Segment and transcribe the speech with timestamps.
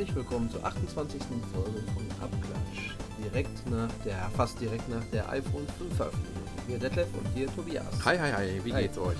[0.00, 1.20] Herzlich willkommen zur 28.
[1.52, 2.94] Folge von Abklatsch.
[3.22, 6.42] Direkt nach der, fast direkt nach der iPhone 5 Veröffentlichung.
[6.66, 7.84] Hier Detlef und hier Tobias.
[8.06, 8.82] Hi, hi, hi, wie Hi.
[8.82, 9.18] geht's euch?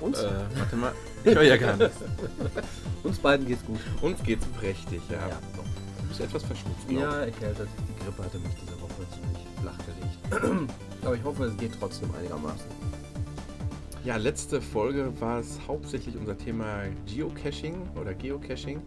[0.00, 0.92] Uns, Äh, warte mal,
[1.24, 1.96] ich höre ja gar nichts.
[3.02, 3.80] uns beiden geht's gut.
[4.00, 5.28] Uns geht's prächtig, ja.
[5.28, 5.38] Ja.
[6.00, 7.68] Du bist etwas verschnupft, Ja, erkältet.
[7.88, 10.70] Die Grippe hatte mich diese Woche ziemlich flach gelegt.
[11.04, 12.66] Aber ich hoffe, es geht trotzdem einigermaßen.
[14.00, 14.06] ich.
[14.06, 18.80] Ja, letzte Folge war es hauptsächlich unser Thema Geocaching oder Geocaching.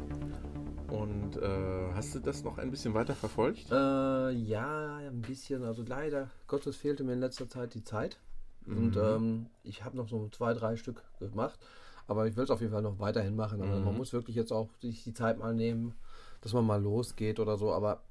[0.88, 3.72] Und äh, hast du das noch ein bisschen weiter verfolgt?
[3.72, 5.64] Äh, ja, ein bisschen.
[5.64, 8.18] Also leider, Gottes fehlte mir in letzter Zeit die Zeit.
[8.68, 11.60] Und ähm, ich habe noch so zwei, drei Stück gemacht.
[12.08, 13.62] Aber ich will es auf jeden Fall noch weiterhin machen.
[13.62, 15.94] Aber man muss wirklich jetzt auch sich die Zeit mal nehmen,
[16.42, 17.72] dass man mal losgeht oder so.
[17.72, 18.02] Aber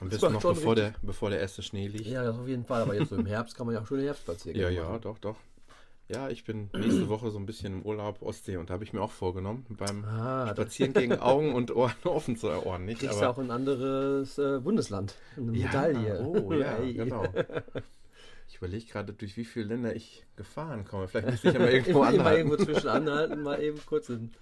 [0.00, 2.06] Am besten noch bevor der, bevor der erste Schnee liegt.
[2.06, 2.82] ja, das auf jeden Fall.
[2.82, 5.00] Aber jetzt so im Herbst kann man ja auch schöne Herbstspaziergänge ja, ja, machen.
[5.02, 5.36] doch, doch.
[6.08, 8.92] Ja, ich bin nächste Woche so ein bisschen im Urlaub Ostsee und da habe ich
[8.92, 13.00] mir auch vorgenommen, beim Ah, Spazieren gegen Augen und Ohren offen zu Ohren nicht.
[13.00, 15.16] kriegst du auch ein anderes äh, Bundesland.
[15.36, 16.20] Eine Ja, Medaille.
[16.24, 17.24] Oh, ja, genau.
[18.48, 21.08] Ich überlege gerade, durch wie viele Länder ich gefahren komme.
[21.08, 22.48] Vielleicht müsste ich ja mal irgendwo anhalten.
[22.48, 24.32] irgendwo zwischen anhalten, mal eben kurz in.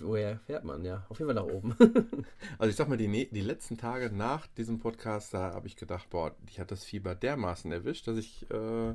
[0.00, 0.84] Woher fährt man?
[0.84, 1.74] Ja, auf jeden Fall nach oben.
[2.58, 5.76] Also ich sag mal, die, ne- die letzten Tage nach diesem Podcast, da habe ich
[5.76, 8.94] gedacht, boah, ich hat das Fieber dermaßen erwischt, dass ich, äh,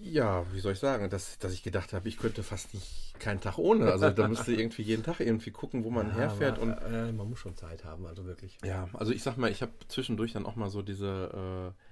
[0.00, 3.40] ja, wie soll ich sagen, dass, dass ich gedacht habe, ich könnte fast nicht keinen
[3.40, 3.92] Tag ohne.
[3.92, 6.58] Also da müsste irgendwie jeden Tag irgendwie gucken, wo man Ja, herfährt.
[6.58, 8.58] aber, Und äh, man muss schon Zeit haben, also wirklich.
[8.64, 11.91] ja, also ich sag mal, ich habe zwischendurch dann auch mal so diese, äh,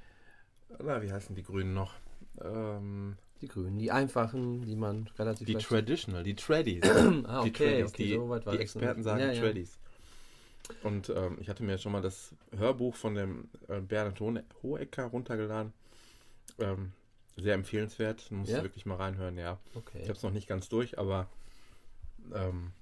[0.78, 1.94] na, wie heißen die Grünen noch?
[2.40, 6.84] Ähm, Die Grünen, die einfachen, die man relativ die Traditional, die Tradies.
[7.26, 9.40] Ah, die okay, Tradies, okay, die, so weit war die Experten sagen Ja, ja.
[9.40, 9.78] Tradies.
[10.82, 14.20] Und ähm, ich hatte mir schon mal das Hörbuch von dem äh, Bernhard
[14.62, 15.72] Hohecker runtergeladen.
[16.58, 16.92] Ähm,
[17.36, 18.30] sehr empfehlenswert.
[18.30, 18.62] Musst Ja?
[18.62, 19.58] wirklich mal reinhören, ja.
[19.74, 20.00] Okay.
[20.02, 21.26] Ich habe es noch nicht ganz durch, aber
[22.34, 22.72] ähm,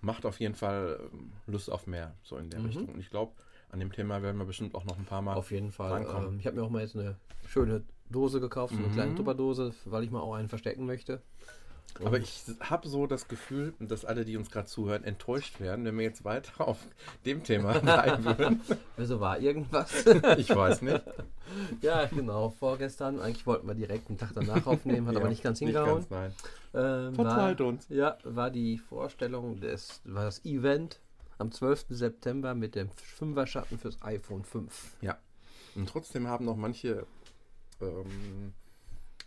[0.00, 2.66] macht auf jeden Fall ähm, Lust auf mehr, so in der Mhm.
[2.68, 2.88] Richtung.
[2.94, 3.32] Und ich glaube,
[3.72, 5.34] an dem Thema werden wir bestimmt auch noch ein paar Mal.
[5.34, 6.02] Auf jeden Fall.
[6.02, 7.16] Ähm, ich habe mir auch mal jetzt eine
[7.48, 8.92] schöne Dose gekauft, so eine Mhm.
[8.92, 11.22] kleine Tupperdose, weil ich mal auch einen verstecken möchte.
[12.00, 15.84] Aber Und- ich habe so das Gefühl, dass alle, die uns gerade zuhören, enttäuscht werden,
[15.84, 16.78] wenn wir jetzt weiter auf
[17.26, 18.60] dem Thema bleiben würden.
[18.96, 20.04] Wieso war irgendwas?
[20.36, 21.02] Ich weiß nicht.
[21.82, 22.50] ja, genau.
[22.50, 26.06] Vorgestern, eigentlich wollten wir direkt einen Tag danach aufnehmen, hat aber Ja, nicht ganz hingehauen.
[26.08, 26.32] ganz, nein.
[26.74, 27.86] Ähm, Verzeiht war, uns.
[27.90, 30.98] Ja, war die Vorstellung des, war das Event
[31.42, 31.86] am 12.
[31.90, 34.96] September mit dem Fünfer-Schatten fürs iPhone 5.
[35.02, 35.18] Ja.
[35.74, 37.06] Und trotzdem haben noch manche
[37.80, 38.54] ähm,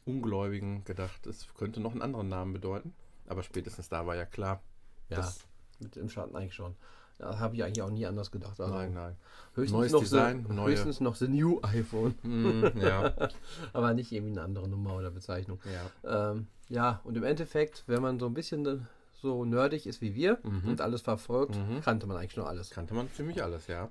[0.05, 2.93] Ungläubigen gedacht, es könnte noch einen anderen Namen bedeuten.
[3.27, 4.61] Aber spätestens da war ja klar.
[5.09, 5.31] Ja,
[5.79, 6.75] mit dem Schatten eigentlich schon.
[7.17, 8.59] Da habe ich eigentlich auch nie anders gedacht.
[8.59, 9.15] Also nein, nein.
[9.53, 12.13] höchstens Neues noch Design, the, neue- höchstens noch the new iPhone.
[12.23, 13.13] Mm, ja,
[13.73, 15.59] Aber nicht irgendwie eine andere Nummer oder Bezeichnung.
[16.03, 16.31] ja.
[16.31, 18.87] Ähm, ja, und im Endeffekt, wenn man so ein bisschen
[19.25, 20.69] so nerdig ist wie wir Mhm.
[20.69, 21.81] und alles verfolgt, Mhm.
[21.81, 22.69] kannte man eigentlich nur alles.
[22.69, 23.89] Kannte man ziemlich alles, ja.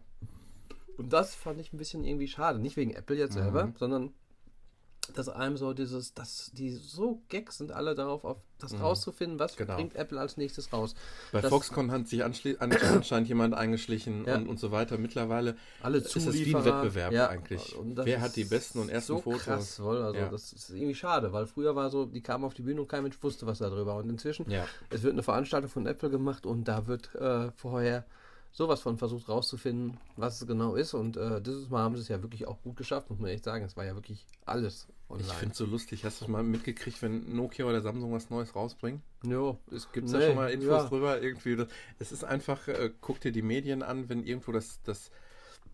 [0.96, 2.58] Und das fand ich ein bisschen irgendwie schade.
[2.60, 3.74] Nicht wegen Apple jetzt selber, Mhm.
[3.76, 4.12] sondern
[5.12, 8.80] dass einem so dieses, dass die so Gags sind alle darauf, auf das Mhm.
[8.80, 9.74] rauszufinden, was Genau.
[9.76, 10.94] bringt Apple als nächstes raus.
[11.32, 14.36] Bei Das- Foxconn hat sich anscheinend jemand eingeschlichen Ja.
[14.36, 14.96] und, und so weiter.
[14.96, 17.76] Mittlerweile Alle ist es wie ein Zulieferer, Wettbewerb ja, eigentlich.
[17.82, 19.42] Wer hat die besten und ersten so Fotos?
[19.42, 20.02] Krass, voll.
[20.02, 20.28] Also Ja.
[20.28, 23.02] das ist irgendwie schade, weil früher war so, die kamen auf die Bühne und kein
[23.02, 23.96] Mensch wusste was darüber.
[23.96, 24.46] Und inzwischen,
[24.90, 28.04] es wird eine Veranstaltung von Apple gemacht und da wird äh, vorher
[28.52, 30.94] sowas von versucht rauszufinden, was es genau ist.
[30.94, 33.42] Und äh, dieses Mal haben sie es ja wirklich auch gut geschafft, muss man echt
[33.44, 33.64] sagen.
[33.64, 35.26] Es war ja wirklich alles online.
[35.28, 36.04] Ich finde es so lustig.
[36.04, 39.02] Hast du mal mitgekriegt, wenn Nokia oder Samsung was Neues rausbringen?
[39.22, 40.88] jo, Es gibt Nee, da schon mal Infos ja.
[40.88, 41.22] drüber.
[41.22, 45.10] Irgendwie, das, es ist einfach, äh, guck dir die Medien an, wenn irgendwo das, das,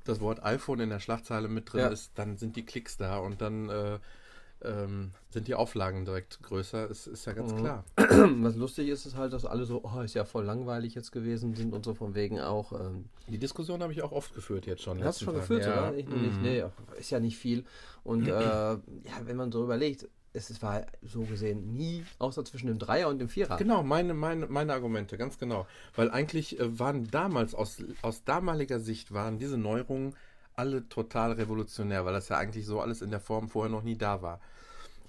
[0.05, 1.89] das Wort iPhone in der Schlagzeile mit drin Ja.
[1.89, 3.99] ist, dann sind die Klicks da und dann äh,
[4.63, 6.91] ähm, sind die Auflagen direkt größer.
[6.91, 7.57] Es ist ja ganz Mhm.
[7.59, 7.85] klar.
[7.97, 11.55] Was lustig ist, ist halt, dass alle so, oh, ist ja voll langweilig jetzt gewesen
[11.55, 12.73] sind und so von wegen auch.
[12.73, 15.03] Ähm, Die Diskussion habe ich auch oft geführt jetzt schon.
[15.05, 15.89] hast du schon letzten geführt, Tagen.
[15.91, 15.99] oder?
[15.99, 16.37] Ich noch nicht.
[16.37, 16.43] Mhm.
[16.43, 16.65] Nee,
[16.99, 17.65] ist ja nicht viel.
[18.05, 18.79] Und äh, ja,
[19.25, 23.19] wenn man so überlegt, es, es war so gesehen nie, außer zwischen dem Dreier und
[23.19, 23.57] dem Vierer.
[23.57, 25.67] Genau, meine, meine, meine Argumente, ganz genau.
[25.97, 30.15] Weil eigentlich äh, waren damals, aus, aus damaliger Sicht, waren diese Neuerungen
[30.61, 33.97] alle total revolutionär, weil das ja eigentlich so alles in der Form vorher noch nie
[33.97, 34.41] da war.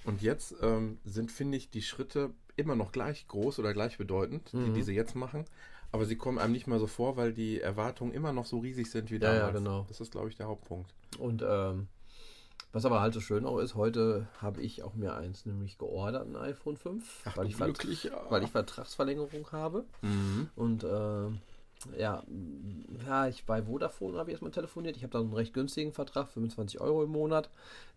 [0.05, 4.51] Und jetzt ähm, sind, finde ich, die Schritte immer noch gleich groß oder gleich bedeutend,
[4.51, 4.73] die, Mhm.
[4.73, 5.45] die sie jetzt machen.
[5.91, 8.89] Aber sie kommen einem nicht mal so vor, weil die Erwartungen immer noch so riesig
[8.89, 9.57] sind wie Ja, ja, damals.
[9.57, 9.85] genau.
[9.89, 10.89] Das ist, glaube ich, der Hauptpunkt.
[11.19, 11.87] Und ähm,
[12.73, 16.25] Was aber halt so schön auch ist, heute habe ich auch mir eins nämlich geordert,
[16.25, 17.35] ein iPhone 5, Ach,
[18.05, 18.11] ja.
[18.29, 19.83] weil ich Vertragsverlängerung habe.
[20.01, 20.49] Mhm.
[20.55, 21.27] Und äh,
[21.97, 22.23] ja,
[23.05, 24.97] ja, ich bei Vodafone habe ich erstmal telefoniert.
[24.97, 27.49] Ich habe da einen recht günstigen Vertrag, 25 Euro im Monat,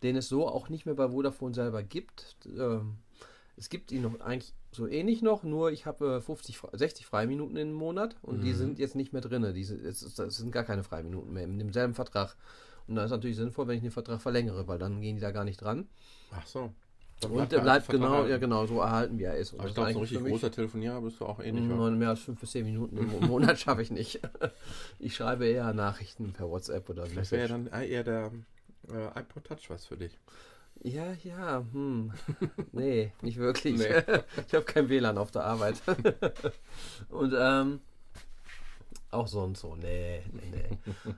[0.03, 2.37] den es so auch nicht mehr bei Vodafone selber gibt.
[2.47, 2.97] Ähm,
[3.57, 7.07] es gibt ihn noch eigentlich so ähnlich noch, nur ich habe äh, 50, Fre- 60
[7.07, 8.57] Freiminuten im Monat und die Mhm.
[8.57, 9.55] sind jetzt nicht mehr drin.
[9.55, 12.37] Diese, es, es sind gar keine Freiminuten mehr in demselben Vertrag.
[12.87, 15.31] Und da ist natürlich sinnvoll, wenn ich den Vertrag verlängere, weil dann gehen die da
[15.31, 15.89] gar nicht dran.
[16.31, 16.73] Ach so.
[17.29, 18.31] Und der der bleibt genau, erhalten.
[18.31, 19.53] ja genau, so erhalten, wie er ist.
[19.55, 21.67] Und Aber ich das glaube, so ein richtig großer Telefonierer bist du auch ähnlich.
[21.69, 21.75] ja.
[21.75, 24.21] Neun, mehr als fünf bis zehn Minuten im Mo- Monat schaffe ich nicht.
[24.99, 27.71] Ich schreibe eher Nachrichten per WhatsApp oder Vielleicht wäre ja Message.
[27.73, 28.31] dann eher der
[28.91, 30.19] äh, iPod Touch was für dich.
[30.83, 32.13] Ja, ja, hm.
[32.73, 33.79] Nee, nicht wirklich.
[33.79, 34.03] Nee.
[34.47, 35.77] Ich habe kein WLAN auf der Arbeit.
[37.09, 37.81] Und ähm,
[39.11, 41.15] auch sonst so, nee, nee, nee.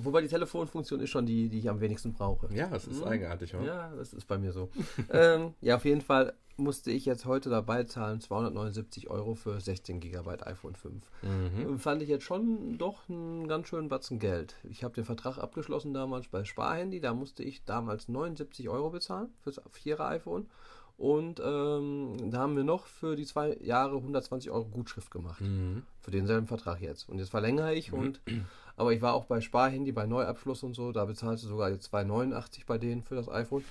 [0.00, 2.52] Wobei die Telefonfunktion ist schon die, die ich am wenigsten brauche.
[2.54, 3.08] Ja, es ist Mhm.
[3.08, 3.64] eigenartig, oder?
[3.64, 4.68] Ja, das ist bei mir so.
[5.12, 10.00] ähm, ja, auf jeden Fall musste ich jetzt heute dabei zahlen 279 Euro für 16
[10.00, 11.02] GB iPhone 5.
[11.22, 11.78] Mhm.
[11.78, 14.56] Fand ich jetzt schon doch einen ganz schönen Batzen Geld.
[14.64, 17.00] Ich habe den Vertrag abgeschlossen damals bei Sparhandy.
[17.00, 20.48] Da musste ich damals 79 Euro bezahlen fürs 4er iPhone.
[20.96, 25.40] Und ähm, da haben wir noch für die zwei Jahre 120 Euro Gutschrift gemacht.
[25.40, 25.84] Mhm.
[26.00, 27.08] Für denselben Vertrag jetzt.
[27.08, 28.20] Und jetzt verlängere ich und
[28.78, 31.92] aber ich war auch bei Sparhandy, bei Neuabschluss und so, da bezahlst du sogar jetzt
[31.92, 33.64] 2,89 bei denen für das iPhone.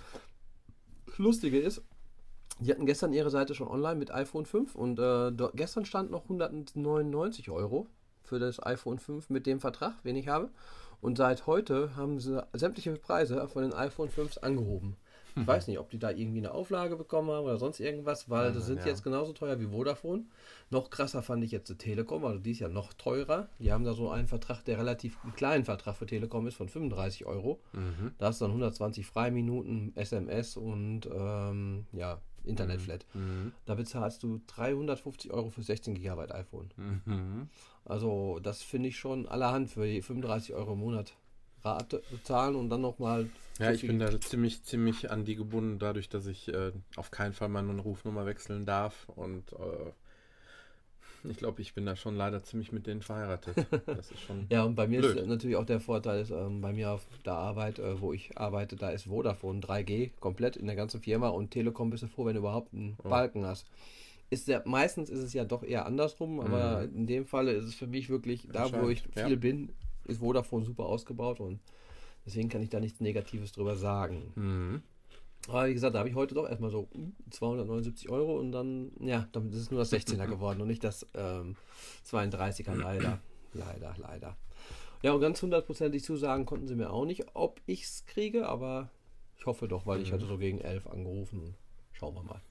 [1.18, 1.81] Lustige ist,
[2.59, 6.24] die hatten gestern ihre Seite schon online mit iPhone 5 und äh, gestern stand noch
[6.24, 7.88] 199 Euro
[8.21, 10.50] für das iPhone 5 mit dem Vertrag, den ich habe.
[11.00, 14.98] Und seit heute haben sie sämtliche Preise von den iPhone 5s angehoben.
[15.42, 18.45] Ich weiß nicht, ob die da irgendwie eine Auflage bekommen haben oder sonst irgendwas, weil
[18.45, 18.88] Nein, das sind ja.
[18.88, 20.25] jetzt genauso teuer wie Vodafone.
[20.69, 23.50] Noch krasser fand ich jetzt die Telekom, also die ist ja noch teurer.
[23.60, 26.69] Die haben da so einen Vertrag, der relativ einen kleinen Vertrag für Telekom ist von
[26.69, 27.60] 35 Euro.
[27.74, 28.12] Mhm.
[28.18, 33.06] Da hast du dann 120 Freiminuten, SMS und ähm, ja, Internetflat.
[33.13, 33.51] Mhm.
[33.66, 36.69] Da bezahlst du 350 Euro für 16 GB iPhone.
[36.78, 37.50] Mhm.
[37.86, 41.13] Also das finde ich schon allerhand für die 35 Euro im Monat
[41.75, 43.30] Rate bezahlen und dann nochmal.
[43.60, 47.34] Ja, ich bin da ziemlich, ziemlich an die gebunden, dadurch, dass ich äh, auf keinen
[47.34, 49.08] Fall meine Rufnummer wechseln darf.
[49.16, 49.92] Und äh,
[51.30, 53.56] ich glaube, ich bin da schon leider ziemlich mit denen verheiratet.
[53.88, 54.46] Das ist schon.
[54.52, 55.18] Ja, und bei mir Blöd.
[55.18, 58.38] ist natürlich auch der Vorteil, ist, ähm, bei mir auf der Arbeit, äh, wo ich
[58.38, 62.25] arbeite, da ist Vodafone 3G komplett in der ganzen Firma und Telekom bist du froh,
[62.25, 63.10] wenn du überhaupt einen Oh.
[63.10, 63.66] Balken hast.
[64.30, 66.96] Ist der, meistens ist es ja doch eher andersrum, aber Mhm.
[66.96, 69.28] in dem Falle ist es für mich wirklich, da wo ich Entscheidend, ja.
[69.28, 69.69] viel bin,
[70.07, 71.59] ist Vodafone super ausgebaut und
[72.25, 74.31] deswegen kann ich da nichts Negatives drüber sagen.
[74.36, 74.81] Mhm.
[75.50, 78.92] Aber wie gesagt, da habe ich heute doch erstmal so hm, 279 Euro und dann,
[79.00, 81.56] ja, dann ist es nur das 16er geworden und nicht das ähm,
[82.06, 83.19] 32er, leider.
[83.54, 84.36] leider, leider.
[85.04, 88.89] Ja, und ganz hundertprozentig zusagen konnten sie mir auch nicht, ob ich es kriege, aber
[89.38, 90.15] ich hoffe doch, weil ich Mhm.
[90.15, 91.54] hatte so gegen 11 angerufen.
[91.94, 92.42] Schauen wir mal.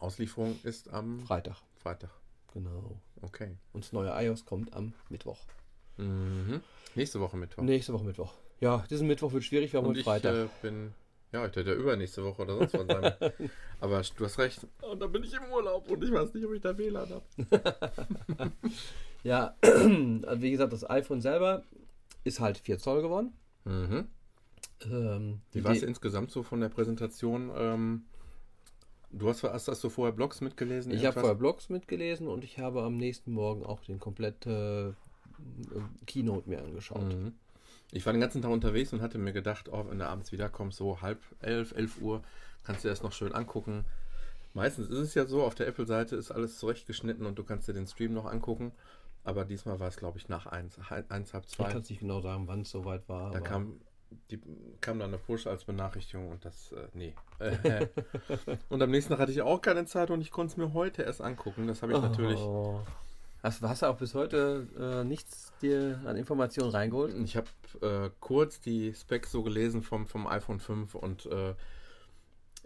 [0.00, 2.10] Auslieferung ist am Freitag, Freitag.
[2.54, 2.98] genau.
[3.22, 3.56] Okay.
[3.72, 5.38] Und das neue iOS kommt am Mittwoch.
[5.96, 6.60] Mhm.
[6.94, 7.62] Nächste Woche Mittwoch.
[7.62, 8.34] Nächste Woche Mittwoch.
[8.60, 10.34] Ja, diesen Mittwoch wird schwierig, wir haben Und heute ich Freitag.
[10.34, 10.92] äh, bin.
[11.32, 13.50] Ja, ich hätte ja übernächste Woche oder sonst was sein.
[13.80, 14.66] Aber du hast recht.
[14.82, 18.52] Und dann bin ich im Urlaub und ich weiß nicht, ob ich da WLAN habe.
[19.22, 19.90] Ja, also
[20.42, 21.62] wie gesagt, das iPhone selber
[22.24, 23.32] ist halt 4 Zoll geworden.
[23.64, 24.08] Mhm.
[24.84, 27.50] Ähm, Wie war es insgesamt so von der Präsentation?
[27.54, 28.04] Ähm,
[29.10, 30.90] du hast, hast, hast du vorher Blogs mitgelesen?
[30.92, 35.09] Ich habe vorher Blogs mitgelesen und ich habe am nächsten Morgen auch den komplette äh,
[36.06, 37.14] Keynote mir angeschaut.
[37.14, 37.34] Mhm.
[37.92, 40.78] Ich war den ganzen Tag unterwegs und hatte mir gedacht, oh, wenn du abends wiederkommst,
[40.78, 42.22] so halb elf, elf Uhr,
[42.64, 43.84] kannst du dir das noch schön angucken.
[44.54, 47.72] Meistens ist es ja so, auf der Apple-Seite ist alles zurechtgeschnitten und du kannst dir
[47.72, 48.72] den Stream noch angucken.
[49.22, 50.78] Aber diesmal war es, glaube ich, nach eins,
[51.08, 51.68] eins, halb Ich zwei.
[51.68, 53.30] kann es nicht genau sagen, wann es soweit war.
[53.32, 53.80] Da kam,
[54.30, 54.40] die,
[54.80, 57.14] kam dann eine Push als Benachrichtigung und das, äh, nee.
[58.68, 61.02] Und am nächsten Tag hatte ich auch keine Zeit und ich konnte es mir heute
[61.02, 61.66] erst angucken.
[61.66, 62.40] Das habe ich natürlich.
[63.42, 67.14] Hast, hast du auch bis heute äh, nichts dir an Informationen reingeholt?
[67.24, 67.48] Ich habe
[67.80, 71.54] äh, kurz die Specs so gelesen vom, vom iPhone 5 und äh,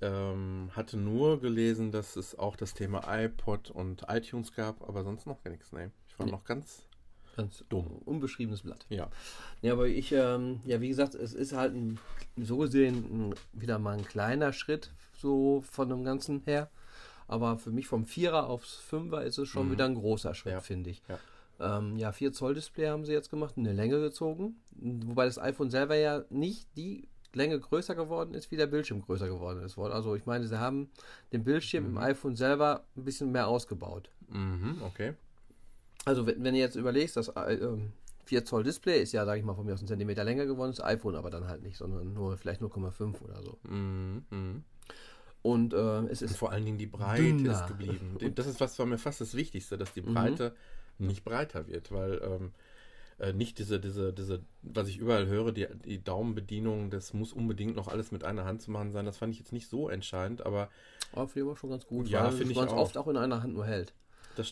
[0.01, 5.27] ähm, hatte nur gelesen, dass es auch das Thema iPod und iTunes gab, aber sonst
[5.27, 5.73] noch gar nichts.
[5.73, 5.91] Nee.
[6.09, 6.33] Ich war Nee.
[6.33, 6.87] noch ganz.
[7.37, 7.87] Ganz Dumm.
[8.05, 8.87] Unbeschriebenes Blatt.
[8.89, 9.09] Ja.
[9.61, 11.99] Ja, aber ich, ähm, ja, wie gesagt, es ist halt ein,
[12.37, 16.71] so gesehen ein, wieder mal ein kleiner Schritt so von dem Ganzen her.
[17.27, 19.73] Aber für mich vom Vierer aufs Fünfer ist es schon Mhm.
[19.73, 20.61] wieder ein großer Schritt, Ja.
[20.61, 21.03] finde ich.
[21.09, 21.19] Ja.
[21.79, 24.57] Ähm, ja, 4 Zoll Display haben sie jetzt gemacht, eine Länge gezogen.
[24.73, 29.27] Wobei das iPhone selber ja nicht die Länge größer geworden ist, wie der Bildschirm größer
[29.29, 29.79] geworden ist.
[29.79, 30.91] Also ich meine, sie haben
[31.33, 31.99] den Bildschirm im Mhm.
[31.99, 34.11] iPhone selber ein bisschen mehr ausgebaut.
[34.29, 35.15] Mhm, okay.
[36.05, 37.93] Also wenn, wenn du jetzt überlegst, das äh, ähm,
[38.25, 40.71] 4 Zoll Display ist ja, sage ich mal, von mir aus einen Zentimeter länger geworden,
[40.73, 43.59] das iPhone aber dann halt nicht, sondern nur vielleicht 0,5 oder so.
[43.69, 44.25] Mhm.
[45.45, 45.51] Mhm.
[45.51, 45.77] Und äh,
[46.11, 47.53] es Und ist vor allen Dingen die Breite dünner.
[47.53, 48.17] ist geblieben.
[48.35, 50.15] Das ist was war mir fast das Wichtigste, dass die Mhm.
[50.15, 50.55] Breite
[50.99, 52.53] nicht breiter wird, weil ähm,
[53.19, 57.77] äh, nicht diese, diese, diese, was ich überall höre, die, die Daumenbedienung, das muss unbedingt
[57.77, 59.05] noch alles mit einer Hand zu machen sein.
[59.05, 60.69] Das fand ich jetzt nicht so entscheidend, aber
[61.13, 63.43] aber finde ich aber schon ganz gut, Ja, weil man es oft auch in einer
[63.43, 63.93] Hand nur hält.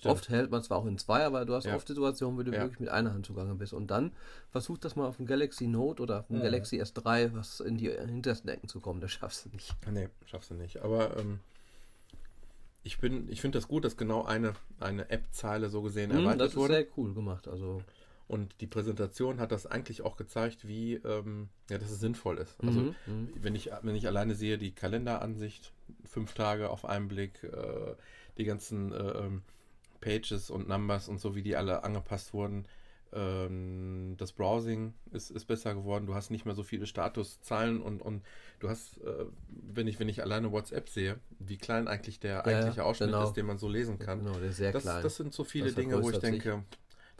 [0.05, 1.75] Oft hält man zwar auch in zwei, aber du hast Ja.
[1.77, 2.63] oft Situationen, wo du Ja.
[2.63, 3.73] wirklich mit einer Hand zugange bist.
[3.73, 4.13] Und dann
[4.51, 6.43] versuch das mal auf dem Galaxy Note oder auf dem Mhm.
[6.43, 9.75] Galaxy S3, was in die hintersten Ecken zu kommen, das schaffst du nicht.
[9.91, 10.83] Nee, schaffst du nicht.
[10.83, 11.41] Aber ähm,
[12.85, 16.41] ich bin, ich finde das gut, dass genau eine, eine App-Zeile so gesehen Mhm, erweitert
[16.41, 16.75] das ist wurde.
[16.75, 17.47] sehr cool gemacht.
[17.49, 17.83] Also,
[18.29, 22.57] Und die Präsentation hat das eigentlich auch gezeigt, wie ähm, ja, dass es sinnvoll ist.
[22.63, 23.29] Also mhm, mhm.
[23.41, 25.73] wenn ich, wenn ich alleine sehe, die Kalenderansicht,
[26.09, 27.95] fünf Tage auf einen Blick, äh,
[28.39, 29.43] die ganzen äh, ähm,
[30.03, 32.67] Pages und Numbers und so, wie die alle angepasst wurden.
[33.15, 36.07] Ähm, das Browsing ist, ist besser geworden.
[36.07, 38.23] Du hast nicht mehr so viele Statuszeilen und, und
[38.61, 42.45] du hast, äh, wenn ich, wenn ich alleine WhatsApp sehe, wie klein eigentlich der Ja,
[42.45, 43.25] eigentliche Ausschnitt genau.
[43.25, 44.21] ist, den man so lesen kann.
[44.21, 45.03] genau, der ist sehr Das, klein.
[45.03, 46.63] das sind so viele Das Dinge, wo ich denke,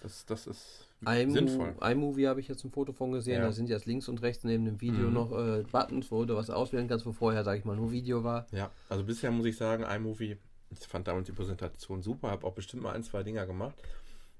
[0.03, 1.75] das, das ist sinnvoll.
[1.83, 3.41] iMovie habe ich jetzt ein Foto von gesehen.
[3.41, 3.47] Ja.
[3.49, 5.13] Da sind jetzt links und rechts neben dem Video Mhm.
[5.15, 8.25] noch äh, Buttons, wo du was auswählen kannst, wo vorher, sage ich mal, nur Video
[8.25, 8.47] war.
[8.53, 10.39] Ja, also bisher muss ich sagen, iMovie,
[10.81, 13.75] ich fand damals die Präsentation super, habe auch bestimmt mal ein, zwei Dinger gemacht,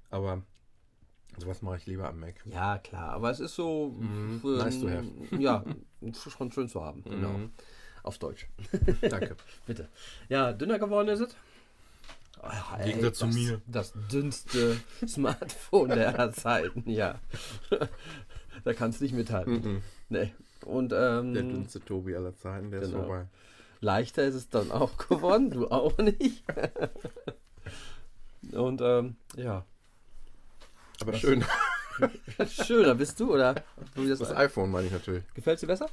[0.09, 0.41] aber
[1.37, 2.35] sowas mache ich lieber am Mac.
[2.45, 3.89] Ja, klar, aber es ist so.
[3.97, 5.05] Mhm, ähm, nice to have.
[5.39, 5.63] Ja,
[6.29, 7.03] schon schön zu haben.
[7.03, 7.29] Genau.
[7.29, 7.51] Mhm.
[8.03, 8.47] Auf Deutsch.
[9.01, 9.35] Danke.
[9.65, 9.87] Bitte.
[10.29, 11.35] Ja, dünner geworden ist es.
[12.41, 13.61] Ach, Im Gegensatz zu das, mir.
[13.67, 17.17] Das dünnste Smartphone der Zeiten, ja.
[18.65, 19.53] da kannst du nicht mithalten.
[19.61, 19.81] Mhm.
[20.09, 20.33] Nee.
[20.65, 23.05] Und ähm, Der dünnste Tobi aller Zeiten, der ist Genau.
[23.05, 23.25] vorbei.
[23.83, 26.43] Leichter ist es dann auch geworden, du auch nicht.
[28.51, 29.65] Und ähm, ja.
[31.01, 31.43] Aber Was- schön.
[32.49, 33.55] Schöner bist du, oder?
[33.95, 35.23] Das Das iPhone meine ich natürlich.
[35.35, 35.87] Gefällt dir besser?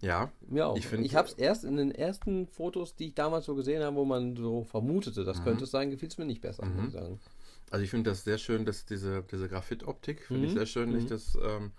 [0.00, 0.76] Ja, Mir auch.
[0.76, 3.54] Ich Ich, find- ich habe es erst in den ersten Fotos, die ich damals so
[3.54, 6.64] gesehen habe, wo man so vermutete, das könnte es sein, gefiel es mir nicht besser,
[6.66, 6.86] muss Mhm.
[6.88, 7.20] ich sagen.
[7.70, 10.56] also ich finde das sehr schön, dass diese, diese Graphit-Optik, finde ich Mhm.
[10.58, 10.90] sehr schön.
[10.90, 10.98] Mhm.
[10.98, 11.72] Ich das, ähm,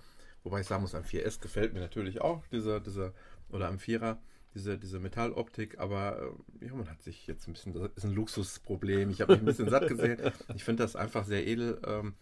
[0.44, 3.14] wobei ich sagen muss, am 4S gefällt mir natürlich auch, diese, diese,
[3.50, 4.18] oder am 4er,
[4.56, 8.14] diese, diese Metalloptik, aber äh, ja, man hat sich jetzt ein bisschen, das ist ein
[8.14, 9.10] Luxusproblem.
[9.12, 10.20] Ich habe mich ein bisschen satt gesehen.
[10.56, 11.80] Ich finde das einfach sehr edel.
[11.86, 12.16] Ähm,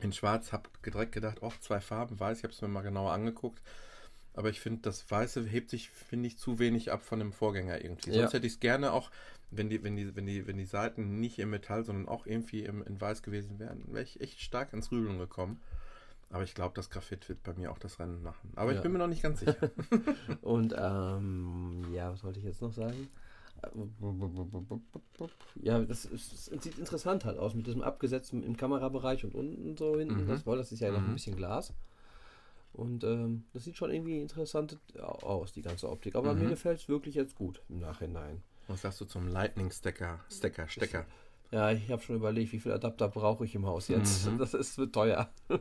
[0.00, 3.12] in Schwarz habe direkt gedacht, oh, zwei Farben, weiß, ich habe es mir mal genauer
[3.12, 3.62] angeguckt.
[4.34, 7.82] Aber ich finde, das Weiße hebt sich, finde ich, zu wenig ab von dem Vorgänger
[7.82, 8.10] irgendwie.
[8.10, 8.22] Ja.
[8.22, 9.10] Sonst hätte ich es gerne auch,
[9.50, 12.64] wenn die, wenn die, wenn die, wenn die Seiten nicht im Metall, sondern auch irgendwie
[12.64, 15.62] im, in Weiß gewesen wären, wäre ich echt stark ins Rübeln gekommen.
[16.34, 18.50] Aber ich glaube, das Graphit wird bei mir auch das Rennen machen.
[18.56, 18.78] Aber Ja.
[18.78, 19.70] ich bin mir noch nicht ganz sicher.
[20.42, 23.08] Und ähm, ja, was wollte ich jetzt noch sagen?
[25.62, 29.76] Ja, das, ist, das sieht interessant halt aus mit diesem abgesetzten im Kamerabereich und unten
[29.76, 30.24] so hinten.
[30.24, 30.26] Mhm.
[30.26, 31.14] Das, das ist ja noch ein Mhm.
[31.14, 31.72] bisschen Glas.
[32.72, 36.16] Und ähm, das sieht schon irgendwie interessant aus, die ganze Optik.
[36.16, 36.40] Aber Mhm.
[36.40, 38.42] mir gefällt es wirklich jetzt gut im Nachhinein.
[38.66, 41.06] Was sagst du zum Lightning-Stecker, Stecker, Stecker?
[41.50, 44.26] Ja, ich habe schon überlegt, wie viel Adapter brauche ich im Haus jetzt.
[44.30, 44.38] Mhm.
[44.38, 45.28] Das ist teuer.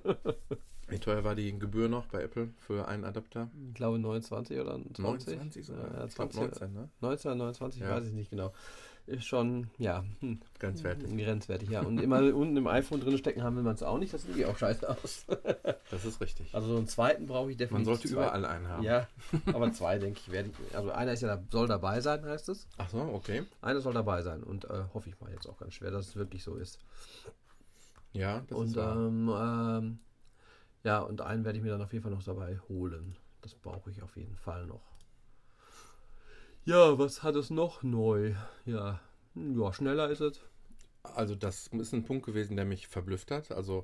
[0.90, 3.50] Wie teuer war die Gebühr noch bei Apple für einen Adapter?
[3.70, 5.00] Ich glaube 29 oder 20.
[5.00, 5.86] 29 sogar?
[5.94, 6.90] Ja, ich glaube 20, 19, ne?
[7.00, 7.90] 19 oder 29, Ja.
[7.92, 8.52] weiß ich nicht genau.
[9.06, 11.10] Ist schon, ja, hm, Grenzwertig.
[11.18, 11.82] grenzwertig, ja.
[11.82, 14.14] Und immer unten im iPhone drin stecken haben will man es auch nicht.
[14.14, 15.26] Das sieht irgendwie auch scheiße aus.
[15.92, 16.56] Das ist richtig.
[16.56, 17.86] Also so einen zweiten brauche ich Man definitiv.
[17.86, 18.14] sollte zwei.
[18.14, 18.82] überall einen haben.
[18.84, 19.08] Ja,
[19.54, 20.76] aber zwei, denke ich, werde ich.
[20.76, 22.68] Also einer ist ja da, soll dabei sein, heißt es.
[22.78, 23.44] Ach so, okay.
[23.62, 24.42] Einer soll dabei sein.
[24.42, 26.80] Und äh, hoffe ich mal jetzt auch ganz schwer, dass es wirklich so ist.
[28.14, 30.00] Ja, das und ist ähm, ähm,
[30.84, 33.16] ja, und einen werde ich mir dann auf jeden Fall noch dabei holen.
[33.42, 34.93] Das brauche ich auf jeden Fall noch.
[36.66, 38.36] Ja, was hat es noch neu?
[38.66, 39.02] Ja,
[39.36, 40.40] ja schneller ist es.
[41.04, 43.52] Also das ist ein Punkt gewesen, der mich verblüfft hat.
[43.52, 43.84] Also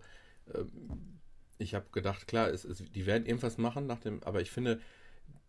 [0.54, 1.20] ähm,
[1.58, 4.80] ich habe gedacht, klar, es, es, die werden irgendwas machen nach dem, aber ich finde,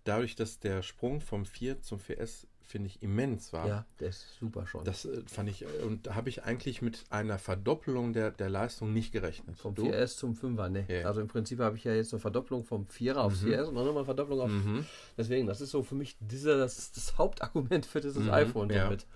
[0.03, 3.67] dadurch, dass der Sprung vom 4 zum 4S, finde ich, immens war.
[3.69, 4.85] Ja, der ist super schon.
[4.85, 8.49] Das äh, fand ich, äh, und da habe ich eigentlich mit einer Verdoppelung der, der
[8.49, 9.59] Leistung nicht gerechnet.
[9.59, 9.85] Vom Du?
[9.91, 10.85] 4S zum 5er, ne.
[10.89, 11.07] Ja.
[11.07, 13.49] Also im Prinzip habe ich ja jetzt eine Verdopplung vom 4er auf Mhm.
[13.49, 14.51] 4S und dann nochmal Verdopplung auf.
[14.51, 14.85] Mhm.
[15.19, 18.85] Deswegen, das ist so für mich dieser, das, das Hauptargument für dieses Mhm, iPhone ja.
[18.85, 19.07] damit.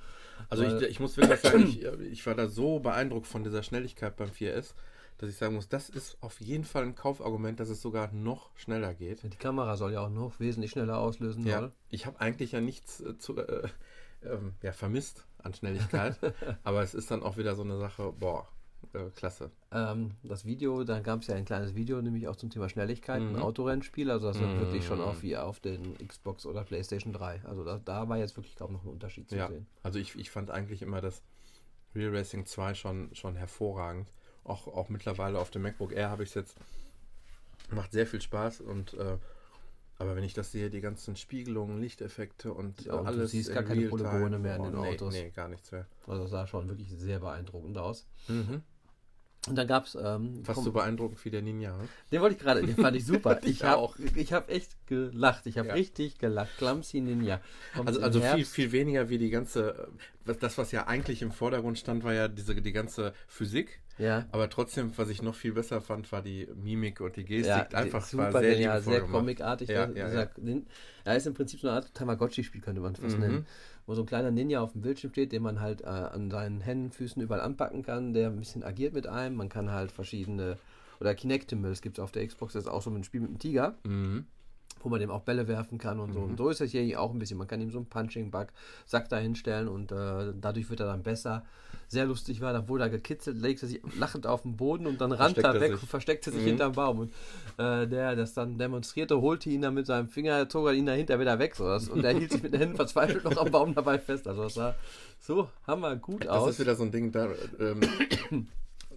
[0.50, 3.44] Also Weil- ich, ich muss wirklich sagen, ich, äh, ich war da so beeindruckt von
[3.44, 4.74] dieser Schnelligkeit beim 4S,
[5.18, 8.50] dass ich sagen muss, das ist auf jeden Fall ein Kaufargument, dass es sogar noch
[8.56, 9.22] schneller geht.
[9.22, 11.46] Die Kamera soll ja auch noch wesentlich schneller auslösen.
[11.46, 11.72] Ja, soll.
[11.90, 13.68] ich habe eigentlich ja nichts äh, zu, äh,
[14.22, 16.18] ähm, ja, vermisst an Schnelligkeit,
[16.64, 18.48] aber es ist dann auch wieder so eine Sache, boah,
[18.92, 19.50] äh, klasse.
[19.70, 23.20] Ähm, das Video, da gab es ja ein kleines Video, nämlich auch zum Thema Schnelligkeit,
[23.22, 23.42] ein Mhm.
[23.42, 24.10] Autorennspiel.
[24.10, 24.58] Also das wird Mhm.
[24.60, 27.40] wirklich schon auf wie auf den Xbox oder PlayStation 3.
[27.44, 29.66] Also da, da war jetzt wirklich kaum noch ein Unterschied zu Ja, sehen.
[29.82, 31.22] also ich, ich fand eigentlich immer das
[31.94, 34.12] Real Racing 2 schon, schon hervorragend.
[34.44, 36.56] Auch, auch mittlerweile auf dem MacBook Air habe ich es jetzt
[37.70, 39.16] Macht sehr viel Spaß und äh,
[39.98, 43.30] aber wenn ich das sehe, die ganzen Spiegelungen, Lichteffekte und Ja, und du alles.
[43.30, 45.14] siehst in gar keine Polygone mehr in oh, den nee, Autos.
[45.14, 45.86] Nee, gar nichts mehr.
[46.06, 48.06] Also das sah schon wirklich sehr beeindruckend aus.
[48.28, 48.62] Mhm.
[49.46, 49.94] Und dann gab es.
[49.94, 51.78] Ähm, Fast komm- so beeindruckend wie der Ninja.
[51.78, 51.88] hm?
[52.10, 53.38] Den wollte ich gerade, den fand ich super.
[53.44, 53.96] Ich habe auch.
[54.14, 55.46] ich hab echt gelacht.
[55.46, 55.74] Ich habe Ja.
[55.74, 56.50] richtig gelacht.
[56.58, 57.40] Clumsy Ninja.
[57.74, 58.52] Kommt Also, also viel, Herbst.
[58.52, 59.86] viel weniger wie die ganze, äh,
[60.24, 63.80] was- das, was ja eigentlich im Vordergrund stand, war ja diese, die ganze Physik.
[63.98, 64.26] Ja.
[64.32, 67.46] Aber trotzdem, was ich noch viel besser fand, war die Mimik und die Gestik.
[67.72, 69.68] Ja, Einfach super war sehr genial, sehr comicartig.
[69.68, 69.98] Ja, ne?
[69.98, 70.28] ja,
[71.06, 73.22] ja, ist im Prinzip so eine Art Tamagotchi-Spiel, könnte man fast Mhm.
[73.22, 73.46] nennen.
[73.86, 76.60] Wo so ein kleiner Ninja auf dem Bildschirm steht, den man halt äh, an seinen
[76.60, 79.36] Händen, Füßen überall anpacken kann, der ein bisschen agiert mit einem.
[79.36, 80.56] Man kann halt verschiedene.
[81.00, 83.38] Oder Kinectimals gibt es auf der Xbox, das ist auch so ein Spiel mit einem
[83.38, 83.74] Tiger.
[83.84, 84.26] Mhm.
[84.84, 86.20] Wo man dem auch Bälle werfen kann und so.
[86.20, 87.38] Und so ist das hier auch ein bisschen.
[87.38, 88.48] Man kann ihm so einen Punching-Bug,
[88.86, 91.44] Sack da hinstellen und äh, dadurch wird er dann besser.
[91.88, 95.12] Sehr lustig war, dann wurde er gekitzelt, legte sich lachend auf den Boden und dann
[95.20, 95.82] rannte er weg sich.
[95.82, 96.46] und versteckte sich Mhm.
[96.46, 96.98] hinterm Baum.
[97.00, 97.12] Und
[97.58, 101.18] äh, der das dann demonstrierte, holte ihn dann mit seinem Finger, zog er ihn dahinter
[101.20, 101.54] wieder weg.
[101.56, 101.64] So.
[101.66, 104.26] Das, und er hielt sich mit den Händen verzweifelt noch am Baum dabei fest.
[104.28, 104.74] Also das sah
[105.20, 106.50] so hammer gut Das aus.
[106.50, 107.28] ist wieder so ein Ding, da,
[107.60, 108.48] ähm,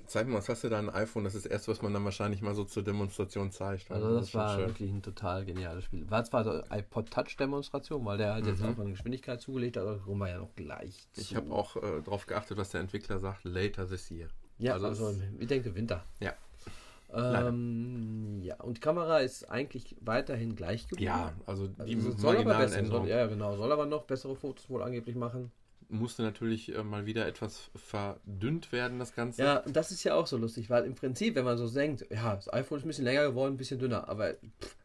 [0.07, 1.23] zeig mal, was hast du da ein iPhone?
[1.23, 3.91] Das ist das erste, was man dann wahrscheinlich mal so zur Demonstration zeigt.
[3.91, 6.09] Also das, schon war wirklich ein total geniales Spiel.
[6.09, 9.83] War zwar so iPod Touch Demonstration, weil der halt jetzt auch eine Geschwindigkeit zugelegt hat,
[9.83, 11.35] aber kommen wir ja noch gleich Ich zu.
[11.35, 14.27] habe auch äh, darauf geachtet, was der Entwickler sagt, later this year.
[14.57, 16.03] Ja, Also also, ich denke Winter.
[16.19, 16.33] Ja.
[17.13, 21.11] Ähm, ja, und die Kamera ist eigentlich weiterhin gleich geblieben.
[21.11, 24.35] Ja, also die also soll aber marginalen besser, soll, ja genau, soll aber noch bessere
[24.35, 25.51] Fotos wohl angeblich machen.
[25.89, 29.41] Musste natürlich äh, mal wieder etwas verdünnt werden, das Ganze.
[29.41, 32.05] Ja, und das ist ja auch so lustig, weil im Prinzip, wenn man so denkt,
[32.09, 34.75] ja, das iPhone ist ein bisschen länger geworden, ein bisschen dünner, aber pff,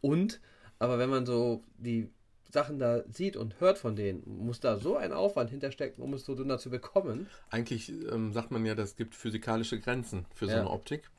[0.00, 0.40] und,
[0.78, 2.10] aber wenn man so die
[2.50, 6.24] Sachen da sieht und hört von denen, muss da so ein Aufwand hinterstecken, um es
[6.24, 7.26] so dünner zu bekommen.
[7.50, 10.60] Eigentlich ähm, sagt man ja, das gibt physikalische Grenzen für so Ja.
[10.60, 11.10] eine Optik.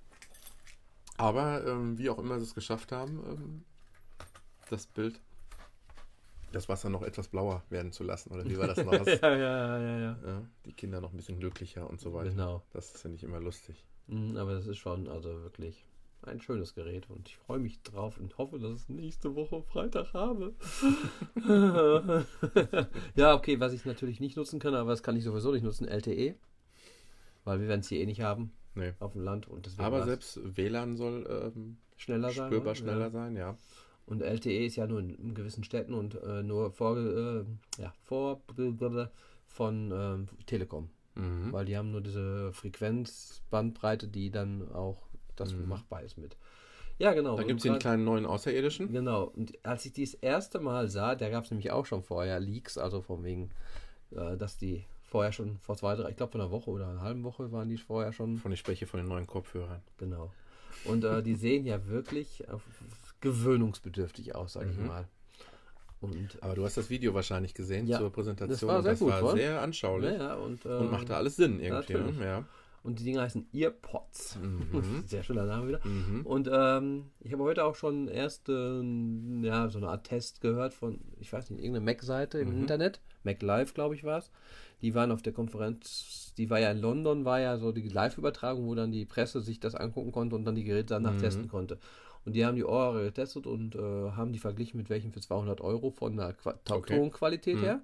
[1.18, 3.64] Aber ähm, wie auch immer sie es geschafft haben, ähm,
[4.70, 5.20] das Bild,
[6.54, 8.32] das Wasser noch etwas blauer werden zu lassen.
[8.32, 8.94] Oder wie war das noch?
[9.06, 10.18] Ja, ja, ja, ja.
[10.26, 12.30] ja, die Kinder noch ein bisschen glücklicher und so weiter.
[12.30, 12.64] Genau.
[12.72, 13.84] Das finde ich immer lustig.
[14.08, 15.86] Mhm, Aber das ist schon also wirklich
[16.22, 19.62] ein schönes Gerät und ich freue mich drauf und hoffe, dass ich es nächste Woche
[19.64, 20.54] Freitag habe.
[23.16, 25.88] ja, okay, was ich natürlich nicht nutzen kann, aber das kann ich sowieso nicht nutzen,
[25.88, 26.36] LTE.
[27.44, 28.94] Weil wir werden es hier eh nicht haben Nee.
[29.00, 32.48] auf dem Land und Aber selbst WLAN soll ähm, schneller sein.
[32.48, 32.76] spürbar ne?
[32.78, 33.10] schneller Ja.
[33.12, 33.58] sein, ja.
[34.06, 37.46] Und LTE ist ja nur in, gewissen Städten und äh, nur vor, äh,
[37.80, 38.42] ja, vor
[39.48, 40.90] von ähm, Telekom.
[41.16, 41.52] Mhm.
[41.52, 44.98] Weil die haben nur diese Frequenzbandbreite, die dann auch
[45.36, 46.36] das machbar ist mit.
[47.00, 47.38] Ja, genau.
[47.38, 48.92] Da gibt es den kleinen neuen Außerirdischen.
[48.92, 49.24] Genau.
[49.24, 52.40] Und als ich die das erste Mal sah, da gab es nämlich auch schon vorher
[52.40, 53.50] Leaks, also von wegen,
[54.12, 57.02] äh, dass die vorher schon vor zwei, drei, ich glaube von einer Woche oder einer
[57.02, 58.38] halben Woche waren die vorher schon.
[58.38, 59.82] Von ich spreche von den neuen Kopfhörern.
[59.98, 60.32] Genau.
[60.86, 62.58] Und äh, die sehen ja wirklich äh,
[63.24, 64.88] gewöhnungsbedürftig aus, sage ich Mhm.
[64.88, 65.08] mal.
[66.02, 68.50] Und Aber du hast das Video wahrscheinlich gesehen Ja, zur Präsentation.
[68.60, 69.32] das war und sehr das gut, war wa?
[69.32, 71.94] sehr anschaulich ja, und, und äh, machte alles Sinn irgendwie.
[71.94, 72.46] Ne?
[72.84, 74.38] Und die Dinger heißen Earpods.
[74.42, 75.04] Mhm.
[75.08, 75.80] Sehr schöner Name wieder.
[75.88, 76.26] Mhm.
[76.26, 78.84] Und ähm, ich habe heute auch schon erste,
[79.42, 82.60] ja, so eine Art Test gehört von, ich weiß nicht, irgendeine Mac-Seite im Mhm.
[82.60, 83.00] Internet.
[83.24, 84.32] Mac Live, glaube ich, war es.
[84.82, 88.66] Die waren auf der Konferenz, die war ja in London, war ja so die Live-Übertragung,
[88.68, 91.20] wo dann die Presse sich das angucken konnte und dann die Geräte danach Mhm.
[91.20, 91.80] testen konnte.
[92.26, 95.62] Und die haben die Ohr getestet und äh, haben die verglichen mit welchen für 200
[95.62, 96.98] Euro von der Qua Okay.
[96.98, 97.62] Tonqualität Mhm.
[97.64, 97.82] her,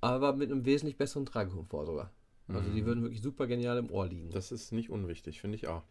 [0.00, 2.10] aber mit einem wesentlich besseren Tragekomfort sogar.
[2.48, 2.86] Also die Mhm.
[2.86, 4.30] würden wirklich super genial im Ohr liegen.
[4.30, 5.82] Das ist nicht unwichtig, finde ich auch.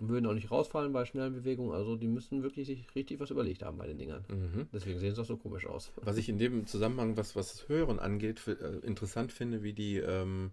[0.00, 1.72] würden auch nicht rausfallen bei schnellen Bewegungen.
[1.72, 4.24] Also die müssen wirklich sich richtig was überlegt haben bei den Dingern.
[4.28, 4.68] Mhm.
[4.72, 5.92] Deswegen sehen sie auch so komisch aus.
[5.96, 9.74] Was ich in dem Zusammenhang, was, was das Hören angeht, für, äh, interessant finde, wie
[9.74, 10.52] die ähm,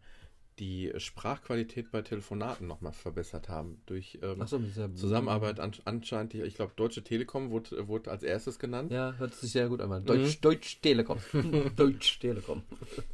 [0.60, 3.82] die Sprachqualität bei Telefonaten nochmal verbessert haben.
[3.86, 8.92] Durch ähm, dieser Zusammenarbeit an, anscheinend, ich glaube, Deutsche Telekom wurde, wurde als erstes genannt.
[8.92, 9.90] Ja, hört sich sehr gut an.
[9.90, 10.06] Mhm.
[10.06, 11.20] Deutsch, Deutsch Telekom.
[11.76, 12.64] Deutsch Telekom.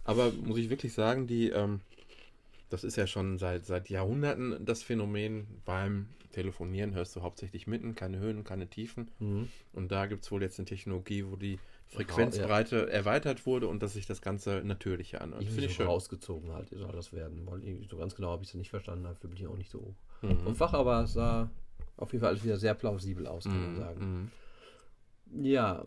[0.04, 1.82] Aber muss ich wirklich sagen, die, ähm,
[2.70, 5.48] das ist ja schon seit, seit Jahrhunderten das Phänomen.
[5.66, 9.10] Beim Telefonieren hörst du hauptsächlich mitten, keine Höhen, keine Tiefen.
[9.20, 9.50] Mhm.
[9.72, 13.94] Und da gibt es wohl jetzt eine Technologie, wo die Frequenzbreite erweitert wurde und dass
[13.94, 15.42] sich das Ganze natürlicher anhört.
[15.44, 15.88] Irgendwie Finde ich so schön.
[15.88, 17.46] rausgezogen halt soll das werden.
[17.46, 19.04] Weil so ganz genau habe ich es nicht verstanden.
[19.04, 20.40] Dafür bin ich auch nicht so Mhm.
[20.40, 21.50] vom Fach, aber es sah
[21.98, 23.78] auf jeden Fall alles wieder sehr plausibel aus, kann man Mhm.
[23.78, 24.32] sagen.
[25.32, 25.42] Mhm.
[25.46, 25.86] Ja,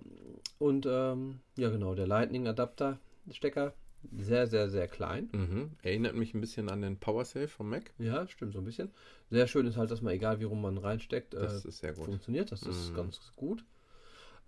[0.59, 2.99] und ähm, ja genau, der Lightning-Adapter,
[3.31, 3.73] Stecker,
[4.17, 5.29] sehr, sehr, sehr klein.
[5.33, 5.71] Mhm.
[5.83, 7.93] Erinnert mich ein bisschen an den PowerSafe vom Mac.
[7.99, 8.91] Ja, stimmt so ein bisschen.
[9.31, 11.93] Sehr schön ist halt, dass man egal wie rum man reinsteckt, Das äh, ist sehr
[11.93, 12.05] gut.
[12.07, 12.53] funktioniert.
[12.53, 12.95] Das ist Mhm.
[12.95, 13.65] ganz gut.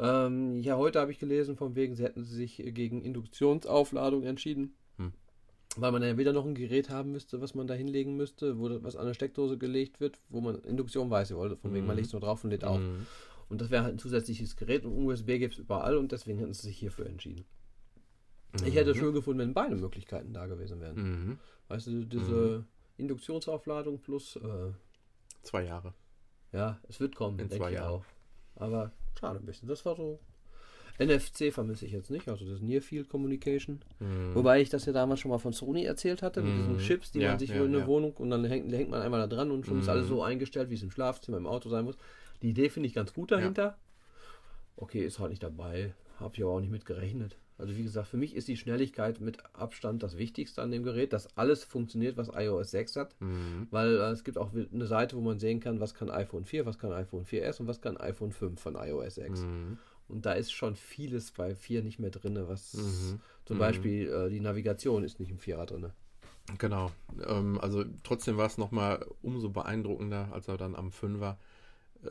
[0.00, 4.74] Ähm, ja, heute habe ich gelesen, von wegen, sie hätten sich gegen Induktionsaufladung entschieden.
[4.96, 5.12] Hm.
[5.76, 8.68] Weil man ja wieder noch ein Gerät haben müsste, was man da hinlegen müsste, wo
[8.68, 11.96] das, was an der Steckdose gelegt wird, wo man Induktion weiß, wollte, von wegen man
[11.96, 12.80] legt es nur drauf und lädt auf.
[12.80, 13.06] Mhm.
[13.50, 16.54] Und das wäre halt ein zusätzliches Gerät und USB gibt es überall und deswegen hätten
[16.54, 17.44] sie sich hierfür entschieden.
[18.64, 20.96] Ich hätte es schön gefunden, wenn beide Möglichkeiten da gewesen wären.
[20.96, 21.38] Mhm.
[21.68, 22.64] Weißt du, diese
[22.96, 24.72] Induktionsaufladung plus, äh,
[25.42, 25.94] Zwei Jahre.
[26.52, 27.92] ja, es wird kommen, In denke zwei ich Jahren.
[27.92, 28.04] auch.
[28.56, 29.68] Aber schade ein bisschen.
[29.68, 30.18] Das war so.
[30.99, 33.81] NFC vermisse ich jetzt nicht, also das Near Field Communication.
[34.35, 36.79] Wobei ich das ja damals schon mal von Sony erzählt hatte, mit diesen Mhm.
[36.79, 37.87] Chips, die Ja, man sich ja, in eine ja.
[37.87, 39.90] Wohnung und dann hängt, hängt man einmal da dran und schon ist Mhm.
[39.92, 41.96] alles so eingestellt, wie es im Schlafzimmer, im Auto sein muss.
[42.42, 43.79] Die Idee finde ich ganz gut dahinter.
[44.77, 45.94] Okay, ist halt nicht dabei.
[46.18, 47.38] Habe ich aber auch nicht mit gerechnet.
[47.61, 51.12] Also wie gesagt, für mich ist die Schnelligkeit mit Abstand das Wichtigste an dem Gerät,
[51.12, 53.20] dass alles funktioniert, was iOS 6 hat.
[53.20, 53.68] Mhm.
[53.70, 56.66] Weil äh, es gibt auch eine Seite, wo man sehen kann, was kann iPhone 4,
[56.66, 59.40] was kann iPhone 4S und was kann iPhone 5 von iOS 6.
[59.40, 59.79] Mhm.
[60.09, 63.20] Und da ist schon vieles bei 4 nicht mehr drin, was Mhm.
[63.44, 63.61] zum Mhm.
[63.61, 65.87] Beispiel äh, die Navigation ist nicht im 4er drin.
[66.59, 66.90] Genau.
[67.29, 71.37] Ähm, also trotzdem war es nochmal umso beeindruckender, als er dann am 5er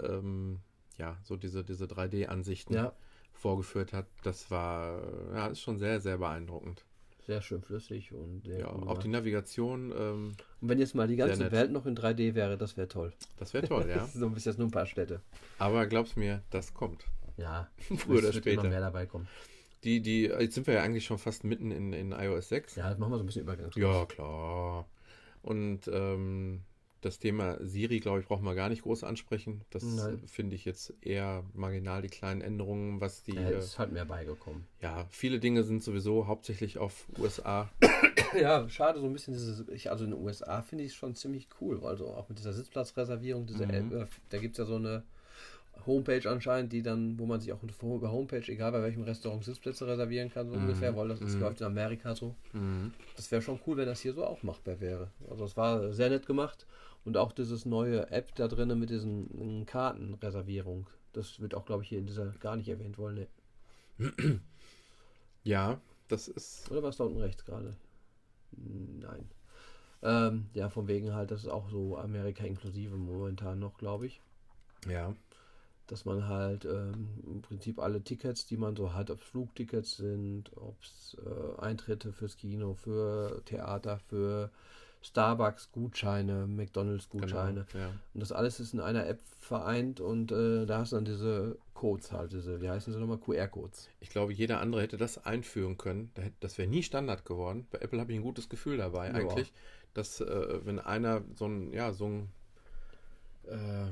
[0.02, 0.60] ähm,
[0.98, 2.94] ja, so diese, diese 3D-Ansichten Ja,
[3.39, 4.06] vorgeführt hat.
[4.23, 5.02] Das war,
[5.34, 6.84] ja, ist schon sehr, sehr beeindruckend.
[7.25, 9.08] sehr schön flüssig und sehr Ja, auch die.
[9.08, 11.52] Navigation, ähm, Und wenn jetzt mal die ganze.
[11.52, 13.13] Welt noch in 3D wäre, das wäre toll.
[13.38, 14.06] das wäre toll, ja.
[14.08, 15.21] so bis jetzt nur ein paar Städte.
[15.58, 17.06] Aber glaub's mir, das kommt.
[17.38, 18.69] Ja, Früher oder wird immer später.
[18.69, 19.28] mehr dabei kommen.
[19.86, 22.75] Die, die, jetzt sind wir ja eigentlich schon fast mitten in, in iOS 6.
[22.75, 23.75] Ja, das machen wir so ein bisschen Übergangs.
[23.78, 24.86] Ja, klar.
[25.41, 26.63] Und ähm,
[27.02, 29.62] das Thema Siri, glaube ich, brauchen wir gar nicht groß ansprechen.
[29.70, 29.84] Das
[30.26, 33.36] finde ich jetzt eher marginal, die kleinen Änderungen, was die.
[33.36, 34.66] Ja, äh, ist halt mehr beigekommen.
[34.82, 37.70] ja, viele Dinge sind sowieso hauptsächlich auf USA.
[38.40, 41.16] Ja, schade, so ein bisschen dieses, ich, also in den USA finde ich es schon
[41.16, 43.72] ziemlich cool, also auch mit dieser Sitzplatzreservierung, diese Mhm.
[43.72, 45.02] App, äh, da gibt es ja so eine
[45.88, 49.88] Homepage anscheinend, die dann, wo man sich auch über Homepage, egal bei welchem Restaurant, Sitzplätze
[49.88, 50.62] reservieren kann, so Mhm.
[50.64, 51.42] ungefähr, weil das ist, Mhm.
[51.42, 52.36] läuft in Amerika so.
[52.54, 52.94] Mhm.
[53.16, 55.10] Das wäre schon cool, wenn das hier so auch machbar wäre.
[55.30, 56.68] Also es war sehr nett gemacht
[57.06, 61.84] und auch dieses neue App da drin mit diesen äh, Kartenreservierung, das wird auch, glaube
[61.84, 63.28] ich, hier in dieser gar nicht erwähnt wollen.
[63.98, 64.42] Ne?
[65.44, 66.70] Ja, das ist.
[66.70, 67.76] Oder was da unten rechts gerade?
[68.52, 69.30] Nein.
[70.02, 74.22] Ähm, ja, von wegen halt, das ist auch so Amerika inklusive momentan noch, glaube ich.
[74.88, 75.16] Ja.
[75.88, 79.98] Dass man halt ähm, im Prinzip alle Tickets, die man so hat, ob es Flugtickets
[79.98, 84.52] sind, ob es äh, Eintritte fürs Kino, für Theater, für
[85.02, 87.66] Starbucks Gutscheine, McDonalds Gutscheine.
[87.72, 87.92] Genau, ja.
[88.14, 91.58] Und das alles ist in einer App vereint und äh, da hast du dann diese
[91.74, 93.90] Codes halt, diese, wie heißen sie nochmal, QR-Codes.
[94.02, 96.12] Ich glaube, jeder andere hätte das einführen können.
[96.42, 97.66] Das wäre nie Standard geworden.
[97.72, 99.14] Bei Apple habe ich ein gutes Gefühl dabei, Ja.
[99.14, 99.54] eigentlich,
[99.94, 102.30] dass äh, wenn einer so ein, ja, so ein
[103.48, 103.88] äh,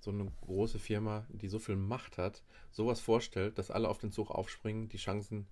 [0.00, 4.12] so eine große Firma, die so viel Macht hat, sowas vorstellt, dass alle auf den
[4.12, 5.46] Zug aufspringen, die Chancen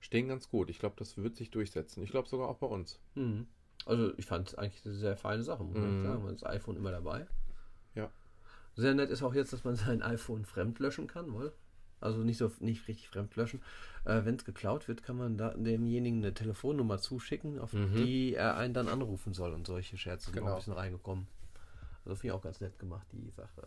[0.00, 0.68] stehen ganz gut.
[0.68, 2.02] Ich glaube, das wird sich durchsetzen.
[2.02, 2.98] Ich glaube sogar auch bei uns.
[3.14, 3.46] Mhm.
[3.86, 6.00] Also ich fand es eigentlich eine sehr feine Sache, muss Mhm.
[6.02, 6.22] ich sagen.
[6.22, 7.26] Man hat das iPhone immer dabei.
[7.94, 8.10] Ja.
[8.74, 11.52] Sehr nett ist auch jetzt, dass man sein iPhone fremd löschen kann, wohl.
[12.00, 13.62] Also nicht so nicht richtig fremd löschen.
[14.04, 17.94] Äh, Wenn es geklaut wird, kann man da demjenigen eine Telefonnummer zuschicken, auf Mhm.
[17.94, 20.52] die er einen dann anrufen soll und solche Scherze sind auch Genau.
[20.52, 21.26] ein bisschen reingekommen.
[22.04, 23.62] Also finde ich auch ganz nett gemacht, die Sache.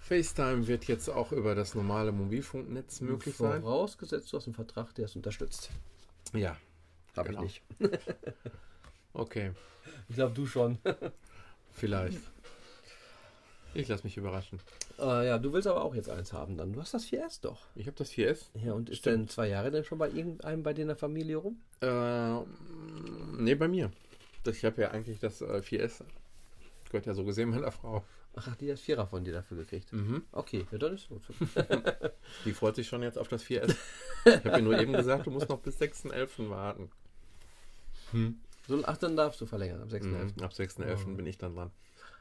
[0.00, 3.62] FaceTime wird jetzt auch über das normale Mobilfunknetz möglich sein.
[3.62, 5.70] Vorausgesetzt, du hast einen Vertrag, der es unterstützt.
[6.32, 6.56] Ja,
[7.16, 7.44] Habe Genau.
[7.44, 7.90] ich nicht.
[9.16, 9.52] okay,
[10.08, 10.78] Ich glaube, du schon.
[11.72, 12.20] vielleicht.
[13.74, 14.58] Ich lasse mich überraschen.
[14.98, 16.72] äh, ja, du willst aber auch jetzt eins haben dann.
[16.72, 17.66] Du hast das 4S doch.
[17.74, 18.46] Ich habe das 4S.
[18.64, 19.16] Ja, und ist Stimmt.
[19.16, 21.60] denn zwei Jahre denn schon bei irgendeinem bei dir in der Familie rum?
[21.82, 22.38] Äh,
[23.36, 23.90] nee, bei mir.
[24.46, 26.04] Ich habe ja eigentlich das äh, 4S.
[26.86, 28.02] Gehört ja so gesehen meiner Frau.
[28.36, 29.92] Ach, hat die das Vierer von dir dafür gekriegt?
[29.92, 30.22] Mhm.
[30.32, 31.22] Okay, ja, dann ist gut.
[32.44, 33.74] Die freut sich schon jetzt auf das 4S.
[34.24, 36.48] Ich habe ihr nur eben gesagt, du musst noch bis 6.11.
[36.48, 36.90] warten.
[38.68, 40.36] So, ach, dann darfst du verlängern am 6.11.
[40.36, 40.42] Mhm.
[40.42, 41.04] Ab 6.11.
[41.06, 41.14] Oh.
[41.16, 41.70] bin ich dann dran.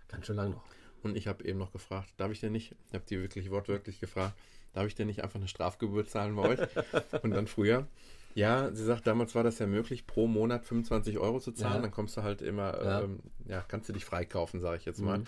[0.07, 0.63] Ganz schön lang noch.
[1.03, 3.99] Und ich habe eben noch gefragt, darf ich denn nicht, ich habe die wirklich wortwörtlich
[3.99, 4.35] gefragt,
[4.73, 6.59] darf ich denn nicht einfach eine Strafgebühr zahlen bei euch?
[7.23, 7.87] Und dann früher,
[8.33, 11.81] ja, sie sagt, damals war das ja möglich, pro Monat 25 Euro zu zahlen, Ja.
[11.81, 13.01] dann kommst du halt immer, Ja.
[13.01, 15.19] ähm, ja, kannst du dich freikaufen, sage ich jetzt mal.
[15.19, 15.25] Mhm.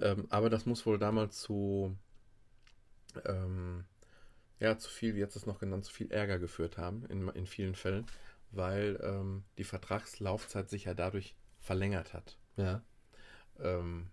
[0.00, 1.96] Ähm, aber das muss wohl damals zu,
[3.26, 3.84] ähm,
[4.60, 7.46] ja, zu viel, wie jetzt es noch genannt, zu viel Ärger geführt haben, in, in
[7.46, 8.06] vielen Fällen,
[8.52, 12.38] weil ähm, die Vertragslaufzeit sich ja dadurch verlängert hat.
[12.56, 12.82] Ja.
[13.60, 14.10] Ähm,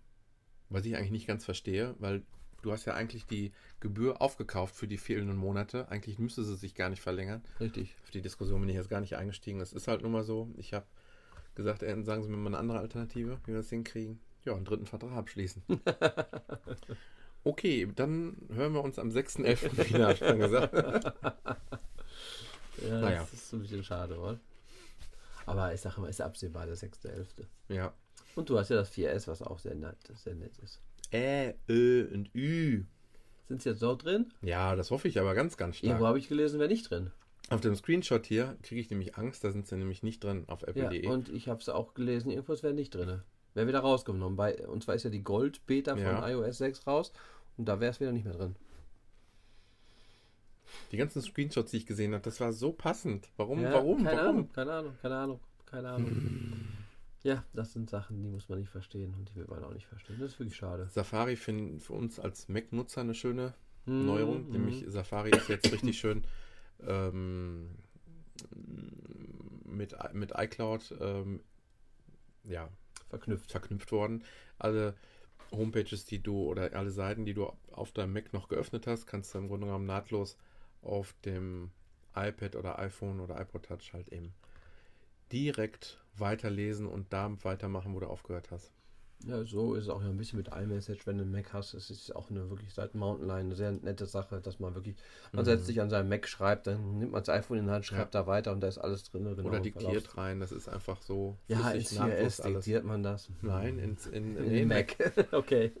[0.68, 2.22] was ich eigentlich nicht ganz verstehe, weil
[2.62, 5.88] du hast ja eigentlich die Gebühr aufgekauft für die fehlenden Monate.
[5.88, 7.42] Eigentlich müsste sie sich gar nicht verlängern.
[7.58, 7.96] Richtig.
[8.04, 9.58] Auf die Diskussion bin ich jetzt gar nicht eingestiegen.
[9.58, 10.50] Das ist halt nun mal so.
[10.56, 10.86] Ich habe
[11.54, 14.20] gesagt, äh, sagen Sie mir mal eine andere Alternative, wie wir das hinkriegen.
[14.44, 15.62] Ja, einen dritten Vertrag abschließen.
[17.44, 19.90] okay, dann hören wir uns am 6.11.
[19.90, 20.72] wieder, ich dann gesagt.
[22.86, 23.20] Ja, Naja.
[23.20, 24.38] das ist ein bisschen schade, oder?
[25.46, 27.46] Aber ich sage mal, ist absehbar, der 6.11.
[27.68, 27.92] Ja.
[28.36, 30.80] Und du hast ja das 4S, was auch sehr nett, sehr nett ist.
[31.12, 32.84] Ä, Ö und Ü.
[33.48, 34.32] Sind sie jetzt so drin?
[34.42, 35.88] Ja, das hoffe ich aber ganz, ganz stark.
[35.88, 37.10] Irgendwo habe ich gelesen, wäre nicht drin.
[37.48, 40.62] Auf dem Screenshot hier kriege ich nämlich Angst, da sind sie nämlich nicht drin auf
[40.62, 41.08] Ja, apple.de.
[41.08, 43.22] und ich habe es auch gelesen, irgendwas wäre nicht drin.
[43.54, 44.36] Wäre wieder rausgenommen.
[44.36, 46.28] Bei, und zwar ist ja die Gold-Beta von Ja.
[46.28, 47.12] iOS 6 raus
[47.56, 48.54] und da wäre es wieder nicht mehr drin.
[50.92, 53.30] Die ganzen Screenshots, die ich gesehen habe, das war so passend.
[53.36, 54.26] Warum, Ja, warum, keine warum?
[54.28, 56.16] Ahnung, keine Ahnung, keine Ahnung, keine Ahnung.
[57.22, 59.86] Ja, das sind Sachen, die muss man nicht verstehen und die will man auch nicht
[59.86, 60.18] verstehen.
[60.18, 60.90] Das ist wirklich schade.
[60.90, 63.54] Safari finden für uns als Mac-Nutzer eine schöne
[63.86, 64.46] Mhm, Neuerung.
[64.46, 64.52] mhm.
[64.52, 66.24] Nämlich Safari ist jetzt richtig schön
[66.86, 67.70] ähm,
[69.64, 71.40] mit, mit iCloud ähm,
[72.44, 72.68] ja,
[73.08, 73.50] Verknüpft.
[73.50, 74.24] verknüpft worden.
[74.58, 74.94] Alle
[75.52, 79.34] Homepages, die du oder alle Seiten, die du auf deinem Mac noch geöffnet hast, kannst
[79.34, 80.36] du im Grunde genommen nahtlos
[80.82, 81.70] auf dem
[82.14, 84.34] iPad oder iPhone oder iPod Touch halt eben
[85.32, 88.72] direkt weiterlesen und da weitermachen, wo du aufgehört hast.
[89.26, 91.74] Ja, so ist es auch ja ein bisschen mit iMessage, wenn du einen Mac hast.
[91.74, 94.96] Es ist auch eine wirklich seit Mountain Lion eine sehr nette Sache, dass man wirklich,
[95.32, 95.50] man Mhm.
[95.50, 98.14] setzt sich an seinem Mac, schreibt, dann nimmt man das iPhone in die Hand, schreibt
[98.14, 99.24] da weiter und da ist alles drin.
[99.36, 103.28] Genau, oder diktiert rein, das ist einfach so Ja, nahtlos 4S diktiert man das.
[103.42, 104.96] Nein, ins, in, in, In den Mac.
[105.32, 105.72] okay.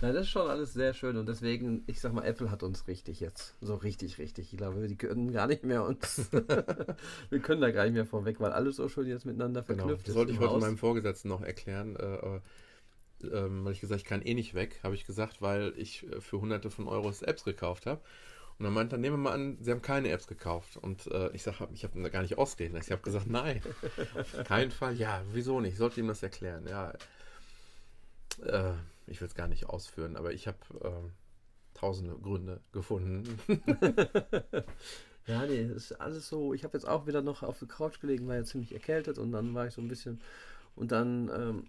[0.00, 2.86] Na, das ist schon alles sehr schön und deswegen, ich sag mal, Apple hat uns
[2.88, 3.54] richtig jetzt.
[3.60, 4.52] So richtig, richtig.
[4.52, 6.28] Ich glaube, die können gar nicht mehr uns.
[7.30, 10.06] Wir können da gar nicht mehr vorweg, weil alles so schön jetzt miteinander Genau, verknüpft
[10.08, 10.60] das sollte ich heute Haus.
[10.60, 12.40] meinem Vorgesetzten noch erklären, äh, äh,
[13.24, 16.20] ähm, weil ich gesagt, ich kann eh nicht weg, habe ich gesagt, weil ich äh,
[16.20, 18.00] für hunderte von Euros Apps gekauft habe.
[18.58, 20.76] Und dann meint er, nehmen wir mal an, Sie haben keine Apps gekauft.
[20.76, 22.76] Und äh, ich sage, ich habe gar nicht lassen.
[22.76, 23.62] Ich habe gesagt, nein,
[24.18, 24.94] auf keinen Fall.
[24.94, 25.72] Ja, wieso nicht?
[25.72, 26.66] Ich sollte ihm das erklären.
[26.68, 26.92] Ja,
[28.44, 28.74] äh,
[29.06, 31.12] ich will es gar nicht ausführen, aber ich habe ähm,
[31.74, 33.38] tausende Gründe gefunden.
[35.26, 36.52] Ja, nee, es ist alles so.
[36.52, 39.30] Ich habe jetzt auch wieder noch auf der Couch gelegen, war ja ziemlich erkältet und
[39.30, 40.20] dann war ich so ein bisschen.
[40.74, 41.64] Und dann ähm,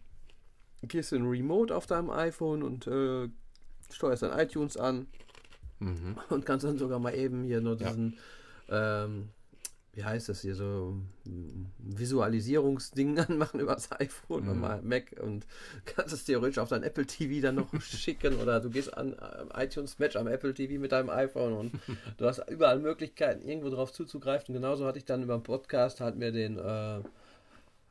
[0.81, 3.29] gehst du in Remote auf deinem iPhone und äh,
[3.91, 5.07] steuerst dann iTunes an
[5.79, 6.15] mhm.
[6.29, 7.87] und kannst dann sogar mal eben hier nur Ja.
[7.89, 8.17] diesen,
[8.69, 9.29] ähm,
[9.93, 14.63] wie heißt das hier, so ein Visualisierungsding anmachen über das iPhone Mhm.
[14.63, 15.45] oder Mac und
[15.85, 19.65] kannst es theoretisch auf dein Apple TV dann noch schicken oder du gehst an äh,
[19.65, 21.73] iTunes Match am Apple TV mit deinem iPhone und
[22.17, 24.53] du hast überall Möglichkeiten, irgendwo drauf zuzugreifen.
[24.55, 27.01] Genauso hatte ich dann über den Podcast halt mir den äh,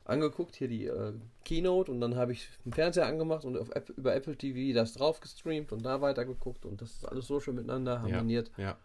[0.05, 1.13] angeguckt, hier die äh,
[1.45, 4.93] Keynote und dann habe ich den Fernseher angemacht und auf App, über Apple TV das
[4.93, 8.51] drauf gestreamt und da weitergeguckt und das ist alles so schön miteinander harmoniert.
[8.57, 8.77] Ja,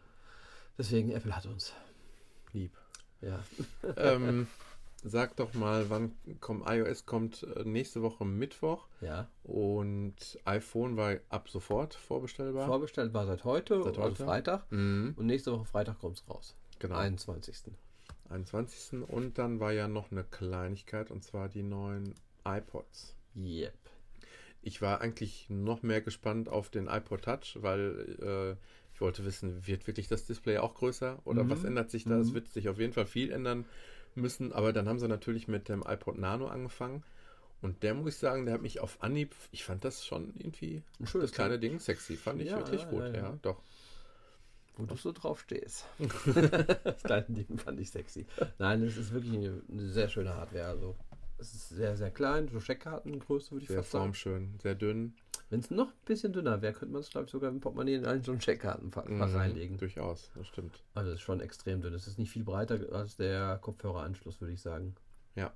[0.77, 1.73] Deswegen, Apple hat uns.
[2.53, 2.71] lieb.
[3.21, 3.41] Ja.
[3.97, 4.47] ähm,
[5.03, 9.29] sag doch mal, wann kommt iOS kommt äh, nächste Woche Mittwoch Ja.
[9.43, 12.67] und iPhone war ab sofort vorbestellbar.
[12.67, 14.25] Vorbestellt war seit heute, Seit also heute?
[14.25, 14.71] Freitag.
[14.71, 16.55] mhm, Und nächste Woche Freitag kommt es raus.
[16.79, 16.95] genau.
[16.97, 17.73] 21.
[18.31, 19.03] 21.
[19.05, 22.15] Und dann war ja noch eine Kleinigkeit und zwar die neuen
[22.45, 23.17] iPods.
[23.37, 23.79] Yep.
[24.63, 28.57] Ich war eigentlich noch mehr gespannt auf den iPod Touch, weil äh,
[28.95, 31.51] ich wollte wissen, wird wirklich das Display auch größer oder Mhm.
[31.51, 32.19] was ändert sich da?
[32.19, 32.35] Es Mhm.
[32.35, 33.67] wird sich auf jeden Fall viel ändern
[34.15, 37.05] müssen, aber dann haben sie natürlich mit dem iPod Nano angefangen
[37.63, 40.83] und der muss ich sagen, der hat mich auf Anhieb, ich fand das schon irgendwie
[41.01, 43.39] Ein schönes das kleine Ding sexy, fand ich Ja, wirklich ja, gut, ja, ja.
[43.43, 43.63] doch.
[44.79, 45.85] Wo du so drauf stehst.
[46.85, 48.27] das kleine Ding fand ich sexy.
[48.59, 50.67] Nein, es ist wirklich eine, eine sehr schöne Hardware.
[50.69, 50.97] Also,
[51.37, 52.49] es ist sehr, sehr klein.
[52.49, 54.05] So Checkkartengröße würde ich Sehr fast sagen.
[54.05, 55.15] formschön, sehr dünn.
[55.51, 57.95] Wenn es noch ein bisschen dünner wäre, könnte man es, glaube ich, sogar im Portemonnaie
[57.95, 59.79] in einen so ein Checkkartenfach Mhm, reinlegen.
[59.79, 60.83] Durchaus, das stimmt.
[60.95, 61.95] Also, es ist schon extrem dünn.
[61.95, 64.95] Es ist nicht viel breiter als der Kopfhöreranschluss, würde ich sagen.
[65.35, 65.53] Ja.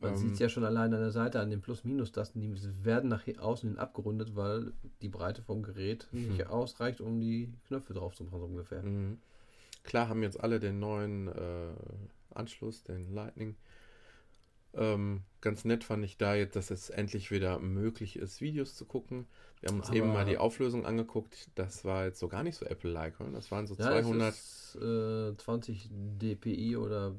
[0.00, 3.08] Man Ähm, sieht es ja schon allein an der Seite, an den Plus-Minus-Tasten, die werden
[3.08, 6.50] nach außen hin abgerundet, weil die Breite vom Gerät nicht Mhm.
[6.50, 8.82] ausreicht, um die Knöpfe drauf zu machen, so ungefähr.
[8.82, 9.18] Mhm.
[9.84, 11.72] Klar haben jetzt alle den neuen äh,
[12.34, 13.54] Anschluss, den Lightning.
[14.76, 18.84] Ähm, ganz nett fand ich da jetzt, dass es endlich wieder möglich ist, Videos zu
[18.86, 19.26] gucken.
[19.60, 21.48] Wir haben uns eben Aber- mal die Auflösung angeguckt.
[21.54, 23.14] Das war jetzt so gar nicht so Apple-like.
[23.32, 24.34] Das waren so Ja, 200.
[24.34, 27.14] es ist, äh, 20 dpi oder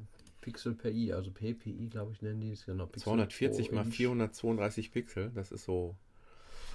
[0.45, 2.85] Pixel per i, also PPI, glaube ich, nennen die es genau.
[2.85, 3.95] Pixel 240 pro mal Inch.
[3.95, 5.31] 432 Pixel.
[5.33, 5.95] Das ist so.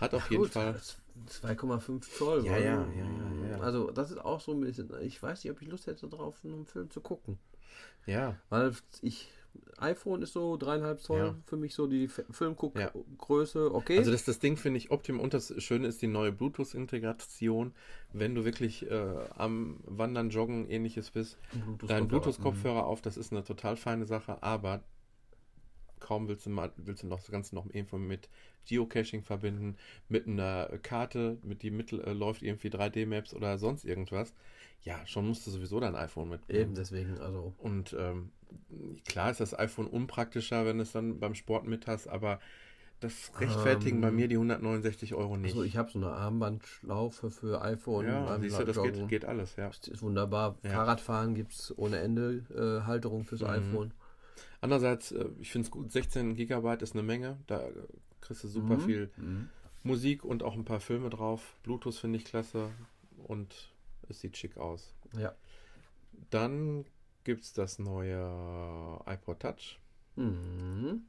[0.00, 0.72] Hat auf Ja, jeden gut, Fall.
[0.72, 2.44] das ist 2,5 Zoll.
[2.46, 3.60] Ja, ja, ja, ja.
[3.60, 4.90] Also, das ist auch so ein bisschen.
[5.02, 7.38] Ich weiß nicht, ob ich Lust hätte, drauf einen Film zu gucken.
[8.06, 9.28] Ja, Weil ich.
[9.78, 11.34] iPhone ist so dreieinhalb Zoll Ja.
[11.46, 12.24] für mich so die F- Ja.
[12.30, 13.98] Filmguckgröße, okay.
[13.98, 17.72] Also das, das Ding finde ich optimal und das Schöne ist die neue Bluetooth-Integration.
[18.12, 22.06] Wenn du wirklich äh, am Wandern, Joggen, ähnliches bist, deinen Bluetooth-Kopfhörer.
[22.08, 24.82] Bluetooth-Kopfhörer auf, das ist eine total feine Sache, aber
[25.98, 28.28] kaum willst du, mal, willst du noch das Ganze noch irgendwo mit
[28.66, 29.76] Geocaching verbinden,
[30.08, 34.34] mit einer Karte, mit die mitläuft äh, irgendwie 3D-Maps oder sonst irgendwas.
[34.82, 36.60] Ja, schon musst du sowieso dein iPhone mitnehmen.
[36.60, 37.52] Eben, deswegen, also.
[37.58, 38.30] Und ähm,
[39.06, 42.40] klar ist das iPhone unpraktisischer, wenn du es dann beim Sport mit hast, aber
[43.00, 45.52] das rechtfertigen Ähm, bei mir die 169 Euro nicht.
[45.52, 48.06] Also ich habe so eine Armbandschlaufe für iPhone.
[48.06, 49.68] ja, siehst du, das geht, geht alles, ja.
[49.68, 50.56] Das ist wunderbar.
[50.62, 50.70] Ja.
[50.70, 53.46] Fahrradfahren gibt es ohne Ende äh, Halterung fürs Mhm.
[53.48, 53.94] iPhone.
[54.60, 57.38] Andererseits, äh, ich finde es gut, 16 Gigabyte ist eine Menge.
[57.46, 57.62] Da
[58.20, 58.80] kriegst du super Mhm.
[58.80, 59.48] viel Mhm.
[59.82, 61.56] Musik und auch ein paar Filme drauf.
[61.62, 62.68] Bluetooth finde ich klasse
[63.26, 63.70] und
[64.10, 64.94] es sieht schick aus.
[65.16, 65.34] Ja.
[66.30, 66.84] Dann
[67.24, 69.78] gibt es das neue iPod Touch,
[70.16, 71.02] Mhm.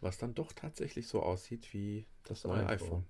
[0.00, 2.86] was dann doch tatsächlich so aussieht wie das, Das neue iPhone.
[2.88, 3.04] iPhone.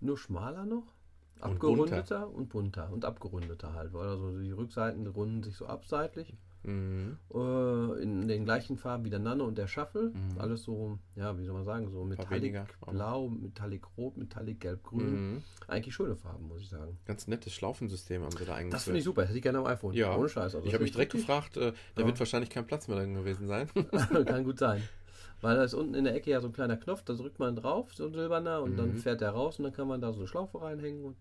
[0.00, 0.94] Nur schmaler noch.
[1.36, 2.90] Und Abgerundeter und bunter.
[2.92, 3.92] Und abgerundeter halt.
[3.92, 6.34] Weil also die Rückseiten runden sich so abseitlich.
[6.64, 7.18] Mhm.
[7.34, 10.10] Äh, in den gleichen Farben wie der Nano und der Shuffle.
[10.14, 10.38] Mhm.
[10.38, 15.32] Alles so, ja, wie soll man sagen, so Metallic Blau, Metallic Rot, Metallic Gelb, Grün.
[15.34, 15.42] Mhm.
[15.68, 16.96] Eigentlich schöne Farben, muss ich sagen.
[17.04, 18.74] Ganz nettes Schlaufensystem haben sie da eingeführt.
[18.74, 19.22] Das finde ich super.
[19.24, 19.94] Hätte ich gerne am iPhone.
[19.94, 20.16] Ja.
[20.16, 20.54] Ohne Scheiß.
[20.54, 22.06] Also Ich das habe mich direkt gefragt, äh, da Ja.
[22.06, 23.68] wird wahrscheinlich kein Platz mehr drin gewesen sein.
[24.26, 24.82] Kann gut sein.
[25.40, 27.56] Weil da ist unten in der Ecke ja so ein kleiner Knopf, da drückt man
[27.56, 28.98] drauf, so ein silberner, und dann Mhm.
[28.98, 31.16] fährt der raus und dann kann man da so eine Schlaufe reinhängen und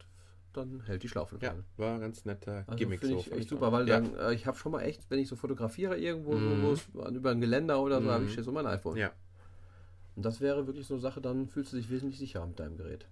[0.54, 3.00] dann hält die Schlaufe ja, war ein ganz netter Also Gimmick.
[3.00, 4.00] finde so, ich echt super, weil ja.
[4.00, 6.76] dann, äh, ich habe schon mal echt, wenn ich so fotografiere irgendwo, Mhm.
[6.76, 8.36] so, über ein Geländer oder so, habe ich Mhm.
[8.36, 8.98] hier so mein iPhone.
[8.98, 9.12] Ja.
[10.16, 12.78] Und das wäre wirklich so eine Sache, dann fühlst du dich wesentlich sicherer mit deinem
[12.78, 13.06] Gerät.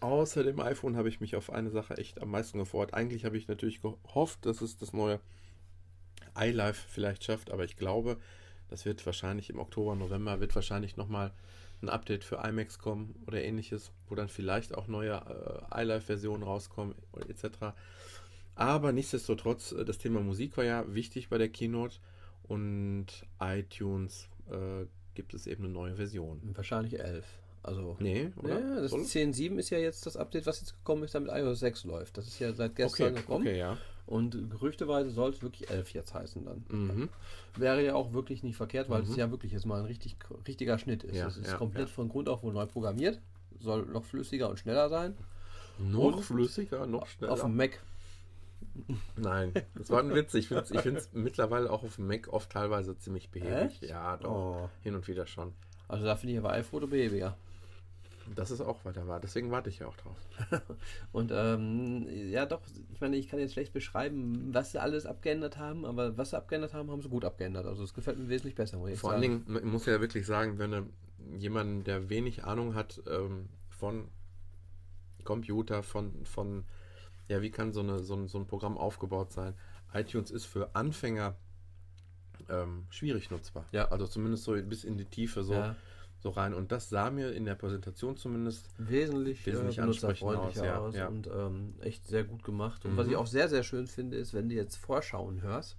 [0.00, 2.94] Außer dem iPhone habe ich mich auf eine Sache echt am meisten gefreut.
[2.94, 5.20] Eigentlich habe ich natürlich gehofft, dass es das neue
[6.36, 8.18] iLife vielleicht schafft, aber ich glaube,
[8.68, 11.32] das wird wahrscheinlich im Oktober, November, wird wahrscheinlich nochmal
[11.82, 15.12] ein Update für iMacs kommen oder ähnliches, wo dann vielleicht auch neue
[15.72, 16.94] äh, iLife-Versionen rauskommen
[17.28, 17.74] etc.
[18.54, 21.96] Aber nichtsdestotrotz, äh, das Thema Musik war ja wichtig bei der Keynote
[22.42, 23.06] und
[23.40, 26.40] iTunes äh, gibt es eben eine neue Version.
[26.54, 27.24] Wahrscheinlich 11.
[27.62, 27.96] Also.
[28.00, 28.60] Nee, oder?
[28.60, 31.60] Ja, das Soll- 10.7 ist ja jetzt das Update, was jetzt gekommen ist, damit iOS
[31.60, 32.16] 6 läuft.
[32.16, 33.46] Das ist ja seit gestern okay, gekommen.
[33.46, 33.76] okay, ja.
[34.08, 36.64] Und gerüchteweise soll es wirklich 11 jetzt heißen dann.
[36.70, 37.08] Mhm.
[37.56, 39.10] Wäre ja auch wirklich nicht verkehrt, weil Mhm.
[39.10, 40.16] es ja wirklich jetzt mal ein richtig,
[40.46, 41.14] richtiger Schnitt ist.
[41.14, 41.94] Ja, es ist ja, komplett ja.
[41.94, 43.20] von Grund auf wohl neu programmiert.
[43.60, 45.14] Soll noch flüssiger und schneller sein.
[45.78, 47.34] Noch Und flüssiger, noch schneller.
[47.34, 47.82] Auf dem Mac.
[49.16, 50.32] Nein, das war ein Witz.
[50.34, 50.64] Ich finde
[50.96, 53.82] es mittlerweile auch auf dem Mac oft teilweise ziemlich behäbig.
[53.82, 53.90] Echt?
[53.90, 54.30] Ja, doch.
[54.30, 54.70] Oh.
[54.82, 55.52] Hin und wieder schon.
[55.86, 57.36] Also da finde ich aber iPhoto behäbiger.
[58.34, 59.20] Das ist auch weiter war.
[59.20, 60.16] Deswegen warte ich ja auch drauf.
[61.12, 62.60] Und ähm, ja doch,
[62.92, 66.36] ich meine, ich kann jetzt schlecht beschreiben, was sie alles abgeändert haben, aber was sie
[66.36, 67.66] abgeändert haben, haben sie gut abgeändert.
[67.66, 70.26] Also es gefällt mir wesentlich besser, muss ich Vor allen Dingen, man muss ja wirklich
[70.26, 70.86] sagen, wenn du
[71.36, 74.08] jemanden, der wenig Ahnung hat ähm, von
[75.24, 76.64] Computer, von, von
[77.28, 79.54] ja, wie kann so, eine, so, ein, so ein Programm aufgebaut sein?
[79.92, 81.36] iTunes ist für Anfänger
[82.48, 83.66] ähm, schwierig nutzbar.
[83.72, 83.88] Ja.
[83.88, 85.76] Also zumindest so bis in die Tiefe so, Ja.
[86.20, 86.52] So rein.
[86.54, 91.06] Und das sah mir in der Präsentation zumindest wesentlich, Wesentlich äh, benutzerfreundlicher aus, aus, ja,
[91.08, 92.84] und ähm, echt sehr gut gemacht.
[92.84, 92.96] Und Mhm.
[92.96, 95.76] was ich auch sehr, sehr schön finde, ist, wenn du jetzt Vorschauen hörst,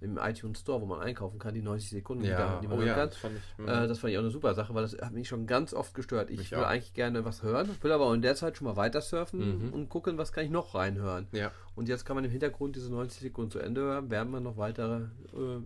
[0.00, 2.78] im iTunes Store, wo man einkaufen kann, die 90 Sekunden, die, Ja, da, die man
[2.80, 3.08] oh ja, kann.
[3.08, 3.58] das fand ich.
[3.58, 3.66] mhm.
[3.68, 5.94] Äh, das fand ich auch eine super Sache, weil das hat mich schon ganz oft
[5.94, 6.28] gestört.
[6.28, 6.66] Ich Mich will auch.
[6.66, 9.72] eigentlich gerne was hören, will aber auch in der Zeit schon mal weiter surfen Mhm.
[9.72, 11.28] und gucken, was kann ich noch reinhören.
[11.32, 14.42] ja, Und jetzt kann man im Hintergrund diese 90 Sekunden zu Ende hören, während man
[14.42, 15.04] noch weitere
[15.34, 15.60] äh,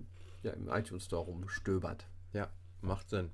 [0.44, 2.06] ja, im iTunes Store rumstöbert.
[2.32, 2.48] ja,
[2.82, 3.30] macht Sinn.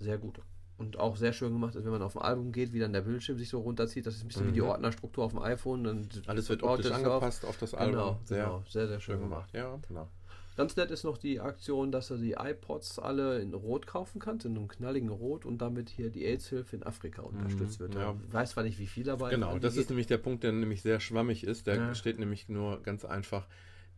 [0.00, 0.40] Sehr gut.
[0.78, 3.02] Und auch sehr schön gemacht ist, wenn man auf ein Album geht, wie dann der
[3.02, 4.06] Bildschirm sich so runterzieht.
[4.06, 4.68] Das ist ein bisschen wie die Mhm.
[4.68, 5.84] Ordnerstruktur auf dem iPhone.
[5.84, 6.96] Dann Alles wird optisch auf.
[6.96, 7.92] angepasst auf das Album.
[7.92, 9.50] Genau, sehr genau, sehr, sehr schön gemacht.
[9.52, 10.08] Ja, genau.
[10.56, 14.44] Ganz nett ist noch die Aktion, dass du die iPods alle in Rot kaufen kannst,
[14.46, 17.94] in einem knalligen Rot und damit hier die AIDS-Hilfe in Afrika unterstützt Mhm, wird.
[17.96, 18.14] ja.
[18.26, 20.82] Ich weiß zwar nicht, wie viel dabei Genau, das ist nämlich der Punkt, der nämlich
[20.82, 21.66] sehr schwammig ist.
[21.66, 21.94] Da Ja.
[21.94, 23.46] steht nämlich nur ganz einfach,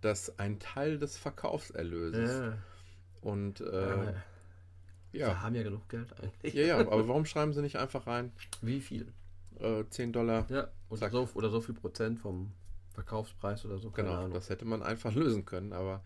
[0.02, 2.58] dass ein Teil des Verkaufserlöses Ja.
[3.22, 4.12] und äh,
[5.12, 5.42] Äh, Wir ja.
[5.42, 6.54] haben ja genug Geld eigentlich.
[6.54, 9.12] ja, ja, aber warum schreiben sie nicht einfach rein Wie viel?
[9.60, 10.46] äh, 10 Dollar?
[10.50, 12.52] Ja, oder so, oder so viel Prozent vom
[12.90, 13.90] Verkaufspreis oder so.
[13.90, 14.32] Genau, Ahnung.
[14.34, 16.02] das hätte man einfach lösen können, aber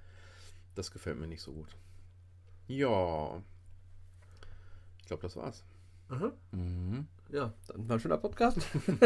[0.74, 1.68] das gefällt mir nicht so gut.
[2.68, 3.42] Ja,
[5.00, 5.64] ich glaube, das war's.
[6.08, 6.32] Aha.
[6.52, 7.06] Mhm.
[7.30, 8.58] Ja, dann war ein schöner Podcast.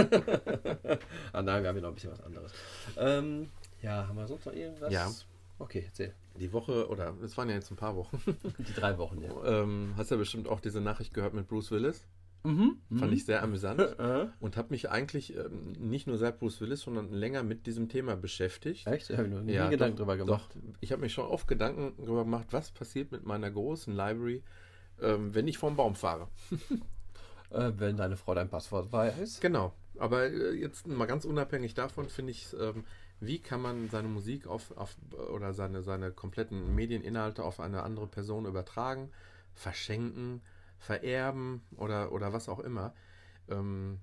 [1.32, 2.52] ah nein, wir haben hier noch ein bisschen was anderes.
[2.98, 3.48] Ähm,
[3.80, 4.92] ja, haben wir sonst noch irgendwas?
[4.92, 5.10] Ja.
[5.60, 6.14] Okay, erzähl.
[6.38, 8.20] Die Woche, oder es waren ja jetzt ein paar Wochen,
[8.58, 9.62] Die drei Wochen, ja.
[9.62, 12.06] ähm, hast ja bestimmt auch diese Nachricht gehört mit Bruce Willis.
[12.42, 12.78] Mhm.
[12.96, 13.80] Fand ich sehr amüsant.
[14.00, 17.90] Äh, und habe mich eigentlich ähm, nicht nur seit Bruce Willis, sondern länger mit diesem
[17.90, 18.86] Thema beschäftigt.
[18.86, 19.11] Echt?
[19.11, 20.50] Ich habe noch nie Ja, Gedanken doch, drüber gemacht.
[20.54, 24.42] Doch, ich habe mich schon oft Gedanken darüber gemacht, was passiert mit meiner großen Library,
[25.02, 26.28] ähm, wenn ich vorm Baum fahre.
[27.52, 29.40] Äh, wenn deine Frau dein Passwort weiß.
[29.40, 29.74] Genau.
[29.98, 32.84] Aber äh, jetzt mal ganz unabhängig davon finde ich, ähm,
[33.20, 34.96] wie kann man seine Musik auf, auf
[35.32, 39.10] oder seine, seine kompletten Medieninhalte auf eine andere Person übertragen?
[39.54, 40.40] verschenken,
[40.78, 42.94] vererben oder, oder was auch immer.
[43.48, 43.98] Ähm,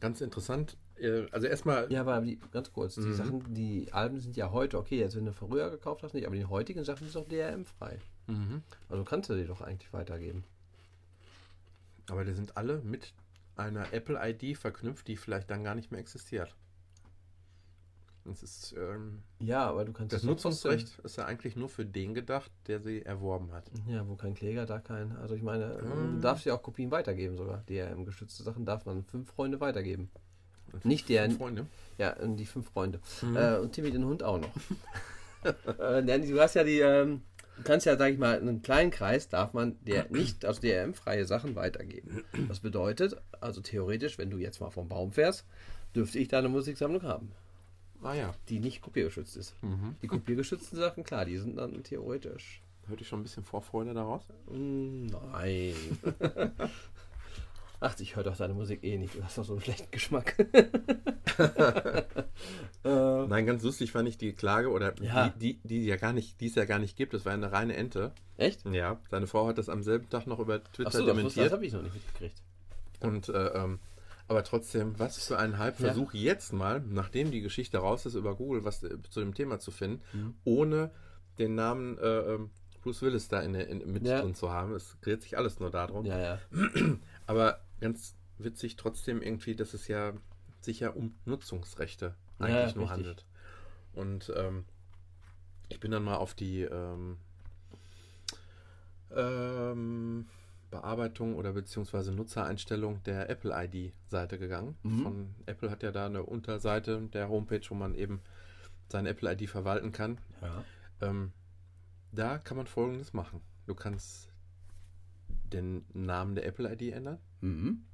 [0.00, 0.76] ganz interessant.
[0.96, 1.90] Äh, also erstmal.
[1.92, 3.14] Ja, aber die, ganz kurz, die Mhm.
[3.14, 6.36] Sachen, die Alben sind ja heute, okay, jetzt wenn du früher gekauft hast, nicht, aber
[6.36, 7.98] die heutigen Sachen sind doch DRM-frei.
[8.26, 8.62] Mhm.
[8.88, 10.44] Also kannst du die doch eigentlich weitergeben.
[12.08, 13.12] Aber die sind alle mit
[13.56, 16.54] einer Apple-ID verknüpft, die vielleicht dann gar nicht mehr existiert.
[18.26, 21.68] Das ist, ähm, Ja, aber du kannst das doch trotzdem- Nutzungsrecht ist ja eigentlich nur
[21.68, 23.70] für den gedacht, der sie erworben hat.
[23.88, 25.12] Ja, wo kein Kläger, da kein.
[25.16, 26.16] Also ich meine, Mhm.
[26.16, 27.62] du darfst ja auch Kopien weitergeben sogar.
[27.68, 30.10] DRM-geschützte Sachen darf man fünf Freunde weitergeben.
[30.82, 31.66] Nicht der, Freunde.
[31.98, 33.00] ja, die fünf Freunde.
[33.22, 33.36] Mhm.
[33.36, 34.50] Äh, und Timmy den Hund auch noch.
[35.78, 37.22] äh, du hast ja die, ähm,
[37.56, 40.60] du kannst ja, sag ich mal, in einem kleinen Kreis darf man der nicht, also
[40.60, 42.24] DRM-freie Sachen weitergeben.
[42.48, 45.44] Das bedeutet, also theoretisch, wenn du jetzt mal vom Baum fährst,
[45.94, 47.30] dürfte ich deine Musiksammlung haben,
[48.02, 49.54] Ah ja, die nicht kopiergeschützt ist.
[49.62, 49.96] mhm.
[50.02, 52.62] Die kopiergeschützten Sachen, klar, die sind dann theoretisch.
[52.88, 54.22] hörte ich schon ein bisschen Vorfreude daraus.
[54.50, 55.74] Mm, Nein.
[57.80, 59.14] Ach, ich höre doch deine Musik eh nicht.
[59.16, 60.34] Du hast doch so einen schlechten Geschmack.
[61.38, 65.28] äh, Nein, ganz lustig fand ich die Klage oder Ja.
[65.30, 67.12] die, die, die ja gar nicht, die es ja gar nicht gibt.
[67.14, 68.12] Das war eine reine Ente.
[68.38, 68.64] echt?
[68.66, 71.52] Ja, seine Frau hat das am selben Tag noch über Twitter Achso, das, das dementiert.
[71.52, 72.42] habe ich noch nicht mitgekriegt.
[73.00, 73.78] Und äh, ähm,
[74.28, 75.78] aber trotzdem, was für ein Hype.
[75.80, 75.86] Ja.
[75.86, 79.58] Versuch jetzt mal, nachdem die Geschichte raus ist, über Google was äh, zu dem Thema
[79.60, 80.34] zu finden, Mhm.
[80.44, 80.90] ohne
[81.38, 82.50] den Namen äh, ähm,
[82.82, 84.20] Bruce Willis da in, der- in, mit Ja.
[84.22, 84.74] drin zu haben.
[84.74, 86.04] Es dreht sich alles nur darum.
[86.06, 86.38] Ja, ja.
[87.26, 90.12] Aber ganz witzig trotzdem irgendwie, dass es ja
[90.60, 92.90] sich ja um Nutzungsrechte Ja, eigentlich nur richtig.
[93.06, 93.24] handelt.
[93.92, 94.64] Und ähm,
[95.68, 97.16] ich bin dann mal auf die ähm,
[99.14, 100.26] ähm,
[100.80, 104.76] Bearbeitung oder beziehungsweise Nutzereinstellung der Apple ID-Seite gegangen.
[104.82, 105.02] Mhm.
[105.02, 108.20] Von Apple hat ja da eine Unterseite der Homepage, wo man eben
[108.88, 110.18] seine Apple ID verwalten kann.
[110.42, 110.64] ja.
[111.00, 111.32] Ähm,
[112.12, 113.40] da kann man folgendes machen.
[113.66, 114.30] Du kannst
[115.52, 117.84] den Namen der Apple ID ändern Mhm.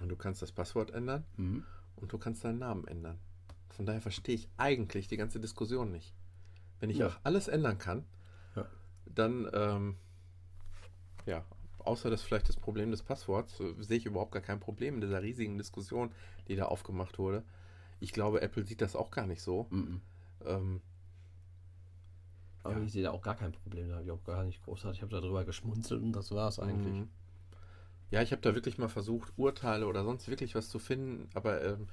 [0.00, 1.64] und du kannst das Passwort ändern Mhm.
[1.96, 3.18] und du kannst deinen Namen ändern.
[3.70, 6.14] Von daher verstehe ich eigentlich die ganze Diskussion nicht.
[6.80, 7.08] Wenn ich Ja.
[7.08, 8.04] auch alles ändern kann,
[8.56, 8.66] Ja.
[9.06, 9.96] dann, ähm,
[11.26, 11.44] ja,
[11.84, 15.22] außer das vielleicht das Problem des Passworts, sehe ich überhaupt gar kein Problem in dieser
[15.22, 16.10] riesigen Diskussion,
[16.48, 17.42] die da aufgemacht wurde.
[18.00, 19.66] Ich glaube, Apple sieht das auch gar nicht so.
[19.70, 20.00] Mhm.
[20.44, 20.80] Ähm,
[22.62, 22.82] Aber Ja.
[22.82, 23.88] ich sehe da auch gar kein Problem.
[23.88, 24.98] Da habe ich auch gar nicht großartig.
[24.98, 26.94] Ich habe darüber geschmunzelt und das war es eigentlich.
[26.94, 27.08] Mhm.
[28.10, 31.62] Ja, ich habe da wirklich mal versucht, Urteile oder sonst wirklich was zu finden, aber
[31.64, 31.88] ähm,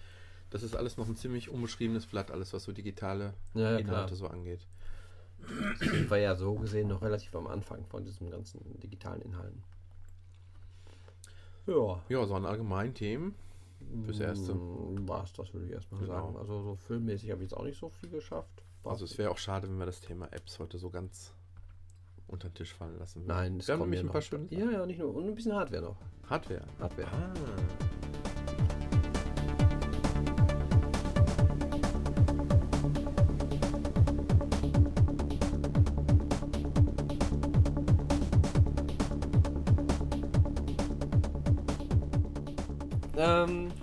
[0.50, 4.16] das ist alles noch ein ziemlich unbeschriebenes Blatt, alles was so digitale Ja, ja, Inhalte
[4.16, 4.18] klar.
[4.18, 4.68] so angeht.
[5.82, 9.64] Ich war ja so gesehen noch relativ am Anfang von diesen ganzen digitalen Inhalten.
[11.68, 12.02] Ja.
[12.10, 13.36] Ja, so an allgemeinen Themen.
[14.06, 14.54] Fürs Erste.
[14.56, 16.14] War es das, würde ich erstmal Genau.
[16.14, 16.38] sagen.
[16.38, 18.64] Also so filmmäßig habe ich jetzt auch nicht so viel geschafft.
[18.84, 21.34] War's Also es wäre auch schade, wenn wir das Thema Apps heute so ganz
[22.28, 23.28] unter den Tisch fallen lassen würden.
[23.28, 25.14] Nein, es wir haben nämlich ein paar schöne Ja, ja, nicht nur.
[25.14, 25.98] Und ein bisschen Hardware noch.
[26.30, 26.64] Hardware.
[26.80, 27.08] Hardware.
[27.12, 27.34] Ah.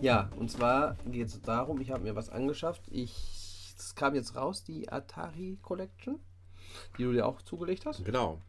[0.09, 2.83] Ja, und zwar geht es darum, ich habe mir was angeschafft.
[2.91, 6.19] Ich, es kam jetzt raus, die Atari Collection,
[6.97, 8.05] die du dir auch zugelegt hast.
[8.07, 8.41] Genau.